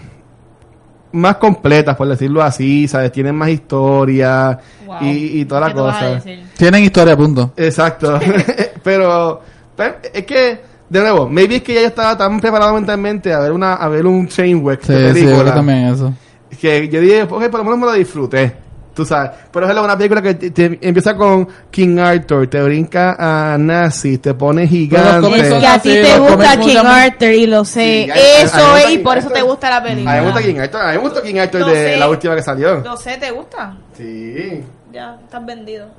más 1.12 1.36
completas, 1.36 1.94
por 1.96 2.08
decirlo 2.08 2.42
así, 2.42 2.88
¿sabes? 2.88 3.12
Tienen 3.12 3.34
más 3.36 3.48
historia 3.50 4.58
Wow. 4.86 4.96
y, 5.02 5.40
y 5.40 5.44
toda 5.44 5.60
la 5.62 5.66
¿Qué 5.68 5.74
tú 5.74 5.82
vas 5.84 6.02
a 6.02 6.14
cosa. 6.14 6.22
Tienen 6.56 6.84
historia, 6.84 7.16
punto. 7.16 7.52
Exacto. 7.56 8.18
pero, 8.82 9.40
pero 9.76 9.96
es 10.12 10.24
que, 10.26 10.60
de 10.88 11.00
nuevo, 11.00 11.28
maybe 11.28 11.56
es 11.56 11.62
que 11.62 11.74
ya 11.74 11.80
yo 11.82 11.86
estaba 11.88 12.16
tan 12.18 12.40
preparado 12.40 12.74
mentalmente 12.74 13.32
a 13.32 13.38
ver 13.40 13.52
una 13.52 13.74
a 13.74 13.88
ver 13.88 14.06
un 14.06 14.28
wreck 14.28 14.82
Sí, 14.82 14.92
de 14.92 14.98
sí, 14.98 15.06
yo 15.06 15.12
película 15.14 15.42
creo 15.42 15.54
también 15.54 15.78
eso. 15.86 16.12
que 16.60 16.88
yo 16.88 17.00
dije, 17.00 17.22
ok, 17.22 17.30
por 17.48 17.58
lo 17.58 17.64
menos 17.64 17.78
me 17.78 17.86
lo 17.86 17.92
disfruté. 17.92 18.63
Tú 18.94 19.04
sabes. 19.04 19.32
Pero 19.52 19.68
es 19.68 19.76
una 19.76 19.96
película 19.98 20.22
que 20.22 20.34
te- 20.34 20.50
te 20.52 20.78
empieza 20.80 21.16
con 21.16 21.48
King 21.70 21.98
Arthur, 21.98 22.46
te 22.48 22.62
brinca 22.62 23.16
a 23.18 23.58
Nazi, 23.58 24.18
te 24.18 24.34
pone 24.34 24.68
gigante. 24.68 25.66
a 25.66 25.74
así, 25.74 25.88
ti 25.88 26.02
te 26.02 26.18
gusta 26.18 26.56
King 26.60 26.76
Arthur 26.76 27.28
y 27.30 27.46
lo 27.46 27.64
sé. 27.64 28.04
Sí, 28.04 28.10
a- 28.10 28.14
a- 28.14 28.16
a 28.16 28.42
Eso 28.44 28.76
es, 28.76 28.90
y 28.92 28.98
por 28.98 29.18
eso 29.18 29.30
te 29.30 29.42
gusta 29.42 29.68
la 29.68 29.76
A 29.78 29.80
mí 29.80 29.88
me 29.88 29.94
película. 29.94 30.20
gusta 30.22 30.42
King 30.42 30.58
Arthur, 30.60 30.80
a 30.80 30.86
mí 30.86 30.92
me 30.92 30.98
gusta 30.98 31.22
King 31.22 31.38
Arthur 31.40 31.64
de 31.66 31.74
sé. 31.74 31.96
la 31.96 32.08
última 32.08 32.36
que 32.36 32.42
salió. 32.42 32.76
Lo 32.80 32.96
sé, 32.96 33.16
¿te 33.16 33.30
gusta? 33.32 33.76
Sí. 33.96 34.62
Ya, 34.92 35.16
estás 35.24 35.44
vendido. 35.44 35.88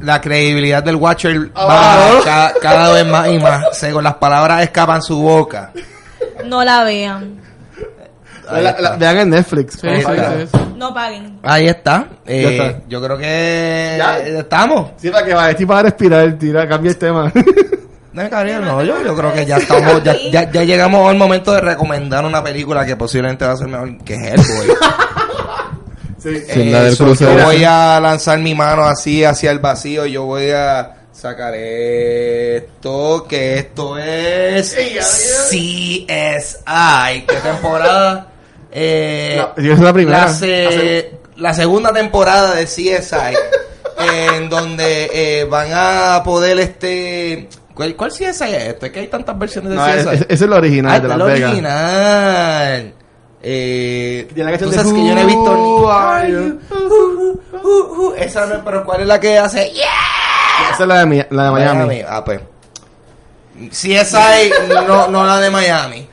La 0.00 0.20
credibilidad 0.20 0.80
del 0.84 0.94
Watcher 0.94 1.50
Ah. 1.56 1.66
baja 1.66 2.24
ca- 2.24 2.52
cada, 2.62 2.92
vez 2.92 3.06
más 3.06 3.28
y 3.28 3.38
más. 3.40 3.64
Según 3.76 4.04
las 4.04 4.14
palabras 4.14 4.62
escapan 4.62 5.02
su 5.02 5.20
boca. 5.20 5.72
No 6.44 6.62
la 6.62 6.84
vean. 6.84 7.37
La- 8.50 8.76
la- 8.78 8.96
vean 8.96 9.18
en 9.18 9.30
Netflix. 9.30 9.78
Sí, 9.80 9.86
Ahí 9.88 10.02
sí, 10.02 10.10
está. 10.10 10.32
sí, 10.40 10.46
sí. 10.52 10.58
No 10.76 10.94
paguen. 10.94 11.38
Ahí 11.42 11.68
está. 11.68 12.06
Eh, 12.26 12.56
está. 12.58 12.80
Yo 12.88 13.02
creo 13.02 13.18
que 13.18 13.94
Ya. 13.98 14.18
estamos. 14.18 14.90
Sí, 14.96 15.10
para 15.10 15.26
que 15.26 15.34
vaya, 15.34 15.50
estoy 15.50 15.66
para 15.66 15.82
respirar, 15.82 16.32
tira, 16.38 16.68
cambia 16.68 16.90
el 16.90 16.96
tema. 16.98 17.32
No, 18.10 18.28
Gabriel, 18.28 18.62
no, 18.64 18.82
yo, 18.82 19.00
yo 19.04 19.14
creo 19.14 19.32
que 19.32 19.46
ya 19.46 19.58
estamos, 19.58 20.02
ya, 20.02 20.16
ya, 20.32 20.50
ya 20.50 20.64
llegamos 20.64 21.08
al 21.08 21.16
momento 21.16 21.52
de 21.52 21.60
recomendar 21.60 22.24
una 22.24 22.42
película 22.42 22.84
que 22.84 22.96
posiblemente 22.96 23.44
va 23.46 23.52
a 23.52 23.56
ser 23.56 23.68
mejor 23.68 23.96
que 23.98 24.14
Hellboy. 24.14 24.66
sí. 26.18 26.40
So. 26.96 27.14
Yo 27.14 27.44
voy 27.44 27.62
a 27.64 28.00
lanzar 28.00 28.38
mi 28.40 28.54
mano 28.56 28.82
así 28.84 29.22
hacia 29.24 29.52
el 29.52 29.60
vacío 29.60 30.04
y 30.06 30.12
yo 30.12 30.24
voy 30.24 30.50
a 30.50 30.94
sacar 31.12 31.54
esto, 31.54 33.24
que 33.28 33.58
esto 33.58 33.98
es 33.98 34.74
CSI. 34.74 36.06
¿Qué 36.06 37.36
temporada? 37.42 38.26
Eh, 38.70 39.36
No, 39.56 39.62
yo 39.62 39.72
es 39.72 39.78
la 39.80 39.92
primera. 39.92 40.18
La, 40.26 40.28
se- 40.32 41.10
la 41.36 41.54
segunda 41.54 41.92
temporada 41.92 42.54
de 42.54 42.64
CSI. 42.64 43.34
en 44.34 44.48
donde 44.48 45.10
eh, 45.12 45.44
van 45.44 45.68
a 45.72 46.22
poder 46.24 46.58
este... 46.60 47.48
¿Cuál, 47.74 47.96
cuál 47.96 48.10
CSI 48.12 48.24
es 48.24 48.40
esto? 48.42 48.86
Es 48.86 48.92
que 48.92 49.00
hay 49.00 49.06
tantas 49.08 49.36
versiones 49.38 49.70
de 49.70 49.76
No, 49.76 49.84
CSI. 49.84 49.90
es- 49.98 50.06
es- 50.06 50.12
ese 50.22 50.34
es 50.34 50.42
el 50.42 50.52
original 50.52 50.92
Ah, 50.92 51.00
de 51.00 51.06
este 51.06 51.08
Las 51.08 51.18
es 51.18 51.24
el 51.26 51.32
Vegas. 51.34 51.50
original. 51.50 52.94
Eh, 53.40 54.28
la 54.34 54.58
tú 54.58 54.72
sabes 54.72 54.92
de 54.92 54.94
que 55.00 55.06
yo 55.08 55.14
no 55.14 55.20
he 55.20 55.24
visto 55.24 55.54
ni... 55.54 56.32
You? 56.32 56.60
Uh, 56.70 56.74
uh, 56.76 57.40
uh, 57.62 58.08
uh, 58.08 58.14
esa 58.18 58.46
no 58.46 58.64
pero 58.64 58.84
¿cuál 58.84 59.00
es 59.02 59.06
la 59.06 59.20
que 59.20 59.38
hace? 59.38 59.70
Yeah. 59.70 59.84
Esa 60.74 60.82
es 60.82 60.88
la 60.88 60.98
de, 61.00 61.06
Mi- 61.06 61.24
la 61.30 61.44
de 61.44 61.50
Miami. 61.52 62.02
Ah, 62.08 62.24
pues. 62.24 62.40
CSI, 63.70 64.50
no, 64.86 65.08
no 65.08 65.24
la 65.26 65.38
de 65.40 65.50
Miami. 65.50 66.08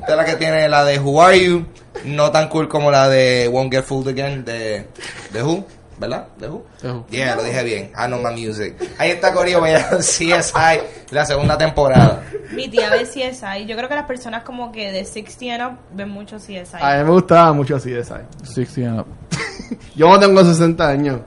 Esta 0.00 0.10
es 0.12 0.16
la 0.16 0.24
que 0.24 0.34
tiene 0.36 0.68
la 0.68 0.84
de 0.84 0.98
Who 0.98 1.22
Are 1.22 1.38
You. 1.44 1.64
No 2.04 2.30
tan 2.30 2.48
cool 2.48 2.68
como 2.68 2.90
la 2.90 3.08
de 3.08 3.48
Won't 3.50 3.72
Get 3.72 3.84
Fooled 3.84 4.08
Again 4.08 4.44
de, 4.44 4.86
de 5.32 5.42
Who. 5.42 5.64
¿Verdad? 5.96 6.26
¿De 6.38 6.48
Who? 6.48 6.66
De 6.82 6.90
Who. 6.90 7.06
Yeah, 7.08 7.36
lo 7.36 7.44
dije 7.44 7.62
bien. 7.62 7.92
I 7.96 8.06
know 8.08 8.20
my 8.20 8.32
music. 8.32 8.74
Ahí 8.98 9.10
está 9.12 9.32
Corillo, 9.32 9.60
vaya 9.60 9.88
CSI, 9.98 10.80
la 11.10 11.24
segunda 11.24 11.56
temporada. 11.56 12.22
Mi 12.52 12.68
tía 12.68 12.90
ve 12.90 13.04
CSI. 13.04 13.64
Yo 13.66 13.76
creo 13.76 13.88
que 13.88 13.94
las 13.94 14.04
personas 14.06 14.42
como 14.42 14.72
que 14.72 14.90
de 14.90 15.04
60 15.04 15.54
and 15.54 15.62
up 15.72 15.78
ven 15.92 16.08
mucho 16.10 16.36
CSI. 16.38 16.78
A 16.80 16.98
mí 16.98 17.04
me 17.04 17.10
gustaba 17.10 17.52
mucho 17.52 17.76
esa. 17.76 18.22
60 18.42 18.90
and 18.90 19.00
up. 19.00 19.06
Yo 19.94 20.08
no 20.08 20.18
tengo 20.18 20.44
60 20.44 20.88
años. 20.88 21.20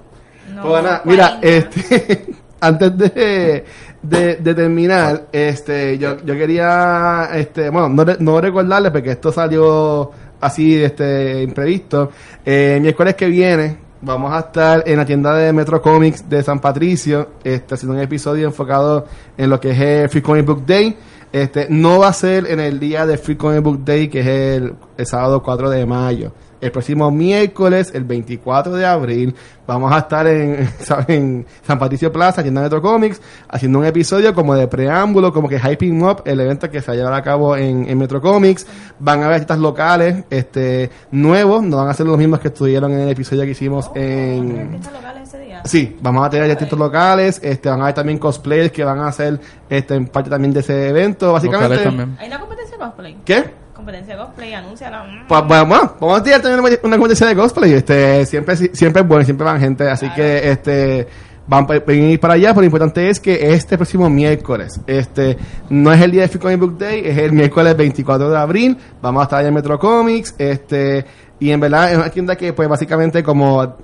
No, 0.54 0.64
Pues 0.64 0.84
mira, 1.06 1.40
40. 1.40 1.40
este, 1.42 2.26
antes 2.60 2.98
de, 2.98 3.66
de, 4.02 4.36
de 4.38 4.56
terminar, 4.56 5.28
este, 5.32 5.98
yo, 5.98 6.18
yo 6.24 6.36
quería, 6.36 7.30
este, 7.34 7.70
bueno, 7.70 7.90
no, 7.90 8.06
no 8.20 8.42
recordarles 8.42 8.92
porque 8.92 9.12
esto 9.12 9.32
salió 9.32 10.12
así, 10.42 10.76
este, 10.76 11.44
imprevisto. 11.44 12.12
Eh, 12.46 12.80
miércoles 12.82 13.16
que 13.16 13.28
viene 13.28 13.88
vamos 14.02 14.32
a 14.32 14.40
estar 14.40 14.84
en 14.86 14.98
la 14.98 15.06
tienda 15.06 15.34
de 15.36 15.52
Metro 15.52 15.82
Comics 15.82 16.30
de 16.30 16.44
San 16.44 16.60
Patricio, 16.60 17.30
este, 17.44 17.76
haciendo 17.76 17.96
un 17.96 18.02
episodio 18.02 18.48
enfocado 18.48 19.06
en 19.38 19.50
lo 19.50 19.60
que 19.60 19.72
es 19.72 19.80
el 19.80 20.10
Free 20.10 20.22
Comic 20.22 20.46
Book 20.46 20.66
Day. 20.66 20.96
Este, 21.32 21.68
no 21.70 22.00
va 22.00 22.10
a 22.10 22.14
ser 22.14 22.50
en 22.50 22.60
el 22.60 22.80
día 22.80 23.06
de 23.06 23.18
Free 23.18 23.36
Comic 23.36 23.62
Book 23.62 23.84
Day, 23.84 24.08
que 24.08 24.22
es 24.22 24.28
el, 24.28 24.76
el 24.98 25.06
sábado 25.06 25.42
4 25.44 25.70
de 25.70 25.86
mayo. 25.86 26.32
El 26.60 26.72
próximo 26.72 27.12
miércoles, 27.12 27.92
el 27.94 28.04
24 28.04 28.74
de 28.74 28.86
abril, 28.86 29.36
vamos 29.68 29.92
a 29.92 30.00
estar 30.00 30.26
en, 30.26 30.68
en 31.08 31.46
San 31.66 31.78
Patricio 31.78 32.12
Plaza, 32.12 32.42
tienda 32.42 32.62
Metro 32.62 32.82
Comics, 32.82 33.22
haciendo 33.48 33.80
un 33.80 33.86
episodio 33.86 34.34
como 34.34 34.56
de 34.56 34.68
preámbulo, 34.68 35.32
como 35.32 35.48
que 35.48 35.60
hyping 35.60 36.02
up 36.04 36.24
el 36.26 36.40
evento 36.40 36.70
que 36.70 36.82
se 36.82 36.88
va 36.88 36.94
a 36.94 36.96
llevar 36.96 37.14
a 37.14 37.22
cabo 37.22 37.56
en, 37.56 37.88
en 37.88 37.98
Metro 37.98 38.22
Comics. 38.22 38.66
Van 39.00 39.22
a 39.22 39.26
haber 39.26 39.36
artistas 39.36 39.60
locales, 39.60 40.24
este, 40.30 40.90
nuevos, 41.12 41.62
no 41.64 41.78
van 41.78 41.90
a 41.90 41.94
ser 41.94 42.08
los 42.08 42.18
mismos 42.18 42.40
que 42.40 42.48
estuvieron 42.48 42.92
en 42.92 43.02
el 43.02 43.10
episodio 43.10 43.44
que 43.44 43.52
hicimos 43.52 43.92
en, 43.94 44.60
¿Artistas 44.60 44.94
locales 44.94 45.28
ese 45.28 45.40
día? 45.40 45.62
Sí, 45.66 45.98
vamos 46.02 46.26
a 46.26 46.30
tener 46.30 46.50
artistas 46.50 46.80
locales, 46.80 47.40
este, 47.44 47.70
van 47.70 47.82
a 47.82 47.84
haber 47.84 47.96
también 47.96 48.18
cosplayers 48.18 48.72
que 48.72 48.84
van 48.84 49.00
a 49.00 49.08
hacer 49.08 49.40
este, 49.70 49.96
en 49.96 50.08
parte 50.08 50.30
también 50.30 50.54
de 50.54 50.62
ese 50.62 50.90
evento, 50.90 51.34
básicamente. 51.34 51.88
¿Hay 52.20 52.28
una 52.28 52.40
competencia 52.40 52.78
de 52.78 52.84
cosplay? 52.84 53.18
¿Qué? 53.26 53.57
Competencia 53.78 54.16
de 54.16 54.24
cosplay, 54.24 54.54
anúnciala. 54.54 55.06
Pues, 55.28 55.44
bueno, 55.48 55.66
bueno, 55.68 55.96
vamos 56.00 56.20
a 56.20 56.24
tirar 56.24 56.42
también 56.42 56.60
una, 56.60 56.70
una 56.82 56.98
competencia 56.98 57.28
de 57.28 57.36
cosplay, 57.36 57.74
este, 57.74 58.26
siempre, 58.26 58.56
siempre 58.58 59.04
es 59.04 59.08
bueno, 59.08 59.24
siempre 59.24 59.46
van 59.46 59.60
gente, 59.60 59.88
así 59.88 60.08
Claro. 60.08 60.16
que, 60.16 60.50
este, 60.52 61.08
van 61.48 61.68
a 61.70 61.94
ir 61.94 62.20
para 62.20 62.34
allá, 62.34 62.50
pero 62.50 62.62
lo 62.62 62.66
importante 62.66 63.08
es 63.08 63.20
que 63.20 63.54
este 63.54 63.78
próximo 63.78 64.10
miércoles, 64.10 64.82
este, 64.88 65.38
no 65.70 65.94
es 65.94 66.02
el 66.02 66.12
día 66.12 66.24
de 66.24 66.28
Free 66.28 66.40
Comic 66.42 66.60
Book 66.60 66.78
Day, 66.80 67.04
es 67.06 67.18
el 67.20 67.32
miércoles 67.32 67.78
24 67.78 68.32
de 68.32 68.38
abril, 68.38 68.78
vamos 69.02 69.22
a 69.22 69.24
estar 69.26 69.40
allá 69.40 69.50
en 69.50 69.54
Metro 69.54 69.78
Comics, 69.78 70.34
este, 70.40 71.06
y 71.40 71.52
en 71.52 71.60
verdad 71.60 71.92
es 71.92 71.98
una 71.98 72.10
tienda 72.10 72.36
que, 72.36 72.54
pues, 72.54 72.68
básicamente 72.68 73.22
como 73.22 73.76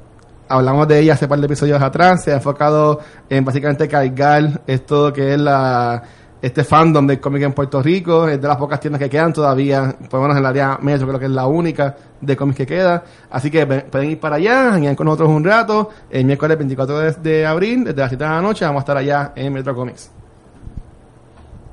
hablamos 0.49 0.87
de 0.87 0.99
ella 0.99 1.13
hace 1.13 1.27
par 1.27 1.39
de 1.39 1.45
episodios 1.45 1.81
atrás, 1.81 2.23
se 2.23 2.31
ha 2.31 2.35
enfocado 2.35 2.99
en 3.29 3.45
básicamente 3.45 3.87
cargar 3.87 4.61
esto 4.67 5.13
que 5.13 5.33
es 5.33 5.39
la 5.39 6.03
este 6.43 6.63
fandom 6.65 7.07
del 7.07 7.19
cómic 7.21 7.41
en 7.43 7.53
Puerto 7.53 7.81
Rico, 7.81 8.27
es 8.27 8.39
de 8.41 8.47
las 8.47 8.57
pocas 8.57 8.79
tiendas 8.79 8.99
que 9.01 9.09
quedan 9.09 9.31
todavía, 9.31 9.95
por 10.09 10.19
lo 10.19 10.21
menos 10.23 10.35
en 10.37 10.43
el 10.43 10.45
área 10.45 10.77
metro 10.81 11.07
creo 11.07 11.19
que 11.19 11.25
es 11.25 11.31
la 11.31 11.47
única 11.47 11.95
de 12.19 12.35
cómics 12.35 12.57
que 12.57 12.65
queda, 12.65 13.01
así 13.31 13.49
que 13.49 13.63
ven- 13.63 13.85
pueden 13.89 14.11
ir 14.11 14.19
para 14.19 14.35
allá, 14.35 14.71
vengan 14.71 14.93
con 14.95 15.05
nosotros 15.05 15.29
un 15.29 15.43
rato, 15.43 15.89
el 16.09 16.25
miércoles 16.25 16.57
24 16.57 16.99
de, 16.99 17.11
de 17.13 17.45
abril, 17.45 17.85
desde 17.85 17.99
las 18.01 18.09
7 18.09 18.23
de 18.23 18.29
la 18.29 18.41
noche, 18.41 18.65
vamos 18.65 18.81
a 18.81 18.83
estar 18.83 18.97
allá 18.97 19.31
en 19.35 19.53
Metro 19.53 19.73
Comics. 19.73 20.11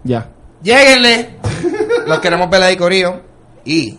Ya. 0.05 0.29
Lléguenle. 0.63 1.37
Los 2.07 2.19
queremos 2.21 2.49
ver 2.49 2.63
ahí, 2.63 2.77
Corillo. 2.77 3.15
Y 3.65 3.99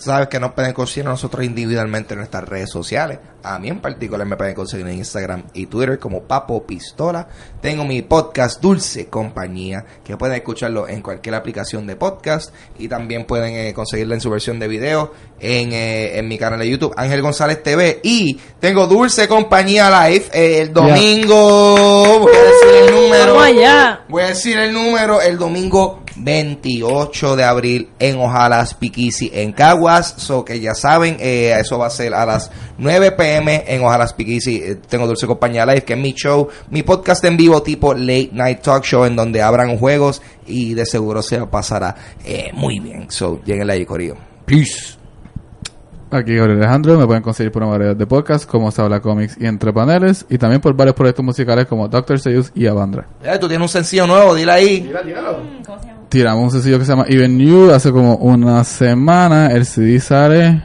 sabes 0.00 0.28
que 0.28 0.40
nos 0.40 0.52
pueden 0.52 0.72
conseguir 0.72 1.06
a 1.06 1.10
nosotros 1.10 1.44
individualmente 1.44 2.14
en 2.14 2.18
nuestras 2.18 2.48
redes 2.48 2.70
sociales. 2.70 3.18
A 3.42 3.58
mí 3.58 3.68
en 3.68 3.80
particular 3.80 4.26
me 4.26 4.36
pueden 4.36 4.54
conseguir 4.54 4.86
en 4.86 4.96
Instagram 4.96 5.44
y 5.52 5.66
Twitter 5.66 5.98
como 5.98 6.22
Papo 6.22 6.66
Pistola. 6.66 7.28
Tengo 7.60 7.84
mi 7.84 8.02
podcast 8.02 8.60
Dulce 8.60 9.06
Compañía, 9.08 9.84
que 10.02 10.16
pueden 10.16 10.36
escucharlo 10.36 10.88
en 10.88 11.02
cualquier 11.02 11.34
aplicación 11.34 11.86
de 11.86 11.96
podcast. 11.96 12.54
Y 12.78 12.88
también 12.88 13.26
pueden 13.26 13.54
eh, 13.54 13.74
conseguirla 13.74 14.14
en 14.14 14.20
su 14.20 14.30
versión 14.30 14.58
de 14.58 14.68
video 14.68 15.12
en, 15.38 15.72
eh, 15.72 16.18
en 16.18 16.28
mi 16.28 16.38
canal 16.38 16.58
de 16.58 16.68
YouTube, 16.68 16.94
Ángel 16.96 17.22
González 17.22 17.62
TV. 17.62 18.00
Y 18.02 18.38
tengo 18.58 18.86
Dulce 18.86 19.28
Compañía 19.28 20.08
Live 20.08 20.26
eh, 20.32 20.62
el 20.62 20.72
domingo. 20.72 22.20
Voy 22.20 22.34
a 22.34 22.42
decir 22.42 22.88
el 22.88 22.94
número. 22.94 23.34
Vamos 23.34 23.44
allá. 23.44 24.04
Voy 24.08 24.22
a 24.22 24.26
decir 24.28 24.58
el 24.58 24.72
número 24.72 25.20
el 25.20 25.38
domingo 25.38 26.02
28 26.24 27.36
de 27.36 27.44
abril 27.44 27.88
en 27.98 28.18
Ojalas 28.18 28.74
Piquisi 28.74 29.30
en 29.32 29.52
Caguas. 29.52 30.14
So 30.18 30.44
que 30.44 30.60
ya 30.60 30.74
saben, 30.74 31.16
eh, 31.20 31.54
eso 31.58 31.78
va 31.78 31.86
a 31.86 31.90
ser 31.90 32.14
a 32.14 32.26
las 32.26 32.50
9 32.78 33.12
pm 33.12 33.64
en 33.66 33.82
Ojalas 33.82 34.12
Piquisi. 34.12 34.56
Eh, 34.56 34.78
tengo 34.88 35.06
Dulce 35.06 35.26
Compañía 35.26 35.66
Live, 35.66 35.84
que 35.84 35.94
es 35.94 35.98
mi 35.98 36.12
show, 36.12 36.48
mi 36.70 36.82
podcast 36.82 37.24
en 37.24 37.36
vivo 37.36 37.62
tipo 37.62 37.94
Late 37.94 38.30
Night 38.32 38.60
Talk 38.60 38.84
Show, 38.84 39.04
en 39.04 39.16
donde 39.16 39.42
habrán 39.42 39.78
juegos 39.78 40.22
y 40.46 40.74
de 40.74 40.86
seguro 40.86 41.22
se 41.22 41.38
pasará 41.46 41.94
eh, 42.24 42.50
muy 42.52 42.80
bien. 42.80 43.10
So, 43.10 43.40
lleguen 43.44 43.70
ahí, 43.70 43.84
Corillo. 43.84 44.16
Peace. 44.44 45.00
Aquí 46.12 46.34
Gabriel 46.34 46.58
Alejandro, 46.58 46.98
me 46.98 47.06
pueden 47.06 47.22
conseguir 47.22 47.52
por 47.52 47.62
una 47.62 47.70
variedad 47.70 47.94
de 47.94 48.04
podcasts 48.04 48.44
como 48.44 48.72
Se 48.72 48.82
habla 48.82 49.00
cómics 49.00 49.36
y 49.38 49.46
entre 49.46 49.72
paneles 49.72 50.26
y 50.28 50.38
también 50.38 50.60
por 50.60 50.74
varios 50.74 50.96
proyectos 50.96 51.24
musicales 51.24 51.66
como 51.66 51.86
Doctor 51.86 52.18
Seuss 52.18 52.50
y 52.52 52.66
Avandra. 52.66 53.06
Eh, 53.22 53.38
tú 53.40 53.46
tienes 53.46 53.62
un 53.62 53.68
sencillo 53.68 54.08
nuevo, 54.08 54.34
dile 54.34 54.50
ahí. 54.50 54.90
Mm, 54.90 55.64
¿Cómo 55.64 55.78
se 55.78 55.86
llama? 55.86 55.99
Tiramos 56.10 56.42
un 56.42 56.50
sencillo 56.50 56.76
que 56.80 56.84
se 56.84 56.90
llama 56.90 57.04
Even 57.06 57.38
You 57.38 57.70
hace 57.70 57.92
como 57.92 58.16
una 58.16 58.64
semana. 58.64 59.52
El 59.52 59.64
CD 59.64 60.00
sale 60.00 60.60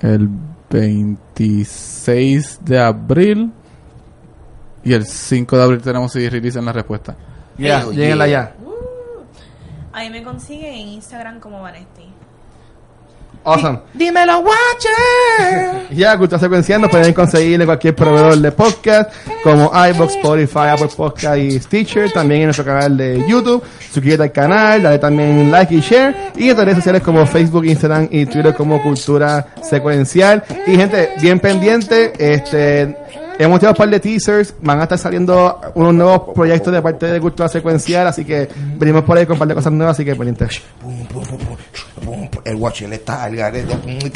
el 0.00 0.28
26 0.68 2.60
de 2.62 2.78
abril 2.78 3.50
y 4.84 4.92
el 4.92 5.06
5 5.06 5.56
de 5.56 5.62
abril 5.62 5.80
tenemos 5.80 6.12
CD 6.12 6.28
release 6.28 6.58
en 6.58 6.66
la 6.66 6.72
respuesta. 6.72 7.16
Ya, 7.56 7.84
lléguenla 7.86 8.26
yeah. 8.26 8.54
ya. 8.54 8.56
Ahí 9.94 10.10
me 10.10 10.22
consiguen 10.22 10.74
en 10.74 10.88
Instagram 10.88 11.40
como 11.40 11.62
Vanesti. 11.62 12.04
Awesome. 13.46 13.78
Dímelo, 13.94 14.40
Watcher. 14.40 15.86
Ya, 15.96 16.18
Cultura 16.18 16.40
Secuencial 16.40 16.80
nos 16.80 16.90
pueden 16.90 17.14
conseguir 17.14 17.60
en 17.60 17.64
cualquier 17.64 17.94
proveedor 17.94 18.36
de 18.36 18.50
podcast 18.50 19.08
como 19.44 19.70
iBox, 19.72 20.16
Spotify, 20.16 20.70
Apple 20.72 20.88
Podcast 20.96 21.38
y 21.38 21.60
Stitcher. 21.60 22.10
También 22.10 22.40
en 22.40 22.46
nuestro 22.48 22.64
canal 22.64 22.96
de 22.96 23.24
YouTube. 23.28 23.62
Suscríbete 23.92 24.24
al 24.24 24.32
canal, 24.32 24.82
dale 24.82 24.98
también 24.98 25.48
like 25.52 25.72
y 25.72 25.80
share. 25.80 26.32
Y 26.34 26.50
en 26.50 26.56
redes 26.56 26.74
sociales 26.74 27.02
como 27.02 27.24
Facebook, 27.24 27.64
Instagram 27.64 28.08
y 28.10 28.26
Twitter 28.26 28.52
como 28.52 28.82
Cultura 28.82 29.46
Secuencial. 29.62 30.42
Y 30.66 30.76
gente, 30.76 31.10
bien 31.20 31.38
pendiente, 31.38 32.12
este... 32.18 32.96
Hemos 33.38 33.60
tirado 33.60 33.72
un 33.74 33.76
par 33.76 33.90
de 33.90 34.00
teasers, 34.00 34.54
van 34.62 34.80
a 34.80 34.84
estar 34.84 34.98
saliendo 34.98 35.60
unos 35.74 35.94
nuevos 35.94 36.34
proyectos 36.34 36.72
de 36.72 36.80
parte 36.80 37.06
de 37.06 37.20
Cultura 37.20 37.48
Secuencial, 37.48 38.06
así 38.06 38.24
que 38.24 38.48
venimos 38.78 39.04
por 39.04 39.18
ahí 39.18 39.26
con 39.26 39.34
un 39.34 39.38
par 39.38 39.48
de 39.48 39.54
cosas 39.54 39.72
nuevas, 39.72 39.96
así 39.96 40.04
que 40.04 40.14
pum. 40.14 40.34
El 42.44 42.54
Watcher 42.56 42.92
está 42.92 43.24
al 43.24 43.36
garete. 43.36 43.76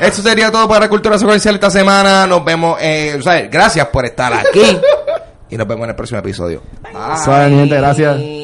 Eso 0.00 0.22
sería 0.22 0.52
todo 0.52 0.68
para 0.68 0.88
Cultura 0.88 1.18
Secuencial 1.18 1.56
esta 1.56 1.70
semana. 1.70 2.26
Nos 2.26 2.44
vemos, 2.44 2.78
eh, 2.80 3.16
o 3.18 3.22
sea, 3.22 3.40
gracias 3.48 3.86
por 3.88 4.04
estar 4.04 4.32
aquí. 4.32 4.78
Y 5.50 5.56
nos 5.56 5.66
vemos 5.66 5.84
en 5.84 5.90
el 5.90 5.96
próximo 5.96 6.20
episodio. 6.20 6.62
Bye. 6.82 7.50
Gente, 7.50 7.76
gracias. 7.76 8.43